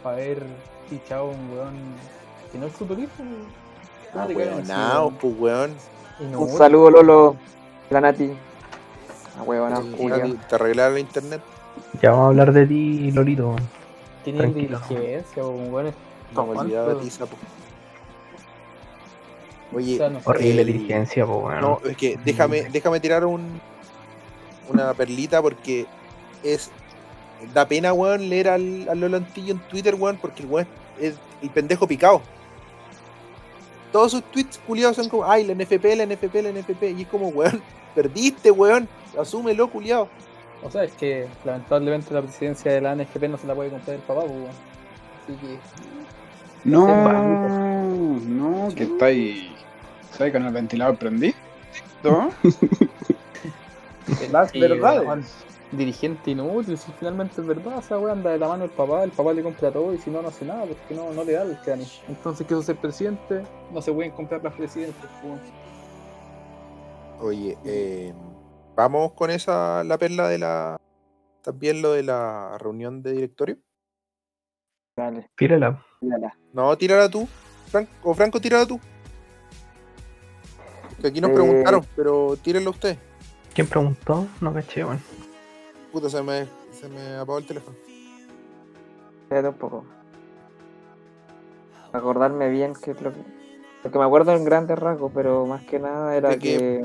Para 0.03 0.17
haber 0.17 0.43
fichado 0.89 1.21
a 1.21 1.31
un 1.31 1.51
weón 1.51 1.73
que 2.51 2.57
no 2.57 2.67
es 2.67 2.73
futbolista, 2.73 3.23
weón. 3.23 3.63
Ah, 4.15 4.27
weón, 4.27 4.49
así, 4.71 5.15
pues, 5.21 5.33
weón. 5.39 5.71
weón. 6.19 6.35
Un 6.35 6.49
saludo, 6.57 6.91
Lolo. 6.91 7.35
La 7.89 8.01
Nati. 8.01 8.31
La 9.37 9.43
huevona, 9.43 9.79
El- 9.79 9.95
Julio. 9.95 10.15
el- 10.23 10.39
Te 10.41 10.55
arreglaron 10.55 10.93
el 10.97 10.99
internet. 11.01 11.41
Ya 12.01 12.11
vamos 12.11 12.25
a 12.25 12.27
hablar 12.29 12.53
de 12.53 12.67
ti, 12.67 13.11
Lolito. 13.11 13.55
Tiene 14.23 14.39
Tranquilo. 14.39 14.79
inteligencia, 14.89 15.43
weón. 15.43 15.73
weón 15.73 15.93
No, 16.33 16.43
olvidaba 16.43 16.93
de 16.93 17.01
ti, 17.01 17.09
sapo. 17.09 17.35
Oye, 19.75 19.95
O 19.95 19.97
sea, 19.97 20.09
no 20.09 20.19
sé. 20.19 20.29
Horrible 20.29 20.65
dirigencia, 20.65 21.25
pues 21.25 21.39
bueno. 21.41 21.61
No, 21.83 21.89
es 21.89 21.97
que 21.97 22.19
déjame, 22.23 22.63
déjame 22.69 22.99
tirar 22.99 23.25
un, 23.25 23.59
una 24.69 24.93
perlita 24.93 25.41
porque 25.41 25.87
es. 26.43 26.69
Da 27.53 27.67
pena, 27.67 27.93
weón, 27.93 28.29
leer 28.29 28.49
al, 28.49 28.87
al 28.89 28.99
Lolo 28.99 29.17
Antillo 29.17 29.53
en 29.53 29.59
Twitter, 29.67 29.95
weón, 29.95 30.17
porque 30.17 30.43
el 30.43 30.49
weón 30.49 30.67
es 30.99 31.15
el 31.41 31.49
pendejo 31.49 31.87
picado. 31.87 32.21
Todos 33.91 34.11
sus 34.11 34.23
tweets 34.23 34.59
culiados 34.65 34.95
son 34.95 35.09
como, 35.09 35.29
ay, 35.29 35.43
la 35.43 35.53
NFP, 35.53 35.95
la 35.95 36.05
NFP, 36.05 36.35
la 36.41 36.51
NFP. 36.51 36.83
Y 36.97 37.01
es 37.03 37.07
como, 37.07 37.27
weón, 37.29 37.61
perdiste, 37.93 38.49
weón. 38.49 38.87
Asúmelo, 39.19 39.69
culiado. 39.69 40.09
O 40.63 40.71
sea, 40.71 40.83
es 40.83 40.93
que 40.93 41.27
lamentablemente 41.45 42.13
la 42.13 42.21
presidencia 42.21 42.71
de 42.71 42.81
la 42.81 42.95
NFP 42.95 43.27
no 43.29 43.37
se 43.37 43.45
la 43.45 43.53
puede 43.53 43.69
comprar 43.69 43.95
el 43.95 44.01
papá, 44.01 44.21
pues, 44.21 44.31
weón. 44.31 44.49
Así 45.23 45.33
que. 45.35 45.59
No, 46.63 46.87
no, 48.25 48.73
que 48.73 48.83
está 48.83 49.05
ahí. 49.05 49.55
¿Sabes 50.11 50.33
con 50.33 50.45
el 50.45 50.53
ventilador 50.53 50.97
prendido? 50.97 51.33
¿No? 52.03 52.31
Verdades. 54.53 55.05
weón, 55.05 55.25
dirigente 55.77 56.31
inútil, 56.31 56.77
si 56.77 56.91
finalmente 56.93 57.39
es 57.41 57.47
verdad, 57.47 57.79
esa 57.79 57.97
weá 57.99 58.13
anda 58.13 58.31
de 58.31 58.37
la 58.39 58.47
mano 58.47 58.63
del 58.63 58.71
papá, 58.71 59.03
el 59.03 59.11
papá 59.11 59.33
le 59.33 59.43
compra 59.43 59.71
todo 59.71 59.93
y 59.93 59.97
si 59.97 60.09
no, 60.09 60.21
no 60.21 60.27
hace 60.29 60.45
nada, 60.45 60.65
porque 60.65 60.93
no, 60.95 61.11
no 61.11 61.23
le 61.23 61.33
da 61.33 61.43
el 61.43 61.57
cráneo. 61.59 61.85
Entonces, 62.07 62.45
quiso 62.47 62.61
ser 62.61 62.75
presidente, 62.77 63.43
no 63.71 63.81
se 63.81 63.91
pueden 63.91 64.11
comprar 64.11 64.43
las 64.43 64.53
presidencias. 64.53 65.07
pues. 65.21 65.41
Oye, 67.21 67.57
eh, 67.65 68.13
Vamos 68.75 69.13
con 69.13 69.29
esa, 69.29 69.83
la 69.83 69.99
perla 69.99 70.27
de 70.27 70.39
la. 70.39 70.77
También 71.43 71.83
lo 71.83 71.91
de 71.91 72.01
la 72.01 72.57
reunión 72.57 73.03
de 73.03 73.11
directorio. 73.13 73.57
Dale, 74.97 75.29
Tírala. 75.37 75.83
tírala. 75.99 76.35
No, 76.53 76.75
tírala 76.75 77.07
tú. 77.07 77.27
Franco, 77.67 77.91
o 78.01 78.13
Franco, 78.15 78.41
tírala 78.41 78.65
tú. 78.65 78.79
Que 81.01 81.07
aquí 81.07 81.21
nos 81.21 81.29
Eh. 81.31 81.33
preguntaron, 81.35 81.85
pero 81.95 82.35
tírenlo 82.41 82.71
usted. 82.71 82.97
¿Quién 83.53 83.67
preguntó? 83.67 84.25
No 84.41 84.51
caché, 84.51 84.83
weón. 84.83 84.99
Puta, 85.93 86.09
se 86.09 86.23
me, 86.23 86.47
se 86.71 86.89
me 86.89 87.17
apagó 87.17 87.37
el 87.37 87.45
teléfono. 87.45 87.77
Espérate 89.21 89.47
un 89.49 89.53
poco. 89.53 89.85
Acordarme 91.93 92.49
bien 92.49 92.73
qué 92.73 92.91
es 92.91 93.01
lo 93.01 93.13
que. 93.13 93.19
Porque 93.83 93.99
me 93.99 94.05
acuerdo 94.05 94.35
en 94.35 94.43
grandes 94.43 94.79
rasgos, 94.79 95.11
pero 95.13 95.45
más 95.45 95.61
que 95.65 95.77
nada 95.77 96.15
era 96.17 96.35
que. 96.39 96.83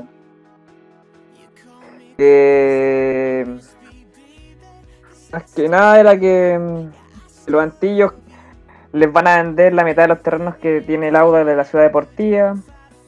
que. 2.17 3.57
Más 5.31 5.51
que 5.53 5.67
nada 5.67 5.99
era 5.99 6.19
que. 6.19 6.59
mm, 6.59 7.49
Los 7.49 7.63
antillos 7.63 8.13
les 8.91 9.11
van 9.11 9.27
a 9.27 9.41
vender 9.41 9.73
la 9.73 9.83
mitad 9.83 10.03
de 10.03 10.09
los 10.09 10.21
terrenos 10.21 10.55
que 10.57 10.81
tiene 10.81 11.07
el 11.07 11.15
Auda 11.15 11.43
de 11.43 11.55
la 11.55 11.63
ciudad 11.63 11.83
deportiva. 11.83 12.55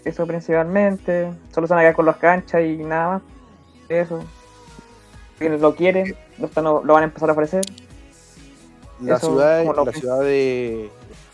Eso 0.04 0.26
principalmente. 0.26 1.32
Solo 1.52 1.68
se 1.68 1.76
van 1.76 1.82
a 1.82 1.84
quedar 1.84 1.95
con 1.95 2.08
las 2.08 2.18
canchas 2.18 2.64
y 2.64 2.78
nada 2.78 3.10
más. 3.10 3.22
Eso. 3.88 4.24
Quienes 5.42 5.62
lo 5.62 5.76
quieren, 5.76 6.16
lo, 6.38 6.46
están- 6.48 6.64
lo 6.64 6.82
van 6.82 7.02
a 7.04 7.06
empezar 7.06 7.30
a 7.30 7.34
ofrecer. 7.34 7.62
La 9.02 9.18
Eso, 9.18 9.28
ciudad, 9.32 9.66
la 9.86 9.92
ciudad 9.94 10.20
de, 10.20 10.89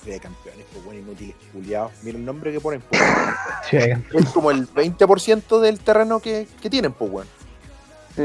de 0.06 0.20
campeones, 0.20 0.66
pues 0.72 0.86
bueno, 0.86 1.02
inútiles, 1.02 1.36
culiados. 1.52 1.92
Mira 2.04 2.18
el 2.18 2.24
nombre 2.26 2.52
que 2.54 2.60
ponen, 2.62 2.82
pues. 2.82 3.02
Es 3.72 4.30
como 4.34 4.52
el 4.52 4.68
20% 4.74 5.60
del 5.60 5.80
terreno 5.80 6.20
que, 6.22 6.48
que 6.62 6.70
tienen, 6.70 6.94
pues 6.94 7.12
bueno. 7.12 7.30
Sí. 8.16 8.24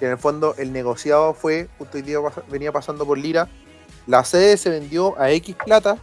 En 0.00 0.10
el 0.10 0.18
fondo 0.18 0.54
el 0.58 0.72
negociado 0.72 1.32
fue, 1.32 1.68
justo 1.78 1.96
hoy 1.96 2.02
día 2.02 2.18
venía 2.50 2.72
pasando 2.72 3.06
por 3.06 3.16
Lira, 3.16 3.48
la 4.06 4.22
sede 4.24 4.56
se 4.58 4.68
vendió 4.68 5.18
a 5.18 5.30
X 5.30 5.56
plata 5.64 5.96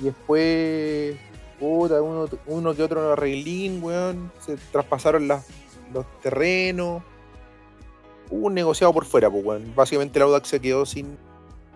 y 0.00 0.04
después, 0.04 1.16
puta, 1.58 2.00
uno, 2.00 2.28
uno 2.46 2.74
que 2.76 2.82
otro 2.84 3.12
arreglín, 3.12 3.82
weón, 3.82 4.30
se 4.46 4.56
traspasaron 4.70 5.26
las- 5.26 5.44
los 5.92 6.04
terrenos. 6.22 7.02
Hubo 8.30 8.46
un 8.46 8.54
negociado 8.54 8.92
por 8.92 9.04
fuera, 9.04 9.30
pues 9.30 9.44
weón. 9.44 9.72
Básicamente 9.74 10.18
el 10.18 10.22
Audax 10.24 10.48
se 10.48 10.60
quedó 10.60 10.86
sin, 10.86 11.16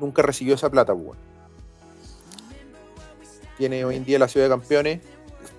nunca 0.00 0.22
recibió 0.22 0.54
esa 0.54 0.70
plata, 0.70 0.92
pues 0.94 1.06
weón. 1.08 1.18
Tiene 3.56 3.84
hoy 3.84 3.96
en 3.96 4.04
día 4.04 4.18
la 4.18 4.28
ciudad 4.28 4.46
de 4.46 4.50
campeones, 4.50 5.00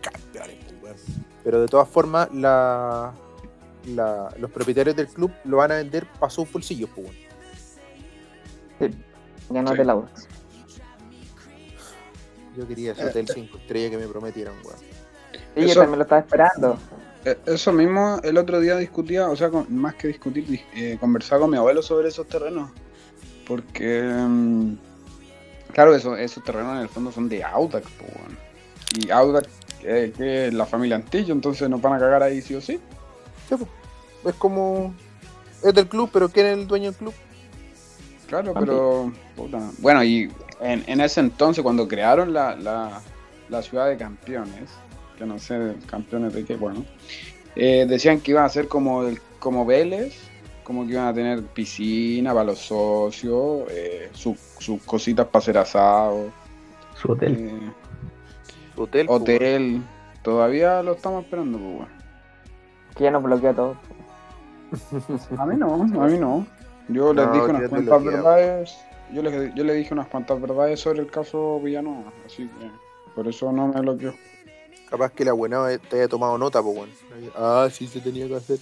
campeones, 0.01 0.57
pues 0.81 0.83
weón. 0.83 1.25
Pero 1.43 1.61
de 1.61 1.67
todas 1.67 1.87
formas, 1.87 2.29
la, 2.33 3.13
la- 3.87 4.33
los 4.39 4.51
propietarios 4.51 4.95
del 4.95 5.07
club 5.07 5.31
lo 5.45 5.57
van 5.57 5.71
a 5.71 5.75
vender 5.75 6.05
para 6.19 6.29
sus 6.29 6.51
bolsillos, 6.51 6.89
pues. 6.95 7.07
Ya 9.49 9.61
no 9.61 9.71
Sí. 9.71 9.77
del 9.77 9.89
Audax. 9.89 10.27
Yo 12.57 12.67
quería 12.67 12.91
ese 12.91 13.05
hotel 13.05 13.27
5 13.27 13.57
estrellas 13.57 13.91
que 13.91 13.97
me 13.97 14.07
prometieron, 14.07 14.55
weón. 14.63 14.77
Sí, 15.55 15.67
yo 15.67 15.73
también 15.75 15.97
lo 15.99 16.03
estaba 16.03 16.21
esperando. 16.21 16.77
Eh, 17.25 17.37
Eso 17.45 17.71
mismo 17.73 18.19
el 18.23 18.37
otro 18.37 18.59
día 18.59 18.77
discutía, 18.77 19.29
o 19.29 19.35
sea, 19.35 19.49
con- 19.49 19.73
más 19.75 19.95
que 19.95 20.07
discutir, 20.07 20.45
dis- 20.47 20.65
eh, 20.75 20.97
conversaba 20.99 21.41
con 21.41 21.51
mi 21.51 21.57
abuelo 21.57 21.81
sobre 21.81 22.07
esos 22.09 22.27
terrenos. 22.27 22.71
Porque, 23.45 24.03
mm, 24.03 24.73
claro, 25.73 25.95
eso, 25.95 26.15
esos 26.15 26.43
terrenos 26.43 26.75
en 26.75 26.81
el 26.83 26.89
fondo 26.89 27.11
son 27.11 27.27
de 27.27 27.43
Audax, 27.43 27.89
po, 27.91 28.05
weón. 28.05 28.37
Y 28.95 29.09
Audax, 29.11 29.47
eh, 29.83 30.13
que 30.15 30.47
es 30.47 30.53
la 30.53 30.65
familia 30.65 30.95
Antillo, 30.95 31.33
entonces 31.33 31.69
nos 31.69 31.81
van 31.81 31.93
a 31.93 31.99
cagar 31.99 32.23
ahí 32.23 32.41
sí 32.41 32.55
o 32.55 32.61
sí. 32.61 32.79
Sí, 33.47 33.55
pues. 33.55 33.69
Es 34.25 34.35
como. 34.35 34.93
Es 35.63 35.73
del 35.73 35.87
club, 35.87 36.09
pero 36.13 36.29
¿quién 36.29 36.45
es 36.47 36.57
el 36.57 36.67
dueño 36.67 36.85
del 36.91 36.95
club? 36.95 37.13
Claro, 38.27 38.53
pero. 38.53 39.11
puta. 39.35 39.59
Bueno, 39.79 40.03
y 40.03 40.31
en, 40.61 40.83
en 40.87 41.01
ese 41.01 41.19
entonces, 41.19 41.63
cuando 41.63 41.87
crearon 41.87 42.33
la, 42.33 42.55
la, 42.55 43.01
la 43.49 43.61
ciudad 43.61 43.87
de 43.87 43.97
campeones, 43.97 44.69
que 45.19 45.25
no 45.25 45.37
sé, 45.39 45.75
campeones 45.85 46.33
de 46.33 46.45
qué, 46.45 46.55
bueno, 46.55 46.85
eh, 47.55 47.85
decían 47.87 48.21
que 48.21 48.31
iban 48.31 48.45
a 48.45 48.49
ser 48.49 48.67
como, 48.67 49.03
el, 49.03 49.19
como 49.39 49.65
Vélez, 49.65 50.17
como 50.63 50.85
que 50.87 50.93
iban 50.93 51.07
a 51.07 51.13
tener 51.13 51.43
piscina 51.43 52.31
para 52.33 52.45
los 52.45 52.59
socios, 52.59 53.63
eh, 53.69 54.09
sus 54.13 54.37
sus 54.59 54.81
cositas 54.83 55.27
para 55.27 55.39
hacer 55.39 55.57
asado, 55.57 56.31
Su 56.95 57.11
hotel. 57.13 57.35
eh, 57.39 57.71
Hotel. 58.75 59.07
pues, 59.07 59.21
hotel. 59.21 59.81
Todavía 60.23 60.81
lo 60.83 60.93
estamos 60.93 61.23
esperando, 61.23 61.57
pues, 61.57 61.73
bueno. 61.75 61.87
Que 62.95 63.03
ya 63.05 63.11
nos 63.11 63.23
bloquea 63.23 63.53
todo. 63.53 63.77
A 65.37 65.45
mí 65.45 65.55
no, 65.57 65.73
a 65.75 66.07
mí 66.07 66.17
no. 66.17 66.45
Yo 66.89 67.13
les 67.13 67.25
No, 67.27 67.33
dije 67.33 67.49
unas 67.49 67.69
cuantas 67.69 68.03
verdades. 68.03 68.77
Yo 69.13 69.21
les, 69.23 69.55
yo 69.55 69.63
le 69.63 69.73
dije 69.73 69.93
unas 69.93 70.07
cuantas 70.07 70.39
verdades 70.39 70.79
sobre 70.81 70.99
el 71.01 71.09
caso 71.09 71.59
Villanueva, 71.61 72.11
así 72.25 72.47
que 72.59 72.69
por 73.15 73.27
eso 73.27 73.51
no 73.51 73.67
me 73.69 73.81
bloqueó. 73.81 74.13
Capaz 74.89 75.11
que 75.11 75.23
la 75.23 75.33
buena 75.33 75.65
te 75.77 75.97
haya 75.97 76.07
tomado 76.07 76.37
nota, 76.37 76.61
pues, 76.63 76.75
weón. 76.75 76.89
Ah, 77.35 77.67
sí 77.71 77.87
se 77.87 77.99
tenía 77.99 78.27
que 78.27 78.35
hacer. 78.35 78.59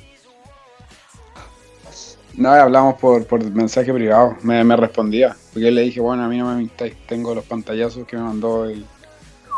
No, 2.36 2.52
hablamos 2.52 2.96
por, 2.96 3.26
por 3.26 3.44
mensaje 3.52 3.92
privado, 3.94 4.36
me, 4.44 4.64
me 4.64 4.76
respondía. 4.76 5.36
Porque 5.48 5.66
yo 5.66 5.72
le 5.72 5.82
dije, 5.82 6.00
bueno, 6.00 6.24
a 6.24 6.28
mí 6.28 6.38
no 6.38 6.50
me 6.50 6.58
mintáis, 6.58 6.96
tengo 7.08 7.34
los 7.34 7.46
pantallazos 7.46 8.06
que 8.06 8.16
me 8.16 8.24
mandó 8.24 8.66
el, 8.66 8.86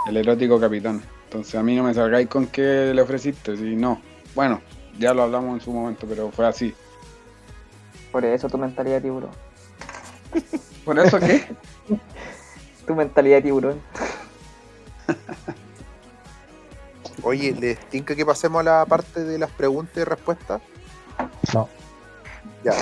el 0.07 0.17
erótico 0.17 0.59
capitán. 0.59 1.01
Entonces 1.25 1.55
a 1.55 1.63
mí 1.63 1.75
no 1.75 1.83
me 1.83 1.93
salgáis 1.93 2.27
con 2.27 2.47
qué 2.47 2.91
le 2.93 3.01
ofreciste, 3.01 3.57
si 3.57 3.75
no. 3.75 4.01
Bueno, 4.33 4.61
ya 4.97 5.13
lo 5.13 5.23
hablamos 5.23 5.55
en 5.55 5.61
su 5.61 5.71
momento, 5.71 6.07
pero 6.07 6.31
fue 6.31 6.47
así. 6.47 6.73
Por 8.11 8.25
eso 8.25 8.47
tu 8.49 8.57
mentalidad 8.57 8.95
de 8.95 9.01
tiburón. 9.01 9.31
¿Por 10.85 10.99
eso 10.99 11.19
qué? 11.19 11.43
Tu 12.87 12.95
mentalidad 12.95 13.37
de 13.37 13.41
tiburón. 13.43 13.79
Oye, 17.29 17.53
¿les 17.53 17.79
tinca 17.89 18.15
que 18.15 18.25
pasemos 18.25 18.61
a 18.61 18.63
la 18.63 18.85
parte 18.87 19.23
de 19.23 19.37
las 19.37 19.51
preguntas 19.51 19.95
y 19.97 20.03
respuestas? 20.03 20.63
No. 21.53 21.69
Ya. 22.63 22.73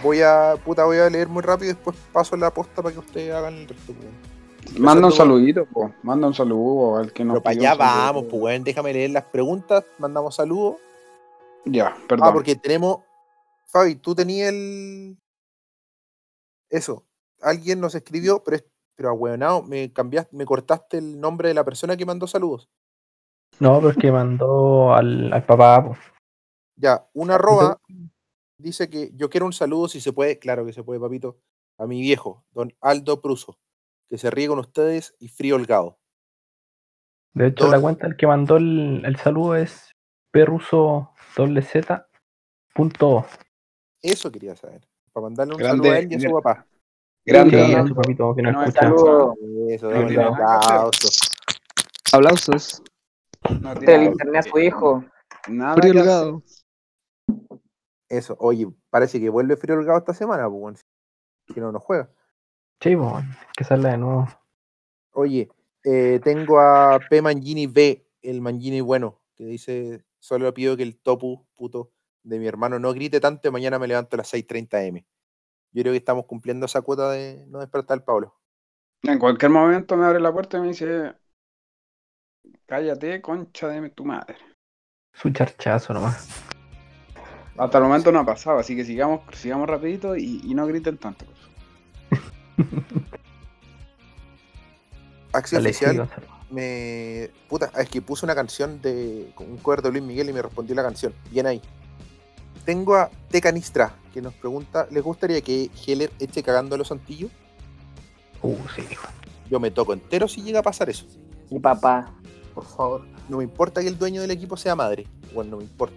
Voy 0.00 0.20
a. 0.20 0.54
Puta, 0.64 0.84
voy 0.84 0.98
a 0.98 1.10
leer 1.10 1.26
muy 1.26 1.42
rápido 1.42 1.72
y 1.72 1.74
después 1.74 1.96
paso 2.12 2.36
la 2.36 2.54
posta 2.54 2.82
para 2.82 2.92
que 2.92 3.00
ustedes 3.00 3.34
hagan 3.34 3.54
el 3.54 3.68
resto, 3.68 3.92
pues. 3.92 4.78
Manda 4.78 5.08
un 5.08 5.12
saludito, 5.12 5.66
po. 5.66 5.92
manda 6.04 6.28
un 6.28 6.34
saludo 6.34 6.98
al 6.98 7.12
que 7.12 7.24
nos 7.24 7.34
Pero 7.34 7.42
para 7.42 7.56
allá 7.56 7.74
vamos, 7.74 8.26
pues, 8.30 8.40
weón. 8.40 8.62
Déjame 8.62 8.92
leer 8.92 9.10
las 9.10 9.24
preguntas, 9.24 9.84
mandamos 9.98 10.36
saludos. 10.36 10.76
Ya, 11.64 11.96
perdón. 12.08 12.28
Ah, 12.28 12.32
porque 12.32 12.54
tenemos. 12.54 12.98
Fabi, 13.66 13.96
tú 13.96 14.14
tenías 14.14 14.50
el. 14.50 15.18
Eso. 16.70 17.04
Alguien 17.42 17.80
nos 17.80 17.96
escribió, 17.96 18.40
pero, 18.44 18.58
pero 18.94 19.08
ahueonado, 19.08 19.64
me 19.64 19.92
cambiaste, 19.92 20.36
me 20.36 20.46
cortaste 20.46 20.98
el 20.98 21.20
nombre 21.20 21.48
de 21.48 21.54
la 21.54 21.64
persona 21.64 21.96
que 21.96 22.06
mandó 22.06 22.28
saludos. 22.28 22.68
No, 23.60 23.80
porque 23.80 24.10
mandó 24.12 24.94
al, 24.94 25.32
al 25.32 25.44
papá. 25.44 25.84
po. 25.84 25.96
Ya, 26.76 27.08
una 27.12 27.36
arroba 27.36 27.80
dice 28.58 28.88
que 28.90 29.10
yo 29.14 29.30
quiero 29.30 29.46
un 29.46 29.52
saludo 29.52 29.88
si 29.88 30.00
se 30.00 30.12
puede, 30.12 30.38
claro 30.38 30.66
que 30.66 30.72
se 30.72 30.82
puede, 30.82 31.00
papito, 31.00 31.38
a 31.78 31.86
mi 31.86 32.00
viejo, 32.00 32.44
don 32.52 32.74
Aldo 32.80 33.20
Pruso, 33.20 33.58
que 34.08 34.18
se 34.18 34.30
ríe 34.30 34.48
con 34.48 34.58
ustedes 34.58 35.14
y 35.18 35.28
frío 35.28 35.56
holgado. 35.56 35.98
De 37.34 37.48
hecho, 37.48 37.64
Don- 37.64 37.72
la 37.72 37.80
cuenta 37.80 38.06
el 38.06 38.16
que 38.16 38.26
mandó 38.26 38.56
el, 38.56 39.02
el 39.04 39.16
saludo 39.16 39.56
es 39.56 39.92
perruso 40.30 41.10
doble 41.36 41.62
Z 41.62 42.08
punto 42.74 43.08
o. 43.08 43.26
Eso 44.02 44.30
quería 44.30 44.56
saber. 44.56 44.86
Para 45.12 45.24
mandarle 45.24 45.54
un 45.54 45.60
Grande, 45.60 45.76
saludo 45.78 45.92
a 45.92 45.98
él 45.98 46.12
y 46.12 46.14
a 46.16 46.20
su 46.20 46.32
papá. 46.34 46.66
Grande. 47.24 47.64
Sí, 47.64 47.72
no, 47.72 47.78
a 47.78 47.82
no. 47.82 47.88
su 47.88 47.94
papito 47.94 48.34
que 48.34 48.42
no 48.42 48.52
No, 48.52 48.62
escucha. 48.64 48.80
Saludo. 48.80 49.34
Eso, 49.68 49.88
un 49.88 49.96
aplauso. 49.96 51.08
Aplausos. 52.12 52.82
No 53.60 53.74
Del 53.74 54.04
internet 54.04 54.46
a 54.46 54.50
su 54.50 54.58
hijo. 54.58 55.04
nada 55.48 55.74
Frío. 55.74 56.00
Holgado. 56.00 56.42
Eso, 58.08 58.36
oye, 58.38 58.68
parece 58.90 59.20
que 59.20 59.28
vuelve 59.28 59.56
frío 59.56 59.76
holgado 59.76 59.98
esta 59.98 60.14
semana, 60.14 60.48
pues, 60.48 60.80
si 61.52 61.60
no, 61.60 61.72
no 61.72 61.80
juega. 61.80 62.10
Sí, 62.80 62.90
hay 62.90 63.24
que 63.56 63.64
sale 63.64 63.90
de 63.90 63.98
nuevo. 63.98 64.28
Oye, 65.12 65.48
eh, 65.84 66.20
tengo 66.22 66.60
a 66.60 67.00
P. 67.08 67.22
Mangini 67.22 67.66
B, 67.66 68.06
el 68.22 68.40
Mangini 68.40 68.80
bueno, 68.80 69.20
que 69.34 69.44
dice, 69.44 70.04
solo 70.18 70.52
pido 70.52 70.76
que 70.76 70.82
el 70.82 70.96
topu, 70.96 71.46
puto, 71.54 71.92
de 72.22 72.38
mi 72.38 72.46
hermano 72.46 72.78
no 72.78 72.92
grite 72.92 73.20
tanto 73.20 73.48
y 73.48 73.50
mañana 73.50 73.78
me 73.78 73.86
levanto 73.86 74.16
a 74.16 74.18
las 74.18 74.32
6.30 74.32 74.86
M. 74.86 75.06
Yo 75.72 75.82
creo 75.82 75.92
que 75.92 75.98
estamos 75.98 76.26
cumpliendo 76.26 76.66
esa 76.66 76.82
cuota 76.82 77.10
de 77.10 77.44
no 77.48 77.60
despertar 77.60 77.96
al 77.96 78.04
Pablo. 78.04 78.34
En 79.02 79.18
cualquier 79.18 79.50
momento 79.50 79.96
me 79.96 80.06
abre 80.06 80.20
la 80.20 80.32
puerta 80.32 80.58
y 80.58 80.60
me 80.60 80.68
dice, 80.68 81.14
cállate, 82.66 83.20
concha 83.20 83.68
de 83.68 83.90
tu 83.90 84.04
madre. 84.04 84.36
Su 85.12 85.30
charchazo 85.30 85.92
nomás. 85.92 86.28
Hasta 87.56 87.78
el 87.78 87.84
momento 87.84 88.10
no 88.10 88.18
ha 88.18 88.26
pasado, 88.26 88.58
así 88.58 88.74
que 88.74 88.84
sigamos, 88.84 89.20
sigamos 89.32 89.68
rapidito 89.68 90.16
y, 90.16 90.40
y 90.44 90.54
no 90.54 90.66
griten 90.66 90.98
tanto. 90.98 91.24
Acción 95.32 95.62
Dale, 95.62 95.70
oficial 95.70 96.08
me. 96.54 97.30
Puta, 97.48 97.70
es 97.76 97.88
que 97.88 98.00
puse 98.00 98.24
una 98.24 98.34
canción 98.34 98.80
de. 98.80 99.30
con 99.34 99.50
un 99.50 99.58
cover 99.58 99.82
de 99.82 99.90
Luis 99.90 100.02
Miguel 100.02 100.30
y 100.30 100.32
me 100.32 100.40
respondió 100.40 100.74
la 100.74 100.82
canción. 100.82 101.12
Bien 101.30 101.46
ahí. 101.46 101.60
tengo 102.64 102.96
a 102.96 103.10
Tecanistra 103.28 103.94
que 104.12 104.22
nos 104.22 104.32
pregunta, 104.34 104.86
¿les 104.90 105.02
gustaría 105.02 105.40
que 105.40 105.70
Heller 105.86 106.10
eche 106.20 106.42
cagando 106.42 106.76
a 106.76 106.78
los 106.78 106.92
Antillos? 106.92 107.30
Uh, 108.42 108.56
sí. 108.74 108.86
Yo 109.50 109.58
me 109.58 109.70
toco 109.70 109.92
entero 109.92 110.28
si 110.28 110.42
llega 110.42 110.60
a 110.60 110.62
pasar 110.62 110.88
eso. 110.88 111.06
Y 111.50 111.58
papá. 111.58 112.14
Por 112.54 112.64
favor. 112.64 113.02
No 113.28 113.38
me 113.38 113.44
importa 113.44 113.80
que 113.80 113.88
el 113.88 113.98
dueño 113.98 114.20
del 114.20 114.30
equipo 114.30 114.56
sea 114.56 114.74
madre. 114.76 115.06
Bueno, 115.32 115.52
no 115.52 115.56
me 115.58 115.64
importa. 115.64 115.96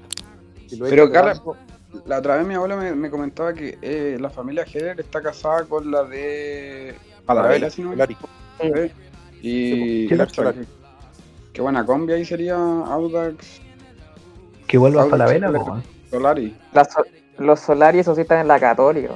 Si 0.67 0.75
lo 0.77 0.85
Pero, 0.87 1.11
Carla, 1.11 1.39
La 2.05 2.19
otra 2.19 2.37
vez 2.37 2.45
mi 2.47 2.53
abuela 2.55 2.75
me, 2.75 2.93
me 2.95 3.09
comentaba 3.09 3.53
que 3.53 3.77
eh, 3.81 4.17
la 4.19 4.29
familia 4.29 4.63
Heller 4.71 4.99
está 4.99 5.21
casada 5.21 5.63
con 5.65 5.89
la 5.91 6.03
de 6.03 6.95
Palavela, 7.25 7.69
si 7.69 7.81
no 7.81 7.91
me. 7.95 8.91
Y 9.41 10.07
qué, 10.07 11.61
buena 11.61 11.85
combi 11.85 12.13
ahí 12.13 12.25
sería 12.25 12.55
Audax 12.55 13.61
Que 14.67 14.77
vuelva 14.77 15.03
Audax, 15.03 15.11
para 15.11 15.25
la 15.25 15.31
vela, 15.31 15.47
Solari. 15.47 15.63
po, 15.63 15.71
weón. 15.71 15.83
Solari. 16.09 16.57
La 16.73 16.85
so- 16.85 17.05
los 17.37 17.59
Solari, 17.59 17.99
esos 17.99 18.15
sí 18.15 18.21
están 18.21 18.39
en 18.39 18.47
la 18.47 18.59
Católica. 18.59 19.13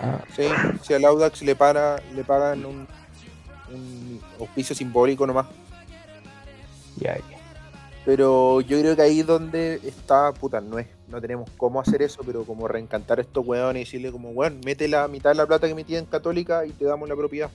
Ah, 0.00 0.20
Sí, 0.34 0.44
si 0.82 0.94
al 0.94 1.04
Audax 1.04 1.42
le, 1.42 1.56
para, 1.56 1.96
le 2.14 2.22
pagan 2.24 2.64
un, 2.64 2.86
un 3.72 4.20
auspicio 4.38 4.74
simbólico 4.74 5.26
nomás. 5.26 5.46
Ya, 6.96 7.16
ya. 7.16 7.44
Pero 8.04 8.60
yo 8.60 8.78
creo 8.80 8.94
que 8.94 9.02
ahí 9.02 9.20
es 9.20 9.26
donde 9.26 9.80
está, 9.82 10.32
puta, 10.32 10.60
no 10.60 10.78
es, 10.78 10.86
no 11.08 11.20
tenemos 11.20 11.48
cómo 11.56 11.80
hacer 11.80 12.02
eso, 12.02 12.20
pero 12.24 12.44
como 12.44 12.68
reencantar 12.68 13.18
a 13.18 13.22
estos 13.22 13.46
weones 13.46 13.80
y 13.80 13.84
decirle 13.84 14.12
como, 14.12 14.30
weón, 14.30 14.60
mete 14.64 14.88
la 14.88 15.08
mitad 15.08 15.30
de 15.30 15.36
la 15.36 15.46
plata 15.46 15.66
que 15.66 15.74
metía 15.74 15.98
en 15.98 16.04
Católica 16.04 16.66
y 16.66 16.70
te 16.70 16.84
damos 16.84 17.08
la 17.08 17.16
propiedad. 17.16 17.50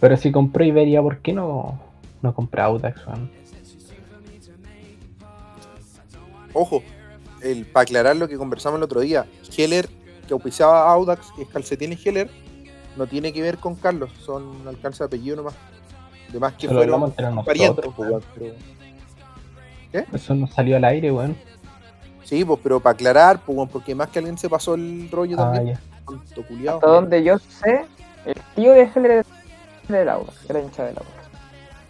Pero 0.00 0.16
si 0.16 0.30
compró 0.30 0.62
Iberia, 0.62 1.02
¿por 1.02 1.18
qué 1.18 1.32
no, 1.32 1.80
no 2.22 2.34
compra 2.34 2.66
Audax, 2.66 3.06
weón? 3.06 3.30
Ojo, 6.52 6.82
el, 7.42 7.66
para 7.66 7.82
aclarar 7.82 8.16
lo 8.16 8.28
que 8.28 8.36
conversamos 8.36 8.78
el 8.78 8.84
otro 8.84 9.00
día, 9.00 9.26
Heller, 9.56 9.88
que 10.26 10.32
auspiciaba 10.32 10.88
a 10.88 10.92
Audax, 10.92 11.32
que 11.32 11.42
es 11.42 11.48
Calcetines 11.48 12.06
Heller, 12.06 12.30
no 12.96 13.06
tiene 13.06 13.32
que 13.32 13.42
ver 13.42 13.58
con 13.58 13.74
Carlos, 13.74 14.10
son 14.24 14.66
alcance 14.66 15.02
de 15.02 15.06
apellido 15.06 15.36
nomás. 15.36 15.54
Además 16.30 16.54
que 16.54 16.66
Eso 16.66 16.74
lo 16.74 16.80
hablamos 16.82 17.14
fueron 17.14 17.32
entre 17.38 17.44
parientes, 17.46 17.84
pues, 17.96 18.24
pero- 18.34 20.06
Eso 20.12 20.34
nos 20.34 20.50
salió 20.52 20.76
al 20.76 20.84
aire, 20.84 21.10
weón. 21.12 21.36
Sí, 22.24 22.44
pues, 22.44 22.58
pero 22.62 22.80
para 22.80 22.94
aclarar, 22.94 23.38
pues, 23.44 23.56
weón, 23.56 23.68
porque 23.68 23.94
más 23.94 24.08
que 24.08 24.18
alguien 24.18 24.36
se 24.36 24.48
pasó 24.48 24.74
el 24.74 25.08
rollo 25.10 25.36
Ah, 25.38 25.52
también. 25.54 25.78
Hasta 26.68 26.86
donde 26.86 27.22
yo 27.24 27.38
sé, 27.38 27.84
el 28.24 28.34
tío 28.54 28.72
de 28.72 28.82
Heller 28.94 29.10
era 29.10 29.98
del 29.98 30.08
Audax, 30.08 30.50
era 30.50 30.60
hincha 30.60 30.84
del 30.84 30.96
Audax. 30.98 31.12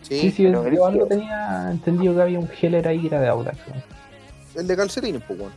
Sí, 0.02 0.20
Sí, 0.20 0.30
sí, 0.30 0.42
pero 0.44 0.62
yo 0.62 0.68
él- 0.88 0.94
algo 0.94 1.06
tenía 1.06 1.68
entendido 1.70 2.14
que 2.14 2.22
había 2.22 2.38
un 2.38 2.48
Heller 2.60 2.86
ahí 2.88 3.00
que 3.00 3.06
era 3.08 3.20
de 3.20 3.28
Audax, 3.28 3.58
weón. 3.68 3.82
el 4.54 4.66
de 4.66 4.76
Calcetines, 4.76 5.22
pues, 5.26 5.38
weón. 5.40 5.52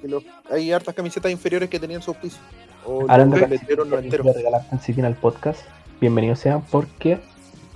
Que 0.00 0.08
los- 0.08 0.24
hay 0.50 0.72
hartas 0.72 0.94
camisetas 0.94 1.30
inferiores 1.30 1.68
que 1.68 1.78
tenían 1.78 2.00
su 2.00 2.10
auspicio. 2.12 2.40
O 2.86 3.02
Hablando 3.08 3.36
los 3.36 3.50
de 3.50 3.76
no 3.76 4.50
calcetín 4.70 5.04
al 5.04 5.14
podcast, 5.14 5.60
bienvenidos 6.00 6.38
sean 6.38 6.62
porque 6.62 7.20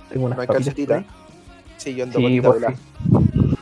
tengo 0.09 0.25
unas 0.25 0.37
No 0.37 0.41
hay 0.41 0.47
papitas 0.47 0.65
calcetita. 0.73 1.05
Sí, 1.77 1.95
yo 1.95 2.03
ando 2.05 2.19
Sí, 2.19 2.41
por 2.41 2.65
fin. 2.65 2.75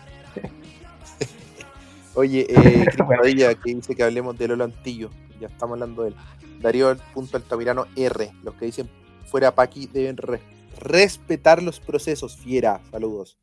Oye, 2.16 2.46
eh, 2.50 2.86
Padilla, 2.98 3.56
que 3.56 3.74
dice 3.74 3.96
que 3.96 4.04
hablemos 4.04 4.38
de 4.38 4.48
Lolo 4.48 4.64
Antillo. 4.66 5.10
Ya 5.40 5.48
estamos 5.48 5.74
hablando 5.74 6.04
de 6.04 6.10
él. 6.10 6.16
Darío 6.62 6.92
el 6.92 6.98
punto 7.14 7.38
Altamirano 7.38 7.86
R. 7.96 8.32
Los 8.44 8.54
que 8.56 8.66
dicen 8.66 8.90
fuera 9.26 9.54
Paqui 9.54 9.88
deben 9.88 10.18
re- 10.18 10.42
respetar 10.80 11.62
los 11.64 11.80
procesos. 11.80 12.38
Fiera, 12.38 12.80
saludos. 12.92 13.38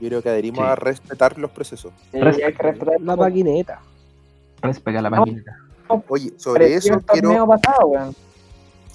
Yo 0.00 0.08
creo 0.08 0.22
que 0.22 0.28
adherimos 0.30 0.60
Sí. 0.64 0.64
a 0.70 0.74
respetar 0.74 1.38
los 1.38 1.50
procesos. 1.50 1.92
Y 2.12 2.18
Respeto. 2.18 2.46
hay 2.48 2.52
que 2.54 2.62
respetar 2.62 3.00
La 3.00 3.16
paquineta. 3.16 3.80
Respega 4.62 5.02
la 5.02 5.10
maquinita. 5.10 5.56
Oye, 6.08 6.32
sobre 6.38 6.64
Pareció 6.66 6.96
eso 6.96 7.06
quiero. 7.06 7.46
pasado. 7.46 8.14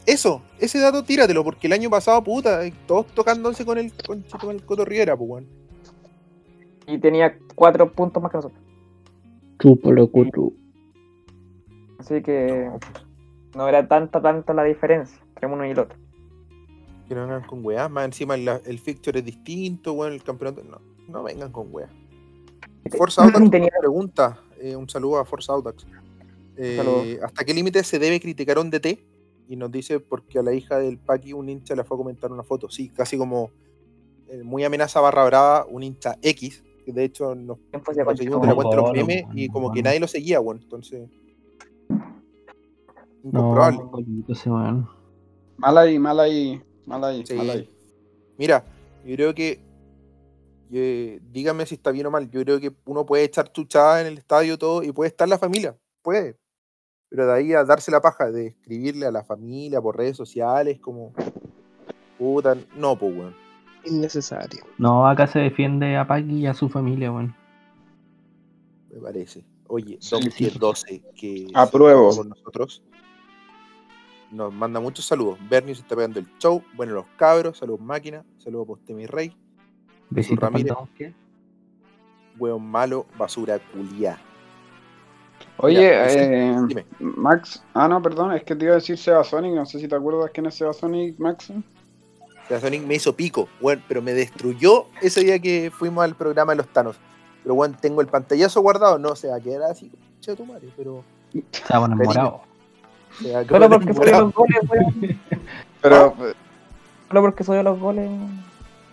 Eso, 0.09 0.41
ese 0.57 0.79
dato 0.79 1.03
tíratelo, 1.03 1.43
porque 1.43 1.67
el 1.67 1.73
año 1.73 1.87
pasado, 1.87 2.23
puta, 2.23 2.61
todos 2.87 3.05
tocándose 3.13 3.63
con 3.63 3.77
el, 3.77 3.93
con, 4.07 4.23
con 4.41 4.55
el 4.55 4.65
Coto 4.65 4.83
Riera, 4.83 5.15
pues, 5.15 5.29
weón. 5.29 5.47
Y 6.87 6.97
tenía 6.97 7.37
cuatro 7.53 7.91
puntos 7.91 8.23
más 8.23 8.31
que 8.31 8.37
nosotros. 8.39 8.59
Chúpalo, 9.59 10.09
cutu. 10.09 10.55
Así 11.99 12.23
que 12.23 12.71
no 13.55 13.67
era 13.67 13.87
tanta, 13.87 14.19
tanta 14.19 14.51
la 14.55 14.63
diferencia 14.63 15.21
entre 15.27 15.45
uno 15.45 15.63
y 15.67 15.69
el 15.69 15.79
otro. 15.79 15.95
Que 17.07 17.13
no 17.13 17.21
vengan 17.21 17.43
con 17.43 17.63
weá. 17.63 17.87
Más 17.87 18.05
encima 18.05 18.33
el, 18.33 18.47
el 18.65 18.79
fixture 18.79 19.19
es 19.19 19.25
distinto, 19.25 19.93
weón, 19.93 20.13
el 20.13 20.23
campeonato. 20.23 20.63
No, 20.63 20.81
no 21.07 21.21
vengan 21.21 21.51
con 21.51 21.67
weá. 21.69 21.87
Forza 22.97 23.23
Audax 23.25 23.47
Tenía- 23.51 23.69
pregunta, 23.79 24.39
eh, 24.59 24.75
un 24.75 24.89
saludo 24.89 25.19
a 25.19 25.25
Forza 25.25 25.53
Audax. 25.53 25.85
Eh. 26.57 27.19
¿Hasta 27.23 27.45
qué 27.45 27.53
límite 27.53 27.83
se 27.83 27.99
debe 27.99 28.19
criticar 28.19 28.57
a 28.57 28.61
un 28.61 28.71
DT? 28.71 28.99
Y 29.49 29.55
nos 29.55 29.71
dice 29.71 29.99
porque 29.99 30.37
a 30.39 30.43
la 30.43 30.53
hija 30.53 30.77
del 30.77 30.99
Paqui 30.99 31.33
un 31.33 31.49
hincha 31.49 31.75
le 31.75 31.83
fue 31.83 31.95
a 31.95 31.97
comentar 31.97 32.31
una 32.31 32.43
foto. 32.43 32.69
Sí, 32.69 32.89
casi 32.89 33.17
como 33.17 33.49
eh, 34.27 34.43
muy 34.43 34.63
amenaza 34.63 35.01
barra 35.01 35.25
brava, 35.25 35.65
un 35.67 35.81
hincha 35.81 36.15
X, 36.21 36.63
que 36.85 36.93
de 36.93 37.03
hecho 37.03 37.33
nos 37.33 37.57
¿Quién 37.71 37.83
fue 37.83 37.93
ese 37.95 38.05
conseguimos 38.05 38.41
de 38.41 38.47
la 38.47 38.53
cuenta 38.55 38.75
de 38.75 38.81
los 38.83 38.91
memes 38.93 39.25
y 39.33 39.49
como 39.49 39.71
que 39.71 39.81
nadie 39.81 39.99
lo 39.99 40.07
seguía, 40.07 40.39
weón. 40.39 40.59
Entonces. 40.61 41.09
No, 41.89 41.97
Incomprobable. 43.23 43.79
weón. 44.45 44.87
Mal 45.57 45.77
ahí, 45.77 45.99
mal 45.99 46.19
ahí, 46.19 46.61
mal 46.85 47.03
ahí, 47.03 47.25
Sí. 47.25 47.33
mal 47.33 47.49
ahí. 47.49 47.69
Mira, 48.37 48.63
yo 49.05 49.15
creo 49.15 49.33
que. 49.35 49.59
eh, 50.71 51.19
dígame 51.31 51.65
si 51.65 51.73
está 51.75 51.89
bien 51.91 52.05
o 52.05 52.11
mal. 52.11 52.29
Yo 52.29 52.43
creo 52.43 52.59
que 52.59 52.71
uno 52.85 53.03
puede 53.05 53.23
echar 53.23 53.51
chuchada 53.51 53.99
en 54.01 54.07
el 54.07 54.17
estadio 54.19 54.57
todo 54.59 54.83
y 54.83 54.91
puede 54.91 55.09
estar 55.09 55.27
la 55.27 55.39
familia. 55.39 55.75
Puede. 56.03 56.37
Pero 57.09 57.25
de 57.27 57.33
ahí 57.33 57.53
a 57.53 57.63
darse 57.63 57.89
la 57.91 58.01
paja 58.01 58.31
de 58.31 58.47
escribirle 58.47 59.05
a 59.07 59.11
la 59.11 59.23
familia 59.23 59.81
por 59.81 59.97
redes 59.97 60.15
sociales, 60.17 60.79
como. 60.79 61.13
Puta, 62.17 62.55
no, 62.75 62.97
pues, 62.97 63.15
weón. 63.15 63.35
Innecesario. 63.85 64.63
No, 64.77 65.07
acá 65.07 65.25
se 65.25 65.39
defiende 65.39 65.95
a 65.97 66.05
Paqui 66.05 66.39
y 66.39 66.45
a 66.47 66.53
su 66.53 66.69
familia, 66.69 67.11
weón. 67.11 67.35
Me 68.91 68.99
parece. 68.99 69.45
Oye, 69.67 69.97
Sí, 70.01 70.11
Donkey 70.11 70.31
sí. 70.49 70.57
12, 70.59 71.03
que 71.15 71.47
Apruebo. 71.53 72.15
con 72.15 72.29
nosotros. 72.29 72.83
Nos 74.31 74.53
manda 74.53 74.79
muchos 74.79 75.05
saludos. 75.05 75.39
Bernie 75.49 75.73
se 75.75 75.81
está 75.81 75.95
pegando 75.95 76.19
el 76.19 76.27
show. 76.37 76.63
Bueno, 76.75 76.93
los 76.93 77.05
cabros. 77.17 77.57
Saludos, 77.57 77.81
máquina. 77.81 78.23
Saludos, 78.37 78.67
poste 78.67 78.93
mi 78.93 79.05
rey. 79.07 79.35
Besito 80.09 80.41
Ramírez. 80.41 80.73
Weón 82.37 82.65
malo, 82.65 83.05
basura 83.17 83.59
culiá. 83.59 84.19
Oye, 85.57 85.81
Ya, 85.81 86.07
eh, 86.07 86.55
dime. 86.67 86.85
Max, 86.99 87.61
ah 87.73 87.87
no, 87.87 88.01
perdón, 88.01 88.33
es 88.33 88.43
que 88.43 88.55
te 88.55 88.65
iba 88.65 88.73
a 88.73 88.77
decir 88.77 88.97
Sebasonic, 88.97 89.53
no 89.53 89.65
sé 89.65 89.79
si 89.79 89.87
te 89.87 89.95
acuerdas 89.95 90.31
quién 90.33 90.45
es 90.45 90.55
Sebasonic, 90.55 91.17
Max. 91.19 91.49
O 91.51 92.47
sea, 92.47 92.59
Sonic 92.59 92.81
me 92.83 92.95
hizo 92.95 93.15
pico, 93.15 93.47
weón, 93.61 93.83
pero 93.87 94.01
me 94.01 94.13
destruyó 94.13 94.85
ese 95.01 95.21
día 95.23 95.37
que 95.39 95.69
fuimos 95.71 96.03
al 96.03 96.15
programa 96.15 96.53
de 96.53 96.57
los 96.57 96.67
Thanos. 96.69 96.95
Pero 97.43 97.53
weón, 97.55 97.75
tengo 97.79 98.01
el 98.01 98.07
pantallazo 98.07 98.61
guardado, 98.61 98.97
no 98.97 99.15
se 99.15 99.27
va 99.27 99.35
a 99.35 99.39
quedar 99.39 99.69
así, 99.69 99.91
che 100.19 100.35
tu 100.35 100.45
madre, 100.45 100.69
pero 100.75 101.03
Estaban 101.33 101.91
enamorados. 101.91 102.41
se 103.21 103.31
va 103.33 103.39
a 103.41 103.45
Solo 103.47 103.69
porque 103.69 103.93
soy 103.93 104.07
enamorado. 104.07 104.25
los 104.25 104.33
goles, 104.33 104.59
weón. 104.69 105.19
Pero, 105.81 106.15
Solo 107.07 107.21
porque 107.21 107.43
soy 107.43 107.63
los 107.63 107.79
goles. 107.79 108.09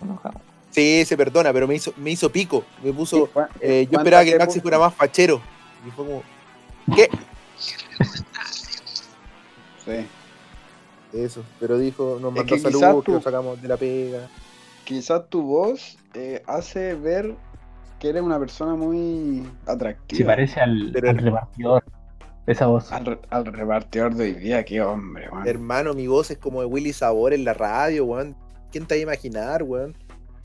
enojado. 0.02 0.40
Sí, 0.70 1.04
se 1.06 1.16
perdona, 1.16 1.50
pero 1.54 1.66
me 1.66 1.74
hizo, 1.76 1.92
me 1.96 2.10
hizo 2.10 2.30
pico. 2.30 2.62
Me 2.84 2.92
puso. 2.92 3.26
¿cu- 3.28 3.40
eh, 3.60 3.88
yo 3.90 3.98
esperaba 3.98 4.22
que 4.24 4.32
el 4.32 4.38
que 4.38 4.44
Maxi 4.44 4.60
fuera 4.60 4.78
más 4.78 4.94
fachero. 4.94 5.40
Y 5.86 5.90
fue 5.92 6.04
como. 6.04 6.22
¿Qué? 6.94 7.08
Sí. 9.84 10.06
Eso, 11.12 11.44
pero 11.60 11.78
dijo, 11.78 12.18
nos 12.20 12.32
Es 12.36 12.36
mandó 12.36 12.58
saludos, 12.58 13.04
que 13.04 13.12
lo 13.12 13.20
sacamos 13.20 13.62
de 13.62 13.68
la 13.68 13.76
pega. 13.76 14.28
Quizás 14.84 15.28
tu 15.28 15.42
voz 15.42 15.96
eh, 16.14 16.42
hace 16.46 16.94
ver 16.94 17.34
que 17.98 18.10
eres 18.10 18.22
una 18.22 18.38
persona 18.38 18.74
muy 18.74 19.48
atractiva. 19.66 20.18
Se 20.18 20.24
parece 20.24 20.60
al, 20.60 20.90
Pero- 20.92 21.10
al 21.10 21.18
repartidor. 21.18 21.84
Esa 22.46 22.66
voz. 22.66 22.92
Al, 22.92 23.18
al 23.30 23.44
repartidor 23.46 24.14
de 24.14 24.24
hoy 24.24 24.32
día, 24.34 24.64
qué 24.64 24.80
hombre, 24.80 25.28
man. 25.30 25.48
Hermano, 25.48 25.94
mi 25.94 26.06
voz 26.06 26.30
es 26.30 26.38
como 26.38 26.60
de 26.60 26.66
Willy 26.66 26.92
Sabor 26.92 27.32
en 27.32 27.44
la 27.44 27.54
radio, 27.54 28.04
weón. 28.04 28.36
¿Quién 28.70 28.86
te 28.86 28.94
va 28.94 28.98
a 29.00 29.02
imaginar, 29.02 29.62
weón? 29.64 29.96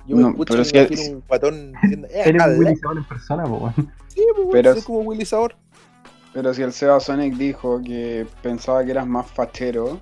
Yo 0.07 0.15
me 0.15 0.29
escucho 0.29 0.53
pero 0.53 0.61
y 0.63 0.65
si 0.65 0.73
me 0.73 0.81
es- 0.81 0.91
imagino 0.91 1.15
un 1.17 1.21
patón 1.21 1.73
diciendo, 1.83 2.07
eh, 2.09 2.21
Eres 2.25 2.43
un 2.47 2.57
Willy 2.59 2.75
Sabor 2.77 2.97
en 2.97 3.03
persona, 3.03 3.43
po, 3.43 3.57
weón. 3.57 3.93
Sí, 4.07 4.21
weón, 4.35 4.49
Pero- 4.51 4.73
soy 4.73 4.81
como 4.83 4.99
Willy 5.01 5.25
Sabor. 5.25 5.55
Pero 6.33 6.53
si 6.53 6.61
el 6.61 6.71
Sebasonic 6.71 7.35
dijo 7.35 7.81
que 7.83 8.25
pensaba 8.41 8.83
que 8.85 8.91
eras 8.91 9.05
más 9.05 9.27
fachero, 9.29 9.99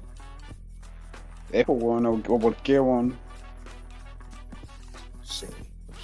es 1.51 1.65
pues, 1.65 1.81
weón, 1.81 2.05
o, 2.05 2.21
o 2.27 2.39
por 2.39 2.55
qué, 2.57 2.79
weón. 2.79 3.15
Sí, 5.23 5.47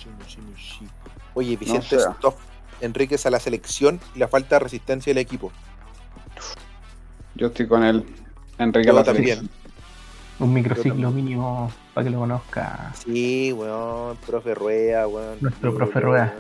sí, 0.02 0.10
sí, 0.28 0.40
sí. 0.58 0.88
Oye, 1.36 1.56
Vicente 1.58 2.00
sé. 2.00 2.10
Stoff, 2.18 2.36
Enríquez 2.82 3.26
a 3.26 3.30
la 3.30 3.40
selección 3.40 4.00
y 4.16 4.20
la 4.20 4.28
falta 4.28 4.56
de 4.56 4.60
resistencia 4.60 5.12
del 5.12 5.20
equipo. 5.20 5.52
Yo 7.36 7.48
estoy 7.48 7.68
con 7.68 7.84
él. 7.84 8.06
Enrique 8.58 8.88
Yo 8.88 8.94
la 8.94 9.04
también. 9.04 9.38
selección. 9.38 9.66
Un 10.40 10.54
microciclo 10.54 11.12
mínimo 11.12 11.72
para 11.94 12.06
que 12.06 12.10
lo 12.10 12.20
conozca. 12.20 12.92
Sí, 13.06 13.54
weón, 13.54 14.18
profe 14.26 14.56
Rueda, 14.56 15.08
weón. 15.08 15.38
Nuestro 15.40 15.76
profe 15.76 16.00
Rueda. 16.00 16.34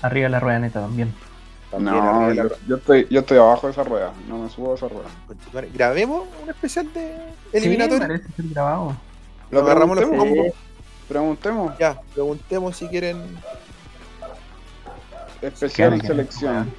Arriba 0.00 0.28
la 0.28 0.40
rueda 0.40 0.58
neta 0.60 0.80
también. 0.80 1.12
También 1.72 1.96
No, 1.96 2.32
yo, 2.34 2.44
yo 2.68 2.76
estoy, 2.76 3.06
yo 3.10 3.20
estoy 3.20 3.38
abajo 3.38 3.66
de 3.66 3.72
esa 3.72 3.82
rueda. 3.82 4.12
No 4.28 4.38
me 4.38 4.50
subo 4.50 4.72
a 4.72 4.74
esa 4.76 4.88
rueda. 4.88 5.08
Grabemos 5.72 6.28
un 6.42 6.50
especial 6.50 6.92
de 6.92 7.16
Sí, 7.50 7.56
eliminatorio. 7.56 8.06
parece 8.06 8.32
ser 8.36 8.44
grabado. 8.50 8.96
Lo 9.50 9.60
agarramos 9.60 9.96
los 9.98 10.06
combos. 10.10 10.46
Preguntemos. 11.08 11.76
Ya, 11.78 12.00
preguntemos 12.14 12.76
si 12.76 12.86
quieren. 12.88 13.22
Especial 15.40 15.98
no, 15.98 16.04
selección. 16.04 16.72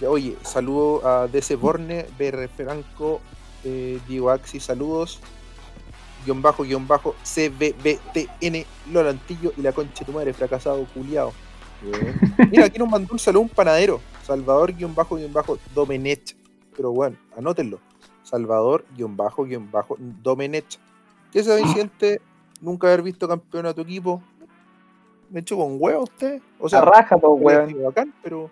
Ya, 0.00 0.10
Oye, 0.10 0.36
saludo 0.42 1.06
a 1.06 1.28
DC 1.28 1.54
Borne, 1.54 2.06
BR 2.18 2.48
Franco, 2.48 3.20
eh, 3.64 4.00
Diego 4.08 4.30
Axi, 4.30 4.58
saludos. 4.60 5.20
Guión 6.24 6.42
bajo, 6.42 6.62
guion 6.64 6.86
bajo, 6.86 7.14
CBBTN, 7.24 8.64
Lolantillo 8.92 9.52
y 9.56 9.62
la 9.62 9.72
concha 9.72 10.00
de 10.00 10.06
tu 10.06 10.12
madre, 10.12 10.32
fracasado, 10.32 10.84
culiado. 10.86 11.32
Mira, 12.50 12.66
aquí 12.66 12.78
nos 12.78 12.88
mandó 12.88 13.12
un 13.12 13.18
saludo 13.18 13.42
un 13.42 13.48
panadero. 13.48 14.00
Salvador, 14.22 14.72
guion 14.72 14.94
bajo, 14.94 15.16
guion 15.16 15.32
bajo, 15.32 15.58
Domenech. 15.74 16.36
Pero 16.76 16.92
bueno, 16.92 17.16
anótenlo. 17.36 17.80
Salvador, 18.22 18.84
guion 18.96 19.16
bajo, 19.16 19.44
guion 19.44 19.70
bajo, 19.70 19.96
Domenech. 19.98 20.78
¿Qué 21.32 21.42
se 21.42 21.62
siente 21.68 22.20
nunca 22.60 22.86
haber 22.86 23.02
visto 23.02 23.26
campeón 23.26 23.66
a 23.66 23.74
tu 23.74 23.80
equipo? 23.80 24.22
Me 25.30 25.40
echo 25.40 25.56
con 25.56 25.76
huevo 25.78 26.04
usted. 26.04 26.40
O 26.58 26.68
sea, 26.68 26.80
La 26.80 26.90
raja, 26.90 27.16
weón. 27.16 27.68
sido 27.68 27.84
bacán, 27.84 28.14
pero 28.22 28.50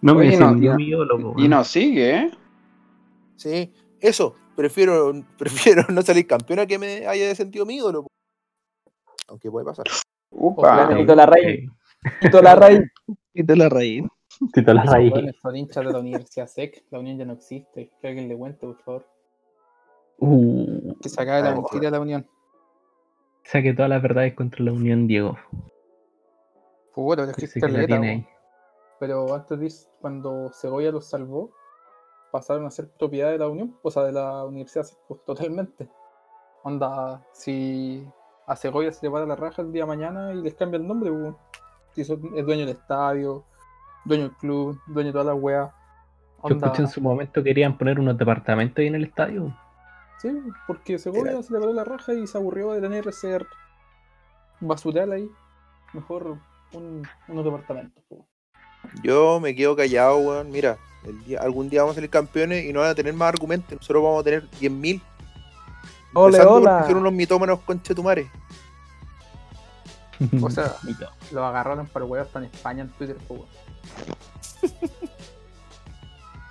No 0.00 0.14
me 0.14 0.28
Oye, 0.28 0.36
no, 0.36 0.52
mi 0.52 0.84
ídolo, 0.84 1.18
po, 1.18 1.34
Y 1.40 1.48
nos 1.48 1.68
sigue, 1.68 2.16
¿eh? 2.16 2.30
Sí, 3.36 3.72
eso. 4.00 4.34
Prefiero, 4.56 5.12
prefiero 5.38 5.84
no 5.90 6.02
salir 6.02 6.26
campeón 6.26 6.58
a 6.58 6.66
que 6.66 6.78
me 6.78 7.06
haya 7.06 7.28
descendido 7.28 7.64
mi 7.64 7.76
ídolo. 7.76 8.02
po. 8.02 8.08
Aunque 9.28 9.50
puede 9.50 9.64
pasar. 9.64 9.86
Upa. 10.30 10.90
La 10.90 11.26
raíz. 11.26 11.70
Y 12.20 12.30
te 12.30 12.42
la 12.42 12.56
raíz. 13.68 14.04
Tito 14.52 14.72
la 14.72 14.82
Esos 14.82 14.94
raíz. 14.94 15.12
weones 15.12 15.36
son 15.42 15.56
hinchas 15.56 15.84
de 15.84 15.92
la 15.92 15.98
Universidad 15.98 16.46
SEC. 16.46 16.84
La 16.90 16.98
Unión 16.98 17.18
ya 17.18 17.24
no 17.24 17.34
existe. 17.34 17.90
Que 18.00 18.08
alguien 18.08 18.28
le 18.28 18.36
cuente, 18.36 18.66
por 18.66 18.76
favor. 18.82 19.06
Uh, 20.18 20.94
Que 21.00 21.08
se 21.08 21.20
acabe 21.22 21.42
la 21.42 21.54
mentira 21.54 21.86
de 21.86 21.90
la 21.90 22.00
Unión. 22.00 22.26
saque 23.44 23.72
todas 23.74 23.88
las 23.90 24.02
verdades 24.02 24.34
contra 24.34 24.64
la 24.64 24.72
Unión, 24.72 25.06
Diego. 25.06 25.36
Pues 26.94 27.04
bueno, 27.04 27.24
pero 27.34 27.46
es 27.46 27.52
que 27.54 27.60
que 27.60 27.68
la 27.68 27.86
tiene 27.86 28.10
ahí. 28.10 28.26
Pero 28.98 29.34
antes 29.34 29.58
de 29.58 29.66
eso, 29.66 29.88
cuando 30.00 30.50
Segovia 30.52 30.90
los 30.92 31.06
salvó, 31.08 31.50
pasaron 32.30 32.66
a 32.66 32.70
ser 32.70 32.90
propiedad 32.90 33.30
de 33.30 33.38
la 33.38 33.48
Unión, 33.48 33.76
o 33.82 33.90
sea, 33.90 34.02
de 34.04 34.12
la 34.12 34.44
Universidad 34.44 34.84
SEC, 34.84 34.98
pues, 35.08 35.24
totalmente. 35.24 35.88
Onda, 36.62 37.26
si 37.32 38.06
a 38.46 38.56
Segovia 38.56 38.92
se 38.92 39.06
le 39.06 39.10
para 39.12 39.24
la 39.26 39.36
raja 39.36 39.62
el 39.62 39.72
día 39.72 39.84
de 39.84 39.88
mañana 39.88 40.32
y 40.34 40.42
les 40.42 40.54
cambia 40.54 40.76
el 40.78 40.86
nombre, 40.86 41.10
pues, 41.10 41.34
si 41.94 42.04
son- 42.04 42.32
es 42.36 42.44
dueño 42.44 42.66
del 42.66 42.76
estadio, 42.76 43.44
dueño 44.04 44.24
del 44.24 44.32
club, 44.36 44.80
dueño 44.86 45.08
de 45.08 45.12
todas 45.12 45.26
las 45.26 45.36
weas. 45.36 45.70
Yo 45.70 46.54
Onda, 46.54 46.66
escuché 46.68 46.82
en 46.82 46.88
su 46.88 47.00
momento 47.00 47.42
querían 47.42 47.76
poner 47.76 47.98
unos 48.00 48.16
departamentos 48.16 48.78
ahí 48.78 48.86
en 48.86 48.94
el 48.94 49.04
estadio. 49.04 49.54
Sí, 50.18 50.30
porque 50.66 50.98
Segovia 50.98 51.32
Era- 51.32 51.42
se 51.42 51.52
le 51.52 51.60
paró 51.60 51.72
la 51.72 51.84
raja 51.84 52.12
y 52.14 52.26
se 52.26 52.36
aburrió 52.38 52.72
de 52.72 52.80
tener 52.80 53.06
ese 53.08 53.38
basural 54.60 55.12
ahí. 55.12 55.30
Mejor 55.92 56.36
un, 56.72 57.06
unos 57.28 57.44
departamentos. 57.44 58.02
Yo 59.02 59.40
me 59.40 59.54
quedo 59.54 59.76
callado, 59.76 60.18
weón. 60.18 60.50
Mira, 60.50 60.78
el 61.04 61.22
día, 61.24 61.40
algún 61.40 61.68
día 61.68 61.82
vamos 61.82 61.94
a 61.94 61.96
salir 61.96 62.10
campeones 62.10 62.64
y 62.64 62.72
no 62.72 62.80
van 62.80 62.90
a 62.90 62.94
tener 62.94 63.12
más 63.14 63.28
argumentos. 63.30 63.72
Nosotros 63.78 64.02
vamos 64.02 64.20
a 64.20 64.24
tener 64.24 64.48
10.000. 64.60 65.02
Ole, 66.12 66.40
hola. 66.40 66.84
Son 66.86 66.96
unos 66.96 67.12
mitómanos 67.12 67.60
conchetumares. 67.60 68.26
O 70.42 70.50
sea. 70.50 70.74
Lo 71.32 71.44
agarraron 71.44 71.86
para 71.86 72.04
huevos 72.04 72.28
en 72.36 72.44
España 72.44 72.82
en 72.82 72.88
Twitter, 72.90 73.16
pues, 73.26 73.40
weón. 73.40 73.50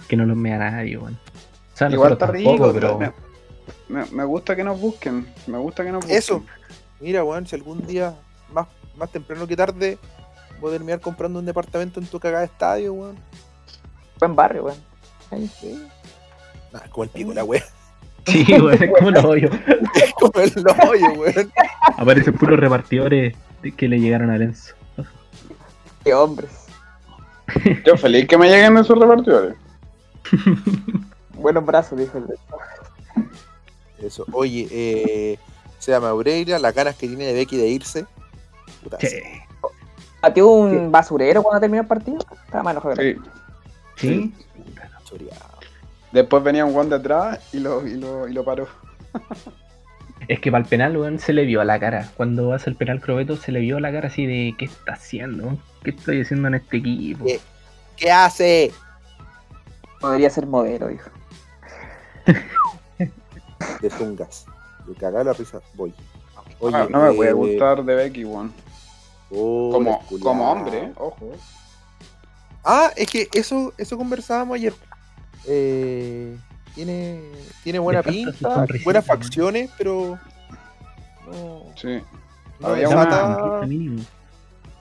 que 0.07 0.15
no 0.15 0.25
los 0.25 0.35
mea 0.37 0.57
nadie, 0.57 0.97
weón. 0.97 1.13
O 1.73 1.77
sea, 1.77 1.89
Igual 1.89 2.13
está 2.13 2.27
rico, 2.27 2.49
tampoco, 2.49 2.73
pero 2.73 2.97
pero 2.97 3.13
me, 3.87 4.01
me- 4.03 4.11
me 4.11 4.23
gusta 4.25 4.55
que 4.55 4.63
nos 4.63 4.79
busquen. 4.79 5.27
Me 5.47 5.57
gusta 5.57 5.83
que 5.83 5.91
nos 5.91 5.99
busquen. 6.01 6.17
Eso. 6.17 6.43
Mira, 6.99 7.23
weón, 7.23 7.45
si 7.47 7.55
algún 7.55 7.85
día, 7.85 8.15
más, 8.51 8.67
más 8.97 9.11
temprano 9.11 9.47
que 9.47 9.55
tarde, 9.55 9.97
voy 10.59 10.69
a 10.69 10.73
terminar 10.77 10.99
comprando 10.99 11.39
un 11.39 11.45
departamento 11.45 11.99
en 11.99 12.07
tu 12.07 12.19
cagada 12.19 12.39
de 12.41 12.47
estadio, 12.47 12.93
weón. 12.93 13.17
Buen 14.19 14.35
barrio, 14.35 14.65
weón. 14.65 14.77
Sí. 15.61 15.87
Nah, 16.73 16.81
como 16.89 17.03
el 17.03 17.09
pico 17.11 17.33
la 17.33 17.43
wea. 17.43 17.63
sí, 18.25 18.43
weón, 18.49 18.81
es 18.83 18.91
como 18.97 19.11
lo 19.11 19.29
hoyo. 19.29 19.49
como 20.19 20.39
el 20.41 20.51
hoyo, 20.87 21.13
weón. 21.13 21.51
Aparecen 21.97 22.33
puros 22.33 22.59
repartidores 22.59 23.35
que 23.75 23.87
le 23.87 23.99
llegaron 23.99 24.29
a 24.29 24.37
Lenzo. 24.37 24.75
Qué 26.03 26.13
hombres. 26.13 26.49
Yo 27.85 27.97
feliz 27.97 28.27
que 28.27 28.37
me 28.37 28.47
lleguen 28.49 28.77
esos 28.77 28.97
repartidores. 28.97 29.55
Buenos 31.33 31.65
brazos, 31.65 31.97
dijo 31.97 32.17
el 32.17 32.25
Eso. 34.05 34.25
Oye, 34.31 34.67
eh, 34.71 35.39
se 35.79 35.91
llama 35.91 36.09
Aurelia, 36.09 36.59
las 36.59 36.73
ganas 36.73 36.95
que 36.95 37.07
tiene 37.07 37.25
de 37.25 37.33
Becky 37.33 37.57
de 37.57 37.67
irse. 37.67 38.05
Puta, 38.83 38.97
Che. 38.97 39.21
¿Batió 40.21 40.47
un 40.49 40.91
basurero 40.91 41.41
cuando 41.41 41.61
terminó 41.61 41.81
el 41.81 41.87
partido? 41.87 42.17
Estaba 42.45 42.63
que 42.81 42.89
la- 42.89 42.95
Sí. 42.95 43.15
¿Sí? 43.95 44.33
Después 46.11 46.43
venía 46.43 46.65
un 46.65 46.73
guante 46.73 46.95
atrás 46.95 47.39
y 47.53 47.59
lo, 47.59 47.85
y 47.87 47.95
lo, 47.95 48.27
y 48.27 48.33
lo 48.33 48.43
paró. 48.43 48.67
Es 50.29 50.39
que 50.39 50.51
para 50.51 50.63
el 50.63 50.69
penal, 50.69 50.95
weón, 50.95 51.17
se 51.19 51.33
le 51.33 51.43
vio 51.43 51.59
a 51.59 51.65
la 51.65 51.79
cara. 51.79 52.09
Cuando 52.15 52.53
hace 52.53 52.69
el 52.69 52.75
penal 52.75 53.01
Crobeto, 53.01 53.35
se 53.35 53.51
le 53.51 53.59
vio 53.59 53.77
a 53.77 53.79
la 53.81 53.91
cara 53.91 54.07
así 54.07 54.25
de 54.27 54.53
¿qué 54.57 54.65
está 54.65 54.93
haciendo? 54.93 55.57
¿Qué 55.83 55.89
estoy 55.89 56.21
haciendo 56.21 56.47
en 56.47 56.53
este 56.53 56.77
equipo? 56.77 57.25
¿Qué? 57.25 57.39
¿Qué 57.97 58.11
hace? 58.11 58.71
Podría 59.99 60.29
ser 60.29 60.45
modelo, 60.45 60.87
dijo. 60.87 61.09
De 63.81 63.89
Zungas. 63.89 64.45
De 64.85 64.93
cagar 64.95 65.25
la 65.25 65.33
risa. 65.33 65.59
Voy. 65.73 65.93
Oye, 66.59 66.75
Ah, 66.75 66.87
no 66.89 67.01
me 67.03 67.13
puede 67.13 67.31
eh, 67.31 67.33
gustar 67.33 67.83
de 67.83 67.95
Becky, 67.95 68.23
weón. 68.25 68.53
oh, 69.31 69.71
Como, 69.73 70.05
como 70.21 70.51
hombre, 70.51 70.91
ojo. 70.95 71.31
Ah, 72.63 72.91
es 72.95 73.09
que 73.09 73.27
eso, 73.33 73.73
eso 73.77 73.97
conversábamos 73.97 74.55
ayer. 74.55 74.73
Eh, 75.47 76.37
tiene, 76.75 77.21
tiene 77.63 77.79
buena 77.79 78.01
pinta, 78.03 78.65
buenas 78.83 79.05
facciones, 79.05 79.69
pero 79.77 80.17
no, 81.29 81.63
Sí. 81.75 82.01
no 82.59 82.71
desata, 82.73 83.65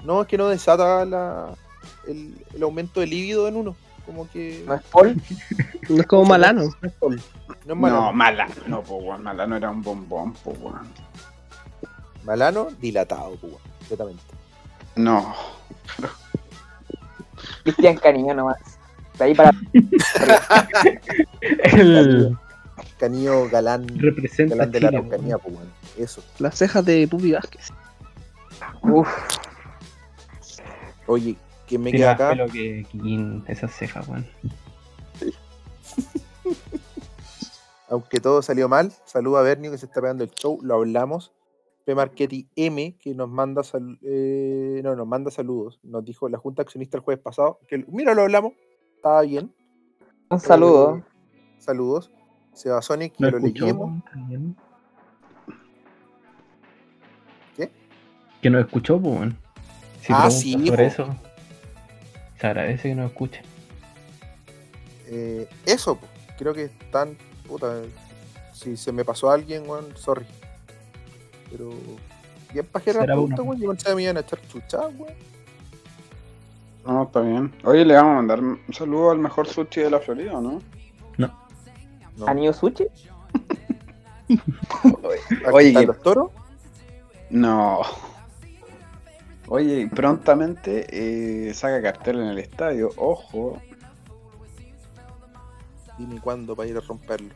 no 0.05 0.22
es 0.22 0.28
que 0.28 0.39
no 0.39 0.49
desata 0.49 1.05
la, 1.05 1.55
el, 2.07 2.34
el 2.55 2.62
aumento 2.62 3.01
de 3.01 3.07
líbido 3.07 3.49
en 3.49 3.57
uno, 3.57 3.76
como 4.07 4.28
que 4.30 4.62
¿No 4.66 4.74
es 4.74 4.82
Paul? 4.84 5.20
No 5.89 6.01
es 6.01 6.07
como 6.07 6.24
Malano. 6.24 6.62
no 6.80 6.89
es 6.89 6.95
sol, 7.01 7.20
no 7.66 7.74
es 7.74 7.80
malano. 7.80 8.01
No, 8.07 8.12
mala. 8.12 8.49
No, 8.66 8.82
pues, 8.82 9.03
weón. 9.03 9.22
Mala 9.22 9.47
no 9.47 9.57
era 9.57 9.70
un 9.70 9.82
bombón, 9.82 10.34
weón. 10.45 10.86
Malano 12.24 12.68
dilatado, 12.80 13.39
weón, 13.43 13.59
completamente. 13.78 14.22
No. 14.97 15.34
Cristian 17.62 17.97
Cariño 17.97 18.34
nomás. 18.34 18.59
De 19.19 19.25
ahí 19.25 19.35
para. 19.35 19.51
El 21.41 22.37
Canillo 22.99 23.49
galán, 23.49 23.87
representa 23.99 24.55
galán 24.55 24.71
de 24.73 24.81
la 24.81 24.89
Chile, 24.89 24.99
Araucanía, 24.99 25.37
weón. 25.37 25.43
pues, 25.43 25.55
weón. 25.57 25.73
Eso. 25.99 26.23
Las 26.39 26.57
cejas 26.57 26.85
de 26.85 27.07
Pupi 27.09 27.33
Vázquez. 27.33 27.69
Uf, 28.83 29.09
Oye, 31.07 31.37
¿quién 31.66 31.83
me 31.83 31.91
queda 31.93 32.12
acá? 32.12 32.31
pelo 32.31 32.47
que 32.47 32.87
esas 33.49 33.73
cejas, 33.75 34.07
weón. 34.09 34.27
Aunque 37.91 38.21
todo 38.21 38.43
salió 38.43 38.69
mal, 38.69 38.93
saluda 39.07 39.41
a 39.41 39.43
Bernio 39.43 39.71
que 39.71 39.79
se 39.79 39.87
está 39.87 40.01
pegando 40.03 40.23
el 40.25 40.31
show, 40.31 40.59
lo 40.62 40.75
hablamos. 40.75 41.33
P. 41.87 41.95
Marchetti 41.95 42.47
M, 42.55 42.99
que 43.01 43.14
nos 43.14 43.31
manda 43.31 43.62
sal- 43.62 43.99
eh, 44.03 44.83
no, 44.85 44.95
nos 44.95 45.07
manda 45.07 45.31
saludos. 45.31 45.81
Nos 45.83 46.05
dijo 46.05 46.29
la 46.29 46.37
Junta 46.37 46.61
Accionista 46.61 46.99
el 46.99 47.03
jueves 47.03 47.23
pasado. 47.23 47.61
Que, 47.66 47.83
mira, 47.89 48.12
lo 48.12 48.23
hablamos. 48.23 48.53
Estaba 48.99 49.22
bien. 49.22 49.55
un 50.28 50.40
saludo. 50.40 50.96
Eh, 50.96 51.03
saludos. 51.59 52.11
Seba 52.53 52.82
Sonic, 52.82 53.14
que 53.16 53.22
¿No 53.22 53.30
lo 53.30 53.38
leímos. 53.38 54.03
¿Qué? 57.57 57.70
Que 58.42 58.51
nos 58.51 58.64
escuchó, 58.64 59.01
pues, 59.01 59.14
weón. 59.16 59.38
Si 60.03 60.12
Ah, 60.12 60.28
sí, 60.30 60.53
sobre 60.66 60.76
po. 60.76 60.82
eso, 60.82 61.16
se 62.40 62.46
agradece 62.49 62.88
que 62.88 62.94
nos 62.96 63.11
escuche. 63.12 63.42
Eh, 65.07 65.49
eso, 65.64 65.96
po. 65.96 66.07
creo 66.36 66.53
que 66.53 66.64
están. 66.64 67.16
Puta, 67.46 67.82
si 68.53 68.76
se 68.76 68.90
me 68.90 69.05
pasó 69.05 69.30
a 69.30 69.34
alguien, 69.34 69.62
weón, 69.68 69.96
sorry. 69.96 70.26
Pero. 71.51 71.70
Bien 72.53 72.66
pajera 72.66 73.01
la 73.01 73.07
pregunta, 73.07 73.42
weón. 73.42 73.61
Yo 73.61 73.68
pensaba 73.70 73.92
que 73.92 73.96
me 73.96 74.03
iban 74.03 74.16
a 74.16 74.20
echar 74.20 74.40
chuchadas, 74.49 74.92
weón. 74.99 75.14
No, 76.89 77.03
está 77.03 77.20
bien. 77.20 77.53
Oye, 77.64 77.84
le 77.84 77.95
vamos 77.95 78.12
a 78.12 78.14
mandar 78.16 78.41
un 78.41 78.59
saludo 78.72 79.11
al 79.11 79.18
mejor 79.18 79.47
sushi 79.47 79.82
de 79.82 79.91
la 79.91 80.01
Florida, 80.01 80.39
¿o 80.39 80.41
¿no? 80.41 80.62
No. 81.18 81.30
¿Anillo 82.26 82.55
Sushi? 82.55 82.86
¿Aquí 84.28 84.41
Oye, 85.53 85.74
que- 85.74 85.86
los 85.86 86.01
toros? 86.01 86.30
No. 87.28 87.82
Oye, 89.49 89.80
y 89.80 89.86
prontamente 89.86 90.86
eh, 91.49 91.53
saca 91.53 91.82
cartel 91.82 92.20
en 92.20 92.28
el 92.28 92.39
estadio. 92.39 92.89
Ojo. 92.97 93.61
Dime 95.99 96.20
cuándo 96.22 96.57
para 96.57 96.70
ir 96.70 96.76
a 96.78 96.80
romperlo. 96.80 97.34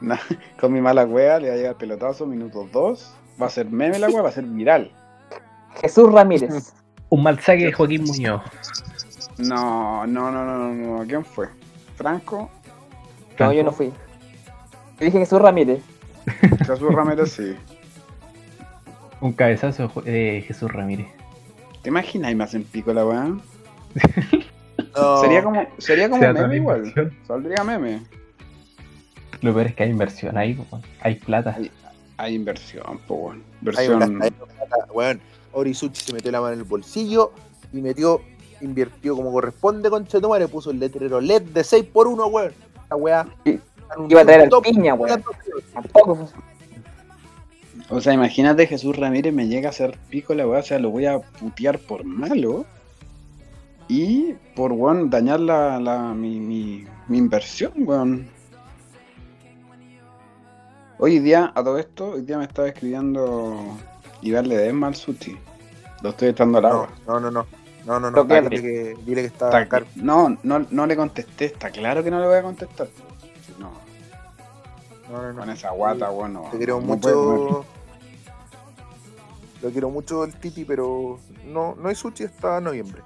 Con 0.60 0.72
mi 0.72 0.80
mala 0.80 1.04
wea 1.06 1.40
le 1.40 1.48
va 1.48 1.54
a 1.54 1.56
llegar 1.56 1.76
pelotazo, 1.76 2.24
minuto 2.24 2.68
2. 2.72 3.14
Va 3.42 3.46
a 3.46 3.50
ser 3.50 3.68
meme 3.68 3.98
la 3.98 4.06
wea, 4.08 4.22
va 4.22 4.28
a 4.28 4.32
ser 4.32 4.44
viral. 4.44 4.92
Jesús 5.80 6.12
Ramírez. 6.12 6.72
Un 7.10 7.22
mal 7.22 7.38
saque 7.40 7.66
de 7.66 7.72
Joaquín 7.72 8.04
Muñoz. 8.04 8.42
No, 9.38 10.06
no, 10.06 10.30
no, 10.30 10.44
no, 10.44 10.68
no, 10.74 10.98
no. 10.98 11.06
¿Quién 11.06 11.24
fue? 11.24 11.48
¿Franco? 11.96 12.50
No, 13.38 13.52
yo 13.52 13.62
no 13.64 13.72
fui. 13.72 13.88
Yo 14.98 15.04
dije 15.06 15.18
Jesús 15.18 15.40
Ramírez. 15.40 15.82
Jesús 16.66 16.94
Ramírez, 16.94 17.32
sí. 17.32 17.56
Un 19.20 19.32
cabezazo 19.32 19.88
de 20.04 20.44
Jesús 20.46 20.70
Ramírez. 20.72 21.06
¿Te 21.82 21.88
imaginas 21.90 22.32
y 22.32 22.34
más 22.34 22.54
en 22.54 22.64
pico 22.64 22.92
la 22.92 23.04
weá? 23.06 23.26
No, 24.96 25.20
Sería 25.20 25.42
como, 25.42 25.66
sería 25.78 26.08
como 26.08 26.22
meme 26.32 26.56
igual. 26.56 26.92
Saldría 27.26 27.64
meme. 27.64 28.00
Lo 29.40 29.52
peor 29.52 29.66
es 29.66 29.74
que 29.74 29.82
hay 29.84 29.90
inversión 29.90 30.36
ahí, 30.38 30.56
hay 31.00 31.16
plata. 31.16 31.54
Hay- 31.56 31.70
Hay 32.16 32.34
inversión, 32.34 32.98
po, 33.06 33.14
weón. 33.14 33.42
Hay 33.76 33.86
Inversión. 33.86 34.18
plata, 34.18 34.92
weón. 34.92 35.20
Orisuchi 35.54 36.00
se 36.02 36.12
metió 36.12 36.30
la 36.30 36.40
mano 36.40 36.52
en 36.54 36.58
el 36.60 36.64
bolsillo 36.64 37.32
y 37.72 37.80
metió, 37.80 38.20
invirtió 38.60 39.16
como 39.16 39.32
corresponde 39.32 39.88
con 39.90 40.06
Chetumare, 40.06 40.48
puso 40.48 40.70
el 40.70 40.78
letrero 40.78 41.20
LED 41.20 41.42
de 41.42 41.64
6 41.64 41.84
por 41.92 42.06
1 42.06 42.26
weón. 42.26 42.52
La 42.90 42.96
weá. 42.96 43.26
Iba 44.08 44.20
a 44.20 44.24
traer 44.24 44.42
al 44.52 44.62
piña, 44.62 44.94
weón. 44.94 45.22
Tampoco. 45.72 46.28
O 47.90 48.00
sea, 48.00 48.12
imagínate 48.14 48.66
Jesús 48.66 48.96
Ramírez 48.96 49.32
me 49.32 49.46
llega 49.46 49.68
a 49.68 49.70
hacer 49.70 49.98
pico 50.08 50.34
la 50.34 50.46
weá, 50.46 50.60
o 50.60 50.62
sea, 50.62 50.78
lo 50.78 50.90
voy 50.90 51.06
a 51.06 51.18
putear 51.20 51.78
por 51.78 52.04
malo. 52.04 52.64
Y 53.88 54.32
por 54.56 54.72
weón 54.72 55.10
dañar 55.10 55.40
la, 55.40 55.78
la- 55.78 56.14
mi, 56.14 56.40
mi, 56.40 56.86
mi 57.08 57.18
inversión, 57.18 57.72
weón. 57.76 58.26
Hoy 60.98 61.18
día, 61.18 61.52
a 61.54 61.62
todo 61.62 61.76
esto, 61.78 62.10
hoy 62.10 62.22
día 62.22 62.38
me 62.38 62.44
estaba 62.44 62.68
escribiendo 62.68 63.76
Iván 64.24 64.48
Ledesma 64.48 64.88
al 64.88 64.94
Suti. 64.96 65.38
Lo 66.02 66.10
estoy 66.10 66.28
echando 66.28 66.58
al 66.58 66.64
agua. 66.66 66.88
No, 67.06 67.20
no, 67.20 67.30
no. 67.30 67.46
No, 67.86 68.00
no, 68.00 68.10
no. 68.10 68.24
Dile 68.24 68.48
que, 68.62 68.96
dile 69.04 69.20
que 69.22 69.26
está, 69.26 69.46
Está- 69.46 69.68
caro. 69.68 69.86
no, 69.96 70.36
no, 70.42 70.66
no 70.70 70.86
le 70.86 70.96
contesté, 70.96 71.44
está 71.46 71.70
claro 71.70 72.02
que 72.02 72.10
no 72.10 72.18
le 72.18 72.26
voy 72.26 72.36
a 72.36 72.42
contestar. 72.42 72.88
No, 73.58 73.70
No, 75.10 75.22
no, 75.22 75.32
no. 75.34 75.40
con 75.40 75.50
esa 75.50 75.70
guata, 75.70 76.08
bueno. 76.08 76.48
Te 76.50 76.56
quiero 76.56 76.80
mucho. 76.80 77.64
Lo 79.62 79.70
quiero 79.70 79.88
mucho 79.90 80.24
el 80.24 80.34
Titi, 80.34 80.64
pero 80.64 81.18
no, 81.46 81.74
no 81.78 81.88
hay 81.88 81.94
sushi 81.94 82.24
hasta 82.24 82.60
noviembre. 82.60 83.02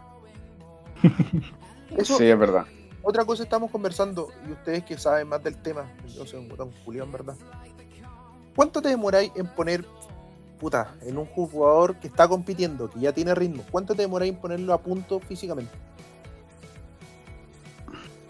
Eso, 1.97 2.19
Sí, 2.19 2.25
es 2.27 2.39
verdad. 2.39 2.66
otra 3.03 3.25
cosa 3.25 3.43
estamos 3.45 3.71
conversando, 3.71 4.29
y 4.49 4.53
ustedes 4.53 4.85
que 4.85 4.99
saben 4.99 5.29
más 5.29 5.43
del 5.43 5.57
tema, 5.57 5.91
yo 6.14 6.27
soy 6.27 6.41
un 6.41 6.49
botón 6.49 6.71
Julián, 6.85 7.11
¿verdad? 7.11 7.35
¿Cuánto 8.55 8.83
te 8.83 8.89
demoráis 8.89 9.31
en 9.37 9.47
poner, 9.47 9.85
puta, 10.59 10.95
en 11.03 11.17
un 11.19 11.27
jugador 11.27 11.97
que 11.97 12.09
está 12.09 12.27
compitiendo, 12.29 12.91
que 12.91 13.01
ya 13.01 13.13
tiene 13.13 13.35
ritmo, 13.35 13.63
cuánto 13.71 13.95
te 13.95 14.03
demoráis 14.03 14.33
en 14.35 14.39
ponerlo 14.41 14.73
a 14.75 14.79
punto 14.79 15.21
físicamente? 15.21 15.73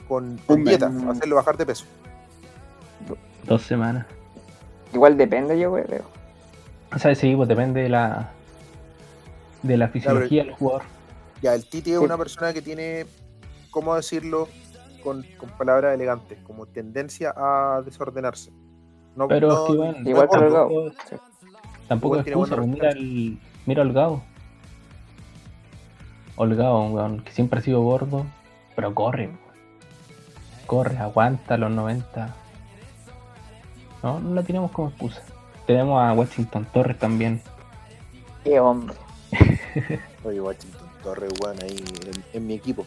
Con, 0.07 0.39
con 0.47 0.63
mes. 0.63 0.79
dieta, 0.79 0.91
hacerlo 1.11 1.37
bajar 1.37 1.57
de 1.57 1.67
peso. 1.67 1.85
Dos 3.45 3.63
semanas. 3.63 4.07
Igual 4.93 5.17
depende, 5.17 5.59
yo 5.59 5.73
creo. 5.73 6.03
O 6.95 6.99
sea, 6.99 7.15
sí, 7.15 7.35
pues 7.37 7.49
depende 7.49 7.83
de 7.83 7.89
la 7.91 8.31
de 9.63 9.77
la 9.77 9.89
fisiología 9.89 10.45
del 10.45 10.55
jugador. 10.55 10.83
Ya, 11.43 11.55
el 11.55 11.69
Titi 11.69 11.93
es 11.93 11.99
Sí. 11.99 12.05
una 12.05 12.17
persona 12.17 12.53
que 12.53 12.63
tiene, 12.63 13.07
¿cómo 13.71 13.95
decirlo? 13.95 14.49
Con, 15.03 15.25
con 15.37 15.49
palabras 15.51 15.95
elegantes, 15.95 16.39
como 16.43 16.67
tendencia 16.67 17.33
a 17.37 17.83
desordenarse. 17.85 18.51
No, 19.15 19.29
Pero 19.29 19.49
no- 19.49 19.55
es 19.55 19.67
que 19.67 19.73
igual, 19.73 20.03
no 20.03 20.11
Igual. 20.11 20.93
Tampoco 21.89 22.17
es 22.17 22.27
excusa, 22.27 22.57
pues 22.57 22.69
mira 22.69 22.91
el 22.91 23.39
mira 23.67 23.83
Holgado. 23.83 24.23
Holgado, 26.37 26.87
weón 26.87 27.21
que 27.23 27.33
siempre 27.33 27.59
ha 27.59 27.63
sido 27.63 27.83
gordo, 27.83 28.25
pero 28.77 28.95
corre. 28.95 29.31
Corre, 30.67 30.99
aguanta 30.99 31.57
los 31.57 31.71
90. 31.71 32.35
No, 34.03 34.21
no 34.21 34.35
la 34.35 34.43
tenemos 34.43 34.71
como 34.71 34.89
excusa. 34.91 35.23
Tenemos 35.67 36.01
a 36.03 36.13
Washington 36.13 36.67
Torres 36.73 36.99
también. 36.99 37.41
Qué 38.45 38.61
hombre. 38.61 38.97
Oye, 40.25 40.41
Washington 40.41 40.89
Torres, 41.03 41.33
weón, 41.43 41.57
ahí 41.63 41.77
en, 41.77 42.25
en 42.35 42.47
mi 42.47 42.55
equipo. 42.55 42.87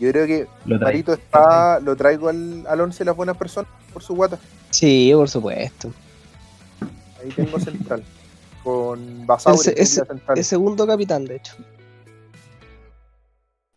Yo 0.00 0.10
creo 0.10 0.26
que 0.26 0.46
Lo. 0.64 0.78
Marito 0.78 1.12
está, 1.12 1.78
lo 1.80 1.94
traigo 1.94 2.28
al, 2.28 2.66
al 2.66 2.80
11 2.80 2.98
de 2.98 3.04
las 3.04 3.16
buenas 3.16 3.36
personas 3.36 3.70
por 3.92 4.02
su 4.02 4.14
guata. 4.14 4.38
Sí, 4.70 5.12
por 5.14 5.28
supuesto. 5.28 5.92
Ahí 7.22 7.30
tengo 7.30 7.58
central. 7.58 8.02
Con 8.64 9.26
Basauri, 9.26 9.58
Ese- 9.58 9.74
que 9.74 9.82
es 9.82 9.90
ese- 9.90 10.00
la 10.00 10.06
central. 10.06 10.38
Es 10.38 10.46
segundo 10.46 10.86
capitán, 10.86 11.24
de 11.24 11.36
hecho. 11.36 11.54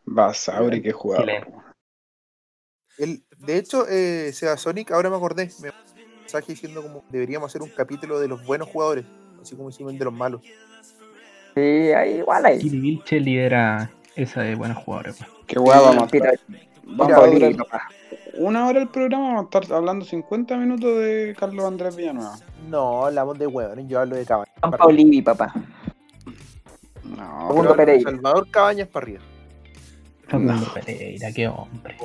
Basauri, 0.05 0.81
qué 0.81 0.91
jugador. 0.91 1.29
El- 2.97 3.23
de 3.39 3.57
hecho, 3.57 3.87
eh, 3.89 4.31
Seba 4.33 4.57
Sonic, 4.57 4.91
ahora 4.91 5.09
me 5.09 5.15
acordé, 5.17 5.49
me 5.61 5.71
mensaje 6.21 6.53
diciendo 6.53 6.81
como 6.81 7.03
deberíamos 7.09 7.51
hacer 7.51 7.61
un 7.61 7.69
capítulo 7.69 8.19
de 8.19 8.27
los 8.27 8.45
buenos 8.45 8.69
jugadores, 8.69 9.05
así 9.41 9.55
como 9.55 9.69
hicimos 9.69 9.93
el 9.93 9.99
de 9.99 10.05
los 10.05 10.13
malos. 10.13 10.41
Sí, 11.55 11.61
ahí, 11.61 12.17
igual 12.17 12.45
ahí. 12.45 12.59
Kili 12.59 12.79
Vilche 12.79 13.19
lidera 13.19 13.91
esa 14.15 14.41
de 14.41 14.55
buenos 14.55 14.77
jugadores. 14.83 15.15
pues. 15.17 15.29
Qué 15.47 15.59
hueá 15.59 15.79
vamos. 15.81 16.09
Vamos 16.83 17.17
a. 17.71 17.89
una 18.37 18.67
hora 18.67 18.81
el 18.81 18.87
programa, 18.89 19.35
vamos 19.35 19.49
a 19.53 19.59
estar 19.59 19.77
hablando 19.77 20.05
50 20.05 20.57
minutos 20.57 20.97
de 20.97 21.35
Carlos 21.39 21.65
Andrés 21.65 21.95
Villanueva. 21.95 22.37
No, 22.69 23.05
hablamos 23.05 23.37
de 23.37 23.47
hueones, 23.47 23.87
yo 23.87 23.99
hablo 23.99 24.15
de 24.15 24.25
Cabañas. 24.25 24.53
Juan. 24.59 24.71
Paulivi, 24.71 25.21
papá. 25.21 25.53
No, 27.03 27.47
Segundo 27.47 27.75
Pereira. 27.75 28.11
Salvador 28.11 28.49
Cabañas 28.49 28.87
para 28.87 29.03
arriba. 29.03 29.21
Facundo 30.27 30.73
Pereira, 30.73 31.31
qué 31.31 31.47
hombre. 31.47 31.95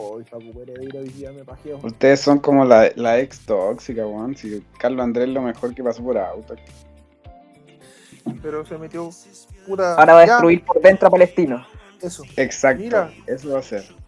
Pereira 0.55 1.33
me 1.33 1.45
pajeo. 1.45 1.81
Ustedes 1.83 2.20
son 2.20 2.39
como 2.39 2.64
la, 2.64 2.91
la 2.97 3.18
ex 3.18 3.41
tóxica, 3.41 4.07
weón. 4.07 4.37
Si 4.37 4.62
Carlos 4.78 5.03
Andrés 5.03 5.28
es 5.28 5.35
lo 5.35 5.43
mejor 5.43 5.74
que 5.74 5.83
pasó 5.83 6.03
por 6.03 6.18
auto. 6.18 6.55
Pero 8.43 8.64
se 8.66 8.76
metió 8.76 9.11
puta. 9.66 9.95
Ahora 9.95 10.14
va 10.14 10.20
a 10.20 10.26
ya, 10.26 10.33
destruir 10.35 10.64
por 10.64 10.81
dentro 10.81 11.09
a 11.09 11.11
Palestino. 11.11 11.66
Eso. 12.01 12.22
Exacto. 12.37 12.83
Mira. 12.83 13.11
Eso 13.26 13.53
va 13.53 13.61
a 13.61 13.62
ser. 13.62 13.99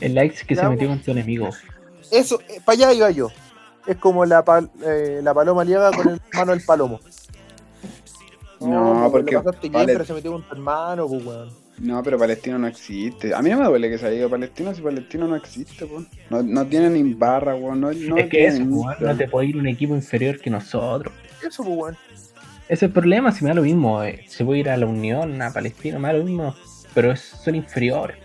El 0.00 0.14
likes 0.14 0.44
que 0.46 0.54
se 0.56 0.68
metió 0.68 0.88
con 0.88 0.98
tu 1.00 1.10
enemigo. 1.10 1.50
Eso, 2.10 2.40
para 2.64 2.74
allá 2.76 2.92
iba 2.92 3.10
yo. 3.10 3.28
Es 3.86 3.96
como 3.96 4.24
la, 4.26 4.44
pal- 4.44 4.70
eh, 4.84 5.20
la 5.22 5.32
paloma 5.32 5.64
liaga 5.64 5.90
con 5.92 6.08
el 6.08 6.20
hermano 6.32 6.52
del 6.52 6.64
palomo. 6.64 7.00
No, 8.60 9.08
pues, 9.10 9.22
porque 9.22 9.36
pasaste 9.38 9.60
bien, 9.68 9.72
vale. 9.72 9.92
pero 9.92 10.04
se 10.04 10.14
metió 10.14 10.32
con 10.32 10.42
tu 10.42 10.54
hermano, 10.54 11.06
pues, 11.08 11.24
weón. 11.24 11.50
No, 11.78 12.02
pero 12.02 12.18
Palestino 12.18 12.58
no 12.58 12.66
existe. 12.66 13.34
A 13.34 13.42
mí 13.42 13.50
no 13.50 13.58
me 13.58 13.66
duele 13.66 13.90
que 13.90 13.98
se 13.98 14.06
haya 14.06 14.16
ido 14.16 14.30
Palestino 14.30 14.74
si 14.74 14.80
Palestino 14.80 15.28
no 15.28 15.36
existe, 15.36 15.84
weón. 15.84 16.08
No, 16.30 16.42
no 16.42 16.66
tiene 16.66 16.88
ni 16.88 17.12
barra, 17.14 17.54
weón. 17.54 17.80
No, 17.80 17.92
no 17.92 18.16
es 18.16 18.24
que 18.24 18.38
tiene 18.38 18.46
eso, 18.54 18.64
ni- 18.64 19.06
no 19.06 19.16
te 19.16 19.28
puede 19.28 19.48
ir 19.48 19.56
un 19.58 19.66
equipo 19.66 19.94
inferior 19.94 20.40
que 20.40 20.48
nosotros. 20.50 21.12
Eso, 21.46 21.62
pues, 21.64 21.76
weón. 21.76 21.96
Ese 22.64 22.74
es 22.74 22.82
el 22.82 22.90
problema, 22.92 23.30
si 23.30 23.44
me 23.44 23.50
da 23.50 23.54
lo 23.54 23.62
mismo. 23.62 24.02
eh, 24.02 24.24
Se 24.28 24.44
puede 24.44 24.60
ir 24.60 24.70
a 24.70 24.76
la 24.76 24.86
Unión, 24.86 25.40
a 25.42 25.52
Palestina, 25.52 25.98
me 25.98 26.08
da 26.08 26.14
lo 26.14 26.24
mismo. 26.24 26.54
Pero 26.94 27.12
es- 27.12 27.20
son 27.44 27.54
inferiores. 27.54 28.16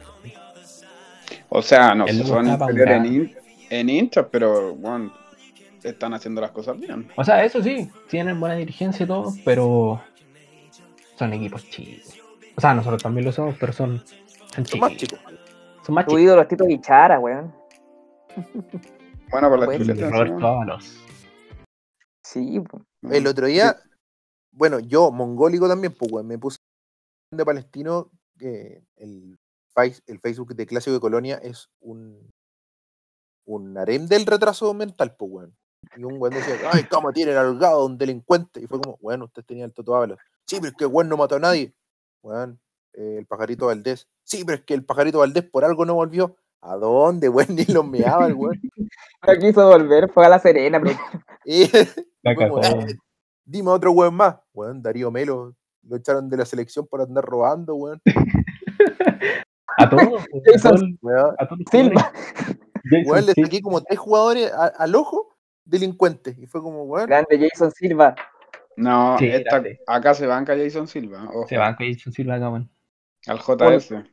O 1.54 1.62
sea, 1.62 1.94
no 1.94 2.06
loco 2.08 2.28
son 2.28 2.48
inferiores 2.48 3.06
en, 3.06 3.36
en 3.70 3.90
hinchas, 3.90 4.26
pero, 4.32 4.72
weón, 4.72 5.12
están 5.84 6.14
haciendo 6.14 6.40
las 6.40 6.52
cosas 6.52 6.80
bien. 6.80 7.10
O 7.18 7.26
sea, 7.26 7.44
eso 7.44 7.62
sí, 7.62 7.90
tienen 8.10 8.40
buena 8.40 8.56
dirigencia 8.56 9.04
y 9.04 9.08
todo, 9.08 9.34
pero 9.44 10.02
son 11.18 11.34
equipos 11.34 11.70
chicos. 11.70 12.16
O 12.56 12.62
sea, 12.62 12.74
nosotros 12.74 13.04
también 13.04 13.26
lo 13.26 13.34
somos, 13.34 13.58
pero 13.60 13.74
son, 13.74 14.02
son 14.56 14.66
Son 14.66 14.80
más 14.80 14.96
chicos. 14.96 15.20
Son 15.86 15.94
más 15.94 16.06
Tu 16.06 16.12
chicos. 16.12 16.22
ídolo 16.22 16.42
es 16.42 16.48
Tito 16.48 16.66
Guichara, 16.66 17.20
weón. 17.20 17.54
Bueno, 19.30 19.50
por 19.50 19.60
la 19.60 19.66
Pues. 19.66 20.10
Roberto. 20.10 20.78
Sí, 22.24 22.62
po. 22.62 22.82
El 23.10 23.28
otro 23.28 23.48
día, 23.48 23.76
bueno, 24.54 24.80
yo, 24.80 25.12
mongólico 25.12 25.68
también, 25.68 25.94
pues, 26.00 26.10
weón, 26.14 26.28
me 26.28 26.38
puse 26.38 26.58
de 27.30 27.44
palestino 27.44 28.10
que 28.38 28.84
el, 28.96 29.38
el 30.08 30.20
Facebook 30.20 30.54
de 30.56 30.66
Clásico 30.66 30.94
de 30.94 31.00
Colonia 31.00 31.40
es 31.42 31.70
un, 31.80 32.32
un 33.46 33.78
harem 33.78 34.08
del 34.08 34.26
retraso 34.26 34.74
mental, 34.74 35.16
pues, 35.18 35.32
weón. 35.32 35.56
Y 35.98 36.04
un 36.04 36.18
weón 36.22 36.34
decía, 36.34 36.56
ay, 36.72 36.84
¿cómo 36.84 37.12
tiene 37.12 37.34
al 37.34 37.58
gado 37.58 37.86
un 37.86 37.98
delincuente? 37.98 38.62
Y 38.62 38.68
fue 38.68 38.80
como, 38.80 38.98
bueno, 39.02 39.26
usted 39.26 39.44
tenía 39.44 39.66
el 39.66 39.74
Toto 39.74 39.96
Ábalos. 39.96 40.20
Sí, 40.46 40.58
pero 40.60 40.70
es 40.70 40.76
que 40.78 40.84
el 40.86 40.92
weón 40.92 41.10
no 41.10 41.18
mató 41.18 41.36
a 41.36 41.40
nadie. 41.40 41.74
Weón, 42.24 42.60
eh, 42.94 43.16
el 43.20 43.26
pajarito 43.26 43.68
Valdés. 43.68 44.08
Sí, 44.24 44.44
pero 44.46 44.58
es 44.58 44.64
que 44.64 44.74
el 44.74 44.86
pajarito 44.86 45.20
Valdés 45.20 45.44
por 45.44 45.66
algo 45.66 45.86
no 45.86 45.96
volvió. 45.96 46.38
¿A 46.62 46.76
dónde, 46.76 47.30
weón? 47.30 47.48
Ni 47.56 47.66
lo 47.66 47.84
meaba 47.84 48.28
el 48.28 48.36
weón. 48.36 48.62
No 48.76 49.34
quiso 49.40 49.68
volver, 49.68 50.12
fue 50.12 50.26
a 50.26 50.30
la 50.30 50.40
Serena, 50.40 50.80
pero 50.80 50.96
Y 51.46 51.68
La 52.22 52.36
como. 52.36 52.62
"Eh, 52.62 52.96
dime 53.44 53.70
otro 53.72 53.92
weón 53.92 54.14
más. 54.14 54.36
Weón, 54.54 54.82
Darío 54.84 55.10
Melo 55.10 55.56
Lo 55.84 55.96
echaron 55.96 56.30
de 56.30 56.38
la 56.38 56.46
selección 56.46 56.86
por 56.86 57.02
andar 57.02 57.26
robando, 57.26 57.74
weón. 57.76 58.02
A 59.78 59.90
todos. 59.90 60.26
pues, 60.32 60.44
Jason 60.64 61.00
a 61.40 61.48
todos- 61.48 61.62
Silva. 61.72 62.12
Jason 62.84 63.26
le 63.26 63.34
saqué 63.44 63.62
como 63.62 63.82
tres 63.82 64.00
jugadores 64.00 64.52
a- 64.52 64.68
al 64.78 64.96
ojo 64.96 65.36
delincuentes. 65.66 66.38
Y 66.38 66.48
fue 66.48 66.62
como, 66.62 66.84
weón, 66.84 67.08
Grande 67.08 67.50
Jason 67.50 67.72
Silva. 67.72 68.16
No, 68.78 69.18
Sí, 69.20 69.28
esta- 69.28 69.62
acá 69.88 70.14
se 70.14 70.26
banca 70.28 70.56
Jason 70.58 70.88
Silva. 70.88 71.26
ojo, 71.30 71.48
Se 71.48 71.58
van 71.58 71.76
con 71.76 71.86
Jason 71.92 72.14
Silva 72.14 72.36
acá, 72.36 72.50
weón. 72.50 72.70
Al 73.28 73.40
JS. 73.40 74.04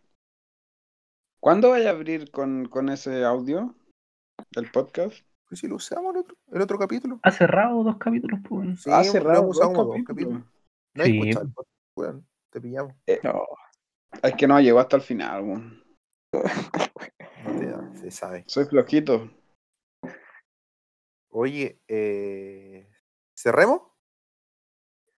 ¿Cuándo 1.41 1.71
vaya 1.71 1.91
a 1.91 1.93
abrir 1.93 2.31
con, 2.31 2.67
con 2.69 2.89
ese 2.89 3.25
audio 3.25 3.75
del 4.53 4.71
podcast? 4.71 5.15
pues 5.49 5.61
si 5.61 5.67
lo 5.67 5.77
usamos 5.77 6.13
el 6.15 6.21
otro, 6.21 6.37
el 6.53 6.61
otro 6.61 6.79
capítulo. 6.79 7.21
Ha 7.23 7.31
cerrado 7.31 7.83
dos 7.83 7.97
capítulos, 7.97 8.39
pues. 8.47 8.83
Sí, 8.83 8.91
lo 8.91 9.03
cerrado 9.05 9.47
dos 9.47 9.59
capítulos. 10.07 10.43
No 10.95 11.03
hay 11.05 11.11
Sí. 11.13 11.19
escuchado 11.21 11.47
el 11.47 11.53
podcast, 11.55 11.79
weón. 11.97 12.27
Te 12.51 12.61
pillamos. 12.61 12.93
No. 13.23 13.43
Es 14.23 14.35
que 14.35 14.47
no 14.47 14.61
llegó 14.61 14.81
hasta 14.81 14.97
el 14.97 15.03
final, 15.03 15.43
weón. 15.43 15.85
No 16.33 17.59
te 17.59 17.67
da, 17.67 17.95
se 17.95 18.11
sabe. 18.11 18.45
Soy 18.47 18.65
flojito. 18.67 19.31
Oye, 21.31 21.81
eh, 21.87 22.89
¿cerremos? 23.37 23.83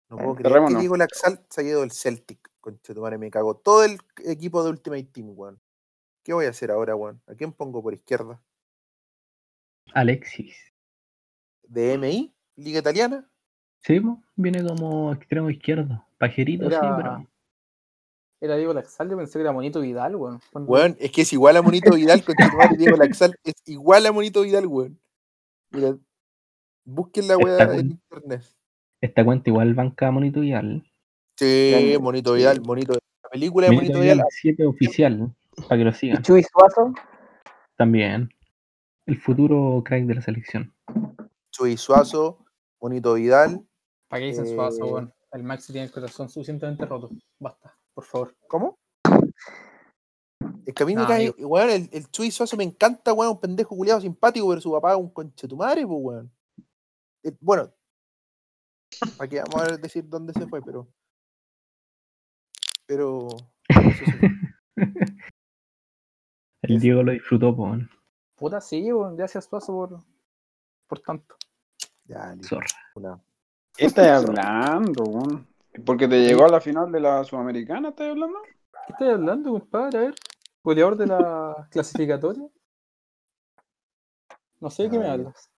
No 0.09 0.17
puedo 0.17 0.35
creer 0.35 0.47
Cerremos, 0.49 0.69
que 0.69 0.73
no. 0.73 0.79
Diego 0.79 0.97
Laxal 0.97 1.45
se 1.49 1.61
ha 1.61 1.63
ido 1.63 1.81
del 1.81 1.91
Celtic. 1.91 2.49
Conchetumare, 2.59 3.17
me 3.17 3.31
cago. 3.31 3.55
Todo 3.55 3.83
el 3.85 3.99
equipo 4.25 4.63
de 4.63 4.71
Ultimate 4.71 5.03
Team, 5.05 5.31
weón. 5.35 5.61
¿Qué 6.23 6.33
voy 6.33 6.45
a 6.45 6.49
hacer 6.49 6.71
ahora, 6.71 6.95
weón? 6.95 7.21
¿A 7.27 7.35
quién 7.35 7.53
pongo 7.53 7.81
por 7.81 7.93
izquierda? 7.93 8.41
Alexis. 9.93 10.55
¿De 11.63 11.93
MI? 11.93 12.35
¿Liga 12.55 12.79
Italiana? 12.79 13.29
Sí, 13.81 14.01
viene 14.35 14.63
como 14.63 15.13
extremo 15.13 15.49
izquierdo. 15.49 16.05
Pajerito, 16.17 16.69
sí, 16.69 16.77
pero. 16.97 17.25
Era 18.41 18.55
Diego 18.55 18.73
Laxal, 18.73 19.09
yo 19.09 19.17
pensé 19.17 19.33
que 19.33 19.41
era 19.41 19.51
Monito 19.51 19.81
Vidal, 19.81 20.15
weón. 20.15 20.39
Cuando- 20.51 20.71
Weón, 20.71 20.95
es 20.99 21.11
que 21.11 21.21
es 21.23 21.33
igual 21.33 21.57
a 21.57 21.61
Monito 21.61 21.93
Vidal, 21.95 22.23
conchetumare, 22.23 22.77
Diego 22.93 22.97
Laxal 22.97 23.35
es 23.43 23.53
igual 23.65 24.05
a 24.05 24.11
Monito 24.13 24.41
Vidal, 24.41 24.65
weón. 24.67 24.99
Mira, 25.71 25.97
busquen 26.85 27.27
la 27.27 27.37
weá 27.37 27.57
Está 27.57 27.75
en 27.75 27.91
internet. 27.91 28.43
Esta 29.01 29.25
cuenta 29.25 29.49
igual 29.49 29.73
banca 29.73 30.09
Monito 30.11 30.39
Vidal. 30.39 30.83
Sí. 31.37 31.95
Monito 32.01 32.33
Vidal, 32.33 32.61
Monito 32.61 32.93
La 33.23 33.29
película 33.29 33.67
de 33.67 33.73
Monito 33.73 33.93
Monito 33.93 34.01
Vidal 34.03 34.17
Vidal 34.17 34.27
7 34.29 34.65
oficial, 34.65 35.35
para 35.67 35.77
que 35.77 35.83
lo 35.85 35.93
sigan. 35.93 36.23
Chuy 36.23 36.43
Suazo. 36.43 36.93
También. 37.77 38.29
El 39.05 39.17
futuro 39.19 39.81
crack 39.85 40.03
de 40.03 40.15
la 40.15 40.21
selección. 40.21 40.73
Chuy 41.51 41.75
Suazo, 41.77 42.45
Monito 42.81 43.13
Vidal. 43.15 43.61
¿Para 44.07 44.21
qué 44.21 44.25
dicen 44.27 44.47
Suazo, 44.47 44.85
Eh, 44.85 44.91
weón? 44.91 45.13
El 45.31 45.43
Maxi 45.43 45.71
tiene 45.73 45.85
el 45.87 45.91
corazón 45.93 46.27
suficientemente 46.29 46.85
roto. 46.85 47.09
Basta, 47.39 47.77
por 47.99 48.05
favor. 48.05 48.35
¿Cómo? 48.47 48.79
Es 50.65 50.73
que 50.73 50.83
a 50.83 50.85
mí 50.85 50.95
me 50.95 51.01
No, 51.01 51.07
cae, 51.07 51.31
weón, 51.31 51.69
el, 51.69 51.89
el 51.91 52.09
Chuy 52.11 52.31
Suazo 52.31 52.55
me 52.55 52.63
encanta, 52.63 53.11
weón, 53.11 53.33
un 53.33 53.39
pendejo 53.41 53.75
culiado 53.75 53.99
simpático, 53.99 54.47
pero 54.47 54.61
su 54.61 54.71
papá 54.71 54.93
es 54.93 54.97
un 54.99 55.09
conchetumare, 55.09 55.85
pues, 55.85 55.99
weón. 56.01 56.31
Eh, 57.23 57.35
bueno, 57.41 57.73
que 59.29 59.41
vamos 59.41 59.61
a 59.69 59.75
decir 59.77 60.07
dónde 60.07 60.31
se 60.33 60.47
fue, 60.47 60.61
pero. 60.61 60.87
Pero. 62.85 63.27
El. 66.61 66.79
Diego 66.79 67.03
lo 67.03 67.11
disfrutó, 67.11 67.53
po, 67.53 67.63
weón. 67.63 67.89
Puta, 68.37 68.61
sí, 68.61 68.93
weón. 68.93 69.17
Gracias, 69.17 69.43
Suazo, 69.45 69.73
por, 69.73 69.99
por 70.87 70.99
tanto. 71.01 71.35
Ya, 72.05 72.33
Zorra. 72.43 72.65
una- 72.95 73.21
¿Qué 73.75 73.85
estás 73.87 74.07
hablando, 74.29 75.03
weón? 75.03 75.48
Porque 75.85 76.07
te 76.07 76.19
llegó 76.21 76.45
a 76.45 76.49
la 76.49 76.61
final 76.61 76.91
de 76.91 76.99
la 76.99 77.23
Sudamericana, 77.23 77.89
¿estás 77.89 78.09
hablando? 78.09 78.39
¿Qué 78.41 78.93
estás 78.93 79.09
hablando, 79.09 79.51
compadre? 79.51 79.97
A 79.97 80.01
ver. 80.01 80.15
Goleador 80.63 80.97
de 80.97 81.07
la 81.07 81.67
clasificatoria. 81.71 82.47
No 84.59 84.69
sé 84.69 84.83
de 84.83 84.89
qué 84.89 84.99
me 84.99 85.07
Ah, 85.07 85.13
hablas. 85.13 85.49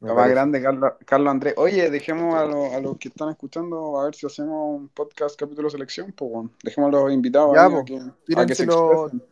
La 0.00 0.14
más 0.14 0.28
grande, 0.28 0.60
Carlos, 0.60 0.92
Carlos 1.06 1.30
Andrés. 1.30 1.54
Oye, 1.56 1.88
dejemos 1.88 2.34
a, 2.34 2.44
los- 2.44 2.72
a 2.74 2.80
los 2.80 2.98
que 2.98 3.08
están 3.08 3.28
escuchando 3.30 4.00
a 4.00 4.04
ver 4.06 4.14
si 4.16 4.26
hacemos 4.26 4.76
un 4.80 4.88
podcast 4.88 5.38
capítulo 5.38 5.70
selección, 5.70 6.12
pues, 6.12 6.30
weón. 6.30 6.52
Dejemos 6.64 6.88
a 6.88 6.92
los 6.98 7.12
invitados 7.12 7.54
Ya, 7.54 7.66
ahí 7.66 7.72
a 7.72 7.76
po. 7.76 7.84
que, 7.84 7.94
a 7.94 7.98
que 8.00 8.54
se 8.56 8.66
Tírenselo, 8.66 9.04
expresen. 9.06 9.28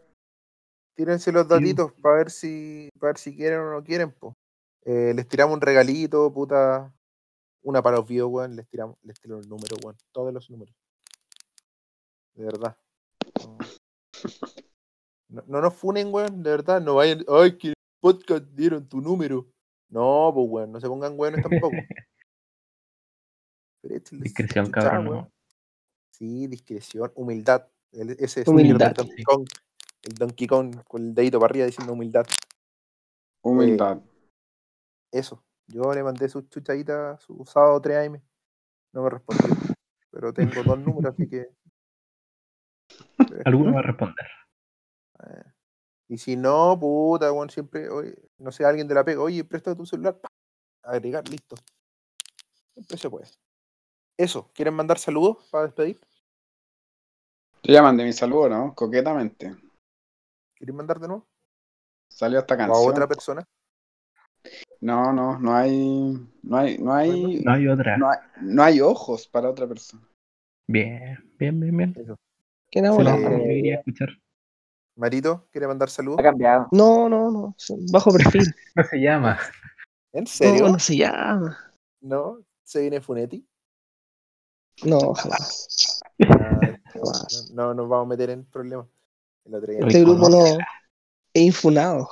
tírense 0.96 1.32
los 1.32 1.48
datitos 1.48 1.92
para 2.00 2.16
ver 2.18 2.30
si 2.30 2.88
para 3.00 3.08
ver 3.10 3.18
si 3.18 3.34
quieren 3.34 3.58
o 3.60 3.70
no 3.72 3.82
quieren, 3.82 4.12
po. 4.12 4.34
Eh, 4.84 5.12
les 5.14 5.26
tiramos 5.26 5.54
un 5.56 5.60
regalito, 5.60 6.32
puta. 6.32 6.94
Una 7.62 7.82
para 7.82 7.96
los 7.98 8.06
videos, 8.06 8.30
weón. 8.30 8.56
Les 8.56 8.68
tiramos, 8.68 8.96
les 9.02 9.20
tiro 9.20 9.38
el 9.38 9.48
número, 9.48 9.76
weón. 9.82 9.96
Todos 10.12 10.32
los 10.32 10.48
números. 10.50 10.74
De 12.34 12.44
verdad. 12.44 12.76
No, 13.44 13.58
no, 15.28 15.42
no 15.46 15.60
nos 15.60 15.74
funen, 15.74 16.12
weón. 16.12 16.42
De 16.42 16.50
verdad. 16.50 16.80
No 16.80 16.94
vayan. 16.96 17.24
Ay, 17.28 17.56
que 17.58 17.68
el 17.68 17.74
podcast 18.00 18.44
dieron 18.52 18.88
tu 18.88 19.00
número. 19.00 19.46
No, 19.88 20.30
pues, 20.34 20.46
weón. 20.48 20.72
No 20.72 20.80
se 20.80 20.88
pongan 20.88 21.18
weones 21.18 21.42
tampoco. 21.42 21.76
Pero 23.82 23.94
Discreción, 24.22 24.66
chucha, 24.66 24.80
cabrón. 24.82 25.08
weón. 25.08 25.18
no. 25.24 25.32
Sí, 26.12 26.46
discreción, 26.46 27.10
humildad. 27.14 27.66
El- 27.92 28.10
ese 28.18 28.42
es 28.42 28.48
Humildad, 28.48 28.88
el 28.88 28.94
Donkey 28.94 29.24
Kong. 29.24 29.48
El 30.02 30.14
Donkey 30.14 30.46
Kong 30.46 30.84
con 30.84 31.02
el 31.02 31.14
dedito 31.14 31.40
para 31.40 31.50
arriba 31.50 31.66
diciendo 31.66 31.92
humildad. 31.94 32.26
Humildad. 33.42 34.00
Eso. 35.10 35.42
Yo 35.72 35.92
le 35.94 36.02
mandé 36.02 36.28
su 36.28 36.42
chuchadita 36.42 37.16
su 37.18 37.44
sábado 37.44 37.80
3 37.80 38.08
AM. 38.08 38.22
No 38.92 39.02
me 39.04 39.10
respondió. 39.10 39.56
Pero 40.10 40.32
tengo 40.32 40.62
dos 40.64 40.78
números, 40.78 41.14
así 41.14 41.28
que. 41.28 41.48
Alguno 43.44 43.72
va 43.74 43.78
a 43.78 43.82
responder. 43.82 44.26
Eh, 45.20 45.44
Y 46.08 46.18
si 46.18 46.36
no, 46.36 46.76
puta, 46.78 47.32
weón, 47.32 47.50
siempre, 47.50 47.88
oye, 47.88 48.16
no 48.38 48.50
sé, 48.50 48.64
alguien 48.64 48.88
de 48.88 48.94
la 48.94 49.04
pega, 49.04 49.20
oye, 49.22 49.44
presta 49.44 49.76
tu 49.76 49.86
celular, 49.86 50.20
agregar, 50.82 51.28
listo. 51.28 51.54
Siempre 52.74 52.98
se 52.98 53.08
puede. 53.08 53.28
Eso, 54.18 54.50
¿quieren 54.52 54.74
mandar 54.74 54.98
saludos 54.98 55.48
para 55.52 55.64
despedir? 55.66 56.00
Yo 57.62 57.74
ya 57.74 57.82
mandé 57.82 58.04
mi 58.04 58.12
saludo, 58.12 58.48
¿no? 58.48 58.74
Coquetamente. 58.74 59.54
¿Quieren 60.56 60.74
mandar 60.76 60.98
de 60.98 61.06
nuevo? 61.08 61.28
Salió 62.08 62.40
esta 62.40 62.54
¿O 62.54 62.56
a 62.56 62.58
canción. 62.66 62.90
otra 62.90 63.06
persona? 63.06 63.44
No, 64.80 65.12
no, 65.12 65.38
no 65.38 65.54
hay. 65.54 66.16
No 66.42 66.56
hay, 66.56 66.78
no 66.78 66.94
hay, 66.94 67.40
No 67.44 67.52
hay 67.52 67.68
otra. 67.68 67.96
no 67.98 68.10
hay, 68.10 68.18
no 68.40 68.62
hay 68.62 68.80
ojos 68.80 69.28
para 69.28 69.50
otra 69.50 69.66
persona. 69.66 70.02
Bien, 70.66 71.18
bien, 71.38 71.60
bien, 71.60 71.76
bien. 71.76 71.94
Qué 72.70 72.78
Eh, 72.80 73.42
quería 73.46 73.76
escuchar. 73.76 74.08
Marito, 74.96 75.48
¿quiere 75.50 75.66
mandar 75.66 75.90
saludos? 75.90 76.18
Ha 76.20 76.22
cambiado. 76.22 76.68
No, 76.72 77.08
no, 77.08 77.30
no. 77.30 77.56
Bajo 77.92 78.10
perfil. 78.12 78.42
¿Cómo 78.74 78.86
se 78.88 79.00
llama? 79.00 79.38
¿En 80.12 80.26
serio? 80.26 80.66
No, 80.66 80.72
no 80.72 80.78
se 80.78 80.96
llama. 80.96 81.58
¿No? 82.00 82.38
¿Se 82.62 82.80
viene 82.80 83.00
Funetti? 83.00 83.46
No, 84.84 85.12
jamás. 85.14 86.00
Ah, 86.28 86.58
Jamás. 86.92 87.50
no, 87.52 87.66
no 87.68 87.74
nos 87.74 87.88
vamos 87.88 88.06
a 88.06 88.08
meter 88.08 88.30
en 88.30 88.44
problemas. 88.44 88.86
El 89.44 89.54
otro 89.54 89.72
día- 89.72 89.80
Este 89.80 90.00
grupo 90.02 90.28
no. 90.28 90.44
Es 91.32 91.42
infunado. 91.42 92.08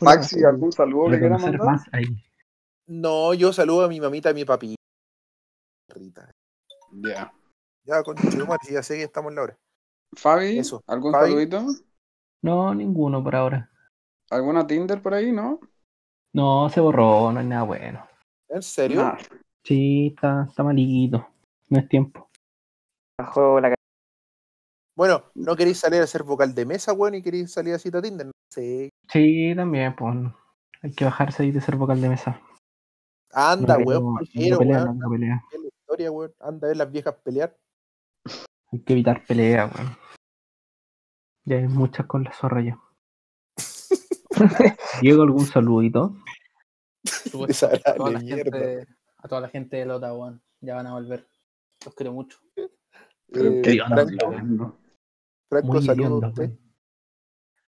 Maxi. 0.00 0.44
¿algún 0.44 0.72
saludo 0.72 1.10
que 1.10 1.18
quieras 1.18 1.42
mandar? 1.42 1.66
más 1.66 1.84
ahí. 1.92 2.04
No, 2.86 3.34
yo 3.34 3.52
saludo 3.52 3.84
a 3.84 3.88
mi 3.88 4.00
mamita 4.00 4.30
y 4.30 4.32
a 4.32 4.34
mi 4.34 4.44
papi. 4.44 4.74
Rita. 5.88 6.30
Ya. 6.92 7.32
Ya, 7.84 8.02
con 8.02 8.16
ya 8.16 8.82
sé 8.82 8.96
que 8.96 9.02
estamos 9.02 9.30
en 9.30 9.36
la 9.36 9.42
hora. 9.42 9.58
Fabi, 10.16 10.58
Eso. 10.58 10.82
¿algún 10.86 11.12
Fabi. 11.12 11.30
saludito? 11.30 11.64
No, 12.42 12.74
ninguno 12.74 13.22
por 13.22 13.36
ahora. 13.36 13.70
¿Alguna 14.30 14.66
Tinder 14.66 15.00
por 15.02 15.14
ahí, 15.14 15.32
no? 15.32 15.60
No, 16.34 16.68
se 16.68 16.80
borró, 16.80 17.32
no 17.32 17.40
hay 17.40 17.46
nada 17.46 17.62
bueno. 17.62 18.06
¿En 18.48 18.62
serio? 18.62 19.02
Nah. 19.02 19.18
Sí, 19.64 20.08
está, 20.14 20.46
está 20.48 20.62
malito. 20.62 21.26
No 21.68 21.78
es 21.78 21.88
tiempo. 21.88 22.30
Bajó 23.18 23.60
la 23.60 23.74
Bueno, 24.98 25.22
¿no 25.36 25.54
queréis 25.54 25.78
salir 25.78 26.00
a 26.02 26.08
ser 26.08 26.24
vocal 26.24 26.52
de 26.56 26.66
mesa, 26.66 26.92
weón, 26.92 27.14
y 27.14 27.22
queréis 27.22 27.52
salir 27.52 27.72
a 27.72 27.78
cita 27.78 28.02
Tinder? 28.02 28.26
No 28.26 28.32
sé. 28.50 28.90
Sí, 29.08 29.52
también, 29.54 29.94
pues. 29.94 30.12
Hay 30.82 30.92
que 30.92 31.04
bajarse 31.04 31.44
ahí 31.44 31.52
de 31.52 31.60
ser 31.60 31.76
vocal 31.76 32.00
de 32.00 32.08
mesa. 32.08 32.40
Anda, 33.32 33.78
No, 33.78 33.84
weón, 33.84 34.02
no, 34.02 34.14
prefiero, 34.18 34.58
weón. 34.58 34.98
no 34.98 35.08
pelea. 35.08 35.40
la 35.52 35.68
historia, 35.68 36.10
weón. 36.10 36.34
Anda 36.40 36.66
a 36.66 36.68
ver 36.70 36.76
las 36.78 36.90
viejas 36.90 37.14
pelear. 37.22 37.56
Hay 38.72 38.80
que 38.80 38.92
evitar 38.94 39.24
pelea, 39.24 39.66
weón. 39.72 39.96
Ya 41.44 41.58
hay 41.58 41.68
muchas 41.68 42.06
con 42.06 42.24
la 42.24 42.32
zorra 42.32 42.60
ya. 42.62 42.80
Diego, 45.00 45.22
¿algún 45.22 45.46
saludito? 45.46 46.16
A, 47.06 47.30
toda 47.30 47.46
Desagradable, 47.46 48.12
la 48.14 48.18
mierda. 48.18 48.58
gente, 48.58 48.96
a 49.18 49.28
toda 49.28 49.40
la 49.42 49.48
gente 49.48 49.76
de 49.76 49.86
Lota, 49.86 50.12
weón. 50.12 50.42
Ya 50.60 50.74
van 50.74 50.88
a 50.88 50.94
volver. 50.94 51.28
Los 51.84 51.94
quiero 51.94 52.12
mucho. 52.12 52.40
Pero 53.30 53.48
Eh, 53.52 53.62
qué 53.62 53.70
Dios, 53.70 53.88
no. 54.42 54.76
Franco, 55.48 55.66
Muy 55.68 55.82
saludo 55.82 56.06
hedionda, 56.06 56.26
a 56.26 56.30
usted. 56.30 56.50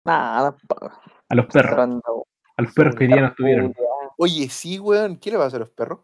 Nada, 0.05 0.57
pa- 0.67 1.01
A 1.29 1.35
los 1.35 1.47
perros. 1.47 1.71
cerrando. 1.71 2.27
A 2.57 2.63
los 2.63 2.73
perros 2.73 2.95
que 2.97 3.05
hoy 3.05 3.09
día 3.13 3.21
no 3.21 3.27
estuvieron. 3.29 3.75
Oye, 4.17 4.49
sí, 4.49 4.79
weón. 4.79 5.17
¿Qué 5.19 5.31
le 5.31 5.37
va 5.37 5.45
a 5.45 5.47
hacer 5.49 5.59
a 5.59 5.61
los 5.61 5.71
perros? 5.71 6.01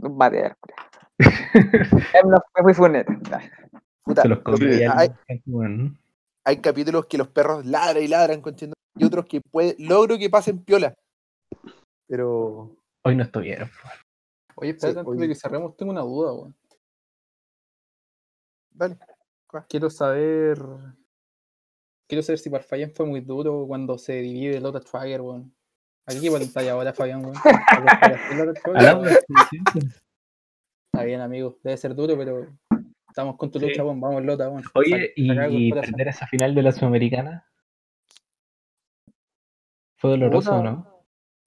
Él 0.00 0.56
no 2.24 2.38
me 2.56 2.62
fui 2.62 2.74
funeta. 2.74 3.12
Puta, 4.02 4.22
Se 4.22 4.28
los 4.28 4.38
que- 4.42 4.88
hay, 6.46 6.60
capítulos 6.60 7.06
que 7.06 7.16
los 7.18 7.28
perros 7.28 7.64
ladran 7.64 8.02
y 8.02 8.08
ladran 8.08 8.40
contiendo 8.40 8.74
y 8.96 9.04
otros 9.04 9.24
que 9.26 9.40
puede, 9.40 9.76
logro 9.78 10.18
que 10.18 10.28
pasen 10.28 10.62
piola. 10.64 10.94
Pero 12.06 12.76
Hoy 13.04 13.14
no 13.16 13.22
estuvieron. 13.22 13.68
po. 13.68 13.88
Oye, 14.56 14.70
espérate, 14.70 14.94
Sí, 14.94 14.98
antes 15.00 15.12
oye. 15.12 15.20
de 15.22 15.28
que 15.28 15.34
cerremos, 15.34 15.76
tengo 15.76 15.92
una 15.92 16.02
duda, 16.02 16.32
weón. 16.32 16.56
dale. 18.70 18.98
Quiero 19.68 19.90
saber. 19.90 20.58
Quiero 22.08 22.22
saber 22.22 22.38
si 22.38 22.50
para 22.50 22.62
Fabián 22.64 22.92
fue 22.94 23.06
muy 23.06 23.20
duro 23.20 23.64
cuando 23.66 23.96
se 23.98 24.14
divide 24.20 24.56
el 24.58 24.66
otro 24.66 24.80
Trager, 24.80 25.20
weón. 25.22 25.54
Aquí 26.06 26.20
qué 26.20 26.30
pantalla 26.30 26.72
ahora, 26.72 26.92
Fabián, 26.92 27.24
weón. 27.24 27.34
Está 30.92 31.04
bien, 31.04 31.20
amigo. 31.20 31.58
Debe 31.62 31.76
ser 31.76 31.94
duro, 31.94 32.16
pero 32.16 32.46
estamos 33.08 33.36
con 33.36 33.50
tu 33.50 33.58
Sí. 33.58 33.66
lucha, 33.66 33.84
weón. 33.84 34.00
Vamos, 34.00 34.24
Lota, 34.24 34.48
weón. 34.48 34.62
Oye, 34.74 35.12
Saca- 35.16 35.48
y 35.48 35.70
corazón. 35.70 35.92
perder 35.94 36.08
esa 36.08 36.26
final 36.26 36.54
de 36.54 36.62
la 36.62 36.72
Sudamericana. 36.72 37.46
Fue 39.96 40.10
doloroso, 40.10 40.50
Puta, 40.50 40.62
¿no? 40.62 40.94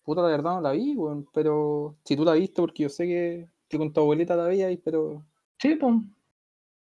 Puta, 0.03 0.21
la 0.21 0.27
verdad 0.29 0.55
no 0.55 0.61
la 0.61 0.71
vi, 0.71 0.95
weón. 0.95 1.27
Pero 1.33 1.97
si 2.03 2.15
tú 2.15 2.25
la 2.25 2.33
viste, 2.33 2.61
porque 2.61 2.83
yo 2.83 2.89
sé 2.89 3.05
que, 3.05 3.47
que 3.69 3.77
con 3.77 3.93
tu 3.93 4.01
abuelita 4.01 4.35
la 4.35 4.45
veías, 4.45 4.75
pero. 4.83 5.23
Sí, 5.59 5.75
pues. 5.75 5.93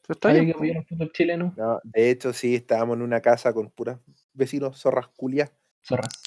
Está 0.09 0.33
bien, 0.33 0.53
que 0.87 1.11
chileno. 1.13 1.53
No, 1.57 1.81
de 1.85 2.11
hecho, 2.11 2.33
sí, 2.33 2.55
estábamos 2.55 2.97
en 2.97 3.03
una 3.03 3.21
casa 3.21 3.53
con 3.53 3.71
puras 3.71 3.99
vecinos 4.33 4.79
zorras 4.81 5.09
culias. 5.09 5.53
Zorras. 5.85 6.23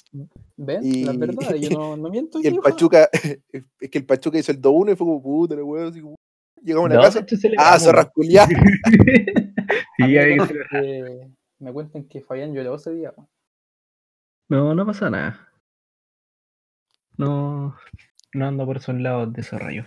¿Ven? 0.56 0.80
Y- 0.84 1.04
La 1.04 1.12
verdad, 1.12 1.54
yo 1.54 1.70
no, 1.78 1.96
no 1.96 2.08
miento. 2.10 2.38
Y 2.42 2.46
el. 2.48 2.58
Pachuca, 2.58 3.08
es 3.52 3.90
que 3.90 3.98
el 3.98 4.06
Pachuca 4.06 4.38
hizo 4.38 4.52
el 4.52 4.60
2-1 4.60 4.92
y 4.92 4.96
fue 4.96 5.06
como 5.06 5.22
puta, 5.22 5.54
la 5.56 5.64
weón, 5.64 5.88
así 5.88 6.00
como, 6.00 6.16
Llegamos 6.62 6.90
a 6.90 6.94
la 6.94 6.96
No, 6.96 7.02
casa. 7.02 7.26
Ah, 7.58 7.78
zorras 7.78 8.10
culias. 8.12 8.48
Sí, 9.96 10.16
hay 10.16 10.36
que 10.38 10.54
que- 10.70 11.30
me 11.60 11.72
cuentan 11.72 12.04
que 12.04 12.22
Fabián 12.22 12.52
lloró 12.54 12.74
ese 12.74 12.90
día, 12.92 13.12
weón. 13.16 13.28
No, 14.48 14.74
no 14.74 14.84
pasa 14.86 15.10
nada. 15.10 15.48
No, 17.16 17.76
no 18.32 18.46
ando 18.46 18.64
por 18.66 18.78
esos 18.78 18.94
lados 18.98 19.32
de 19.32 19.42
zorra 19.42 19.72
yo. 19.72 19.82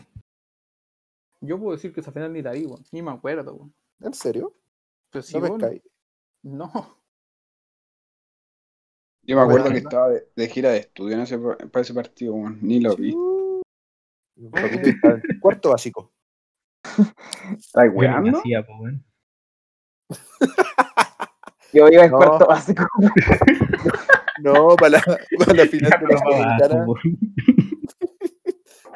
Yo 1.41 1.59
puedo 1.59 1.71
decir 1.73 1.91
que 1.93 1.99
esa 1.99 2.11
final 2.11 2.31
ni 2.31 2.41
la 2.41 2.51
vi, 2.51 2.65
weón. 2.65 2.83
Ni 2.91 3.01
me 3.01 3.11
acuerdo, 3.11 3.53
weón. 3.55 3.73
¿En 4.01 4.13
serio? 4.13 4.55
Pero 5.11 5.21
si 5.23 5.33
No 5.35 5.41
me 5.41 5.49
vos- 5.49 5.59
caí. 5.59 5.81
No. 6.43 6.71
Yo 9.25 9.37
me 9.37 9.41
acuerdo 9.43 9.63
Bueno. 9.65 9.73
que 9.75 9.77
estaba 9.79 10.09
de, 10.09 10.27
de 10.35 10.47
gira 10.49 10.71
de 10.71 10.79
estudio 10.79 11.15
en 11.15 11.21
ese, 11.21 11.37
para 11.39 11.81
ese 11.81 11.93
partido, 11.93 12.33
weón. 12.33 12.59
Ni 12.61 12.81
lo 12.81 12.95
vi. 12.95 13.15
Cuarto 15.41 15.69
básico. 15.69 16.11
¿Estás 17.57 17.89
weando? 17.93 18.39
hacía, 18.39 18.65
po. 18.65 18.73
Yo 21.73 21.87
iba 21.87 22.03
en 22.05 22.11
No. 22.11 22.17
cuarto 22.17 22.45
básico. 22.47 22.85
No, 24.41 24.75
para 24.75 24.89
la, 24.97 25.01
para 25.37 25.53
la 25.53 25.65
final 25.67 25.91
de 25.91 26.17
Sudamericana. 26.17 26.85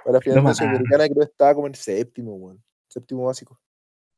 Para 0.04 0.14
la 0.14 0.20
final 0.22 0.36
de 0.38 0.41
la 0.43 0.54
Sudamericana 0.56 1.04
creo 1.06 1.20
que 1.20 1.24
estaba 1.32 1.54
como 1.54 1.68
en 1.68 1.76
séptimo, 1.76 2.34
weón. 2.36 2.62
Séptimo 2.89 3.24
básico. 3.26 3.58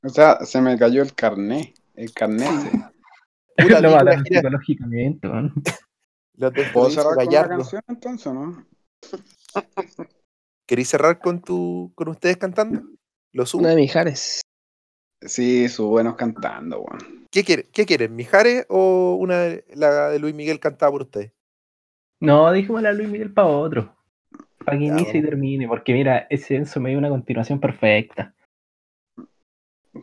O 0.04 0.10
sea, 0.10 0.40
se 0.46 0.62
me 0.62 0.78
cayó 0.78 1.02
el 1.02 1.14
carné. 1.14 1.74
El 1.96 2.14
carné. 2.14 2.46
Puta, 3.58 3.82
Lo 3.82 3.92
mataron 3.92 4.24
psicológicamente. 4.26 5.28
Los 6.36 6.54
de 6.54 6.64
¿Puedo 6.72 6.90
cerrar 6.90 7.16
con 7.16 7.34
la 7.34 7.48
canción 7.50 7.82
entonces 7.88 8.34
no? 8.34 8.66
¿Queréis 10.66 10.88
cerrar 10.90 11.20
con 11.20 11.42
tu, 11.42 11.92
con 11.96 12.08
ustedes 12.10 12.38
cantando? 12.38 12.82
Lo 13.34 13.46
subo. 13.46 13.62
Una 13.62 13.72
de 13.72 13.76
Mijares. 13.78 14.42
Sí, 15.22 15.68
su 15.68 15.90
buenos 15.90 16.16
cantando, 16.16 16.82
weón. 16.82 17.26
¿Qué, 17.32 17.44
quiere, 17.44 17.64
¿Qué 17.74 17.86
quieren? 17.86 18.16
¿Mijares 18.16 18.66
o 18.70 19.16
una 19.20 19.40
de- 19.40 19.66
la 19.76 20.10
de 20.10 20.20
Luis 20.20 20.34
Miguel 20.34 20.60
cantada 20.60 20.92
por 20.92 21.02
ustedes? 21.02 21.34
No, 22.22 22.52
dijimos 22.52 22.84
a 22.86 22.92
Luis 22.94 23.10
Miguel 23.10 23.34
para 23.34 23.48
otro. 23.48 23.96
Para 24.64 24.78
que 24.78 24.86
inicie 24.86 25.20
y 25.20 25.24
termine, 25.24 25.68
porque 25.68 25.94
mira, 25.94 26.28
ese 26.30 26.56
Enzo 26.56 26.80
me 26.80 26.90
dio 26.90 27.00
una 27.00 27.10
continuación 27.10 27.60
perfecta. 27.60 28.34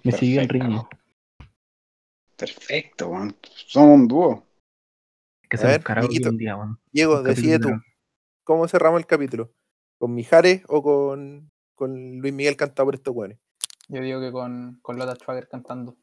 Me 0.04 0.12
siguió 0.12 0.40
el 0.40 0.48
Perfecto, 0.48 0.66
ritmo. 0.68 0.88
Perfecto, 2.36 3.08
weón. 3.08 3.36
Somos 3.66 3.94
un 3.94 4.08
dúo. 4.08 4.46
Que 5.48 5.56
A 5.56 5.60
se 5.60 5.66
ver, 5.66 5.82
un 6.28 6.36
día, 6.38 6.56
weón. 6.56 6.80
Diego, 6.92 7.18
Un 7.18 7.24
decide 7.24 7.52
capítulo 7.54 7.76
tú. 7.78 7.82
¿Cómo 8.44 8.68
cerramos 8.68 9.00
el 9.00 9.06
capítulo? 9.06 9.52
¿Con 9.98 10.14
Mijares 10.14 10.62
o 10.68 10.82
con, 10.82 11.50
con 11.74 12.18
Luis 12.18 12.32
Miguel 12.34 12.56
cantado 12.56 12.86
por 12.86 12.94
estos 12.94 13.14
weones? 13.14 13.38
Yo 13.88 14.00
digo 14.02 14.20
que 14.20 14.32
con, 14.32 14.78
con 14.82 14.98
Lola 14.98 15.14
Schwager 15.14 15.48
cantando. 15.48 15.96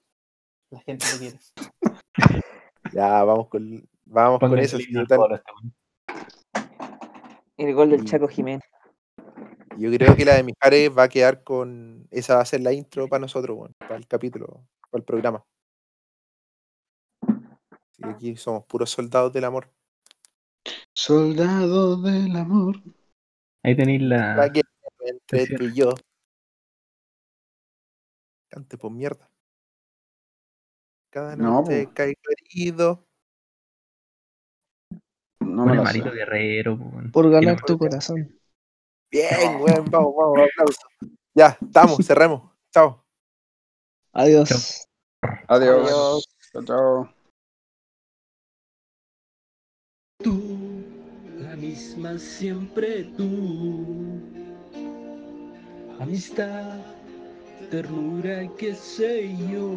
La 0.69 0.79
gente 0.81 1.05
lo 1.13 1.19
quiere. 1.19 1.39
Ya, 2.93 3.23
vamos 3.23 3.47
con, 3.47 3.89
vamos 4.05 4.39
con 4.39 4.59
eso. 4.59 4.77
al 4.77 4.85
total. 5.07 5.17
coro 5.17 5.35
este 5.35 5.51
weón. 5.51 5.73
El 7.57 7.73
gol 7.73 7.89
del 7.89 8.01
Y- 8.01 8.05
Chaco 8.05 8.27
Jiménez. 8.27 8.63
Yo 9.77 9.91
creo 9.91 10.15
que 10.15 10.25
la 10.25 10.35
de 10.35 10.43
Mijares 10.43 10.89
va 10.95 11.03
a 11.03 11.09
quedar 11.09 11.43
con. 11.43 12.07
Esa 12.11 12.35
va 12.35 12.41
a 12.41 12.45
ser 12.45 12.61
la 12.61 12.73
intro 12.73 13.07
para 13.07 13.21
nosotros, 13.21 13.57
weón, 13.57 13.73
para 13.79 13.95
el 13.95 14.07
capítulo, 14.07 14.65
para 14.91 14.99
el 15.01 15.03
programa. 15.05 15.43
Aquí 18.03 18.35
somos 18.35 18.65
puros 18.65 18.89
soldados 18.91 19.31
del 19.33 19.45
amor. 19.45 19.69
Soldado 20.93 22.01
del 22.01 22.35
amor. 22.35 22.75
Ahí 23.63 23.75
tenéis 23.75 24.01
la. 24.01 24.35
La 24.35 24.47
guerra 24.49 24.69
entre 25.05 25.47
tú 25.57 25.63
y 25.65 25.73
yo. 25.73 25.93
Cante 28.49 28.77
por 28.77 28.91
mierda. 28.91 29.29
Cada 31.09 31.35
No, 31.35 31.61
noche 31.61 31.87
po. 31.87 31.93
caigo 31.93 32.21
herido. 32.29 33.07
No 35.39 35.65
me 35.65 35.85
sé. 35.91 36.01
Guerrero, 36.01 36.77
po, 36.77 36.85
weón. 36.85 37.11
Por 37.11 37.29
ganar 37.31 37.57
no- 37.59 37.65
tu 37.65 37.77
corazón. 37.77 38.39
Bien, 39.13 39.61
weón, 39.61 39.85
vamos, 39.91 40.15
vamos, 40.17 40.39
aplauso. 40.39 40.81
Ya, 41.35 41.55
estamos, 41.61 41.97
cerremos. 42.07 42.49
Chao. 42.73 43.05
Adiós. 44.11 44.87
Adiós. 45.47 45.85
Adiós. 45.85 46.27
Chao, 46.51 46.65
chao. 46.65 47.13
Tú, 50.23 50.83
la 51.37 51.55
misma 51.55 52.17
siempre 52.17 53.03
tú. 53.15 54.19
Amistad, 55.99 56.79
ternura 57.69 58.45
y 58.45 58.49
qué 58.57 58.73
sé 58.73 59.29
yo. 59.47 59.75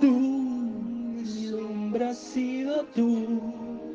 Tú, 0.00 0.10
mi 0.10 1.24
sombra 1.48 2.10
has 2.10 2.18
sido 2.18 2.84
tú. 2.86 3.85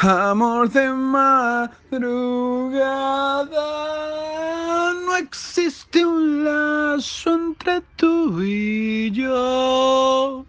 Amor 0.00 0.70
de 0.70 0.90
madrugada, 0.92 1.72
no 4.94 5.16
existe 5.16 6.06
un 6.06 6.44
lazo 6.44 7.34
entre 7.34 7.80
tú 7.96 8.40
y 8.40 9.10
yo. 9.10 10.47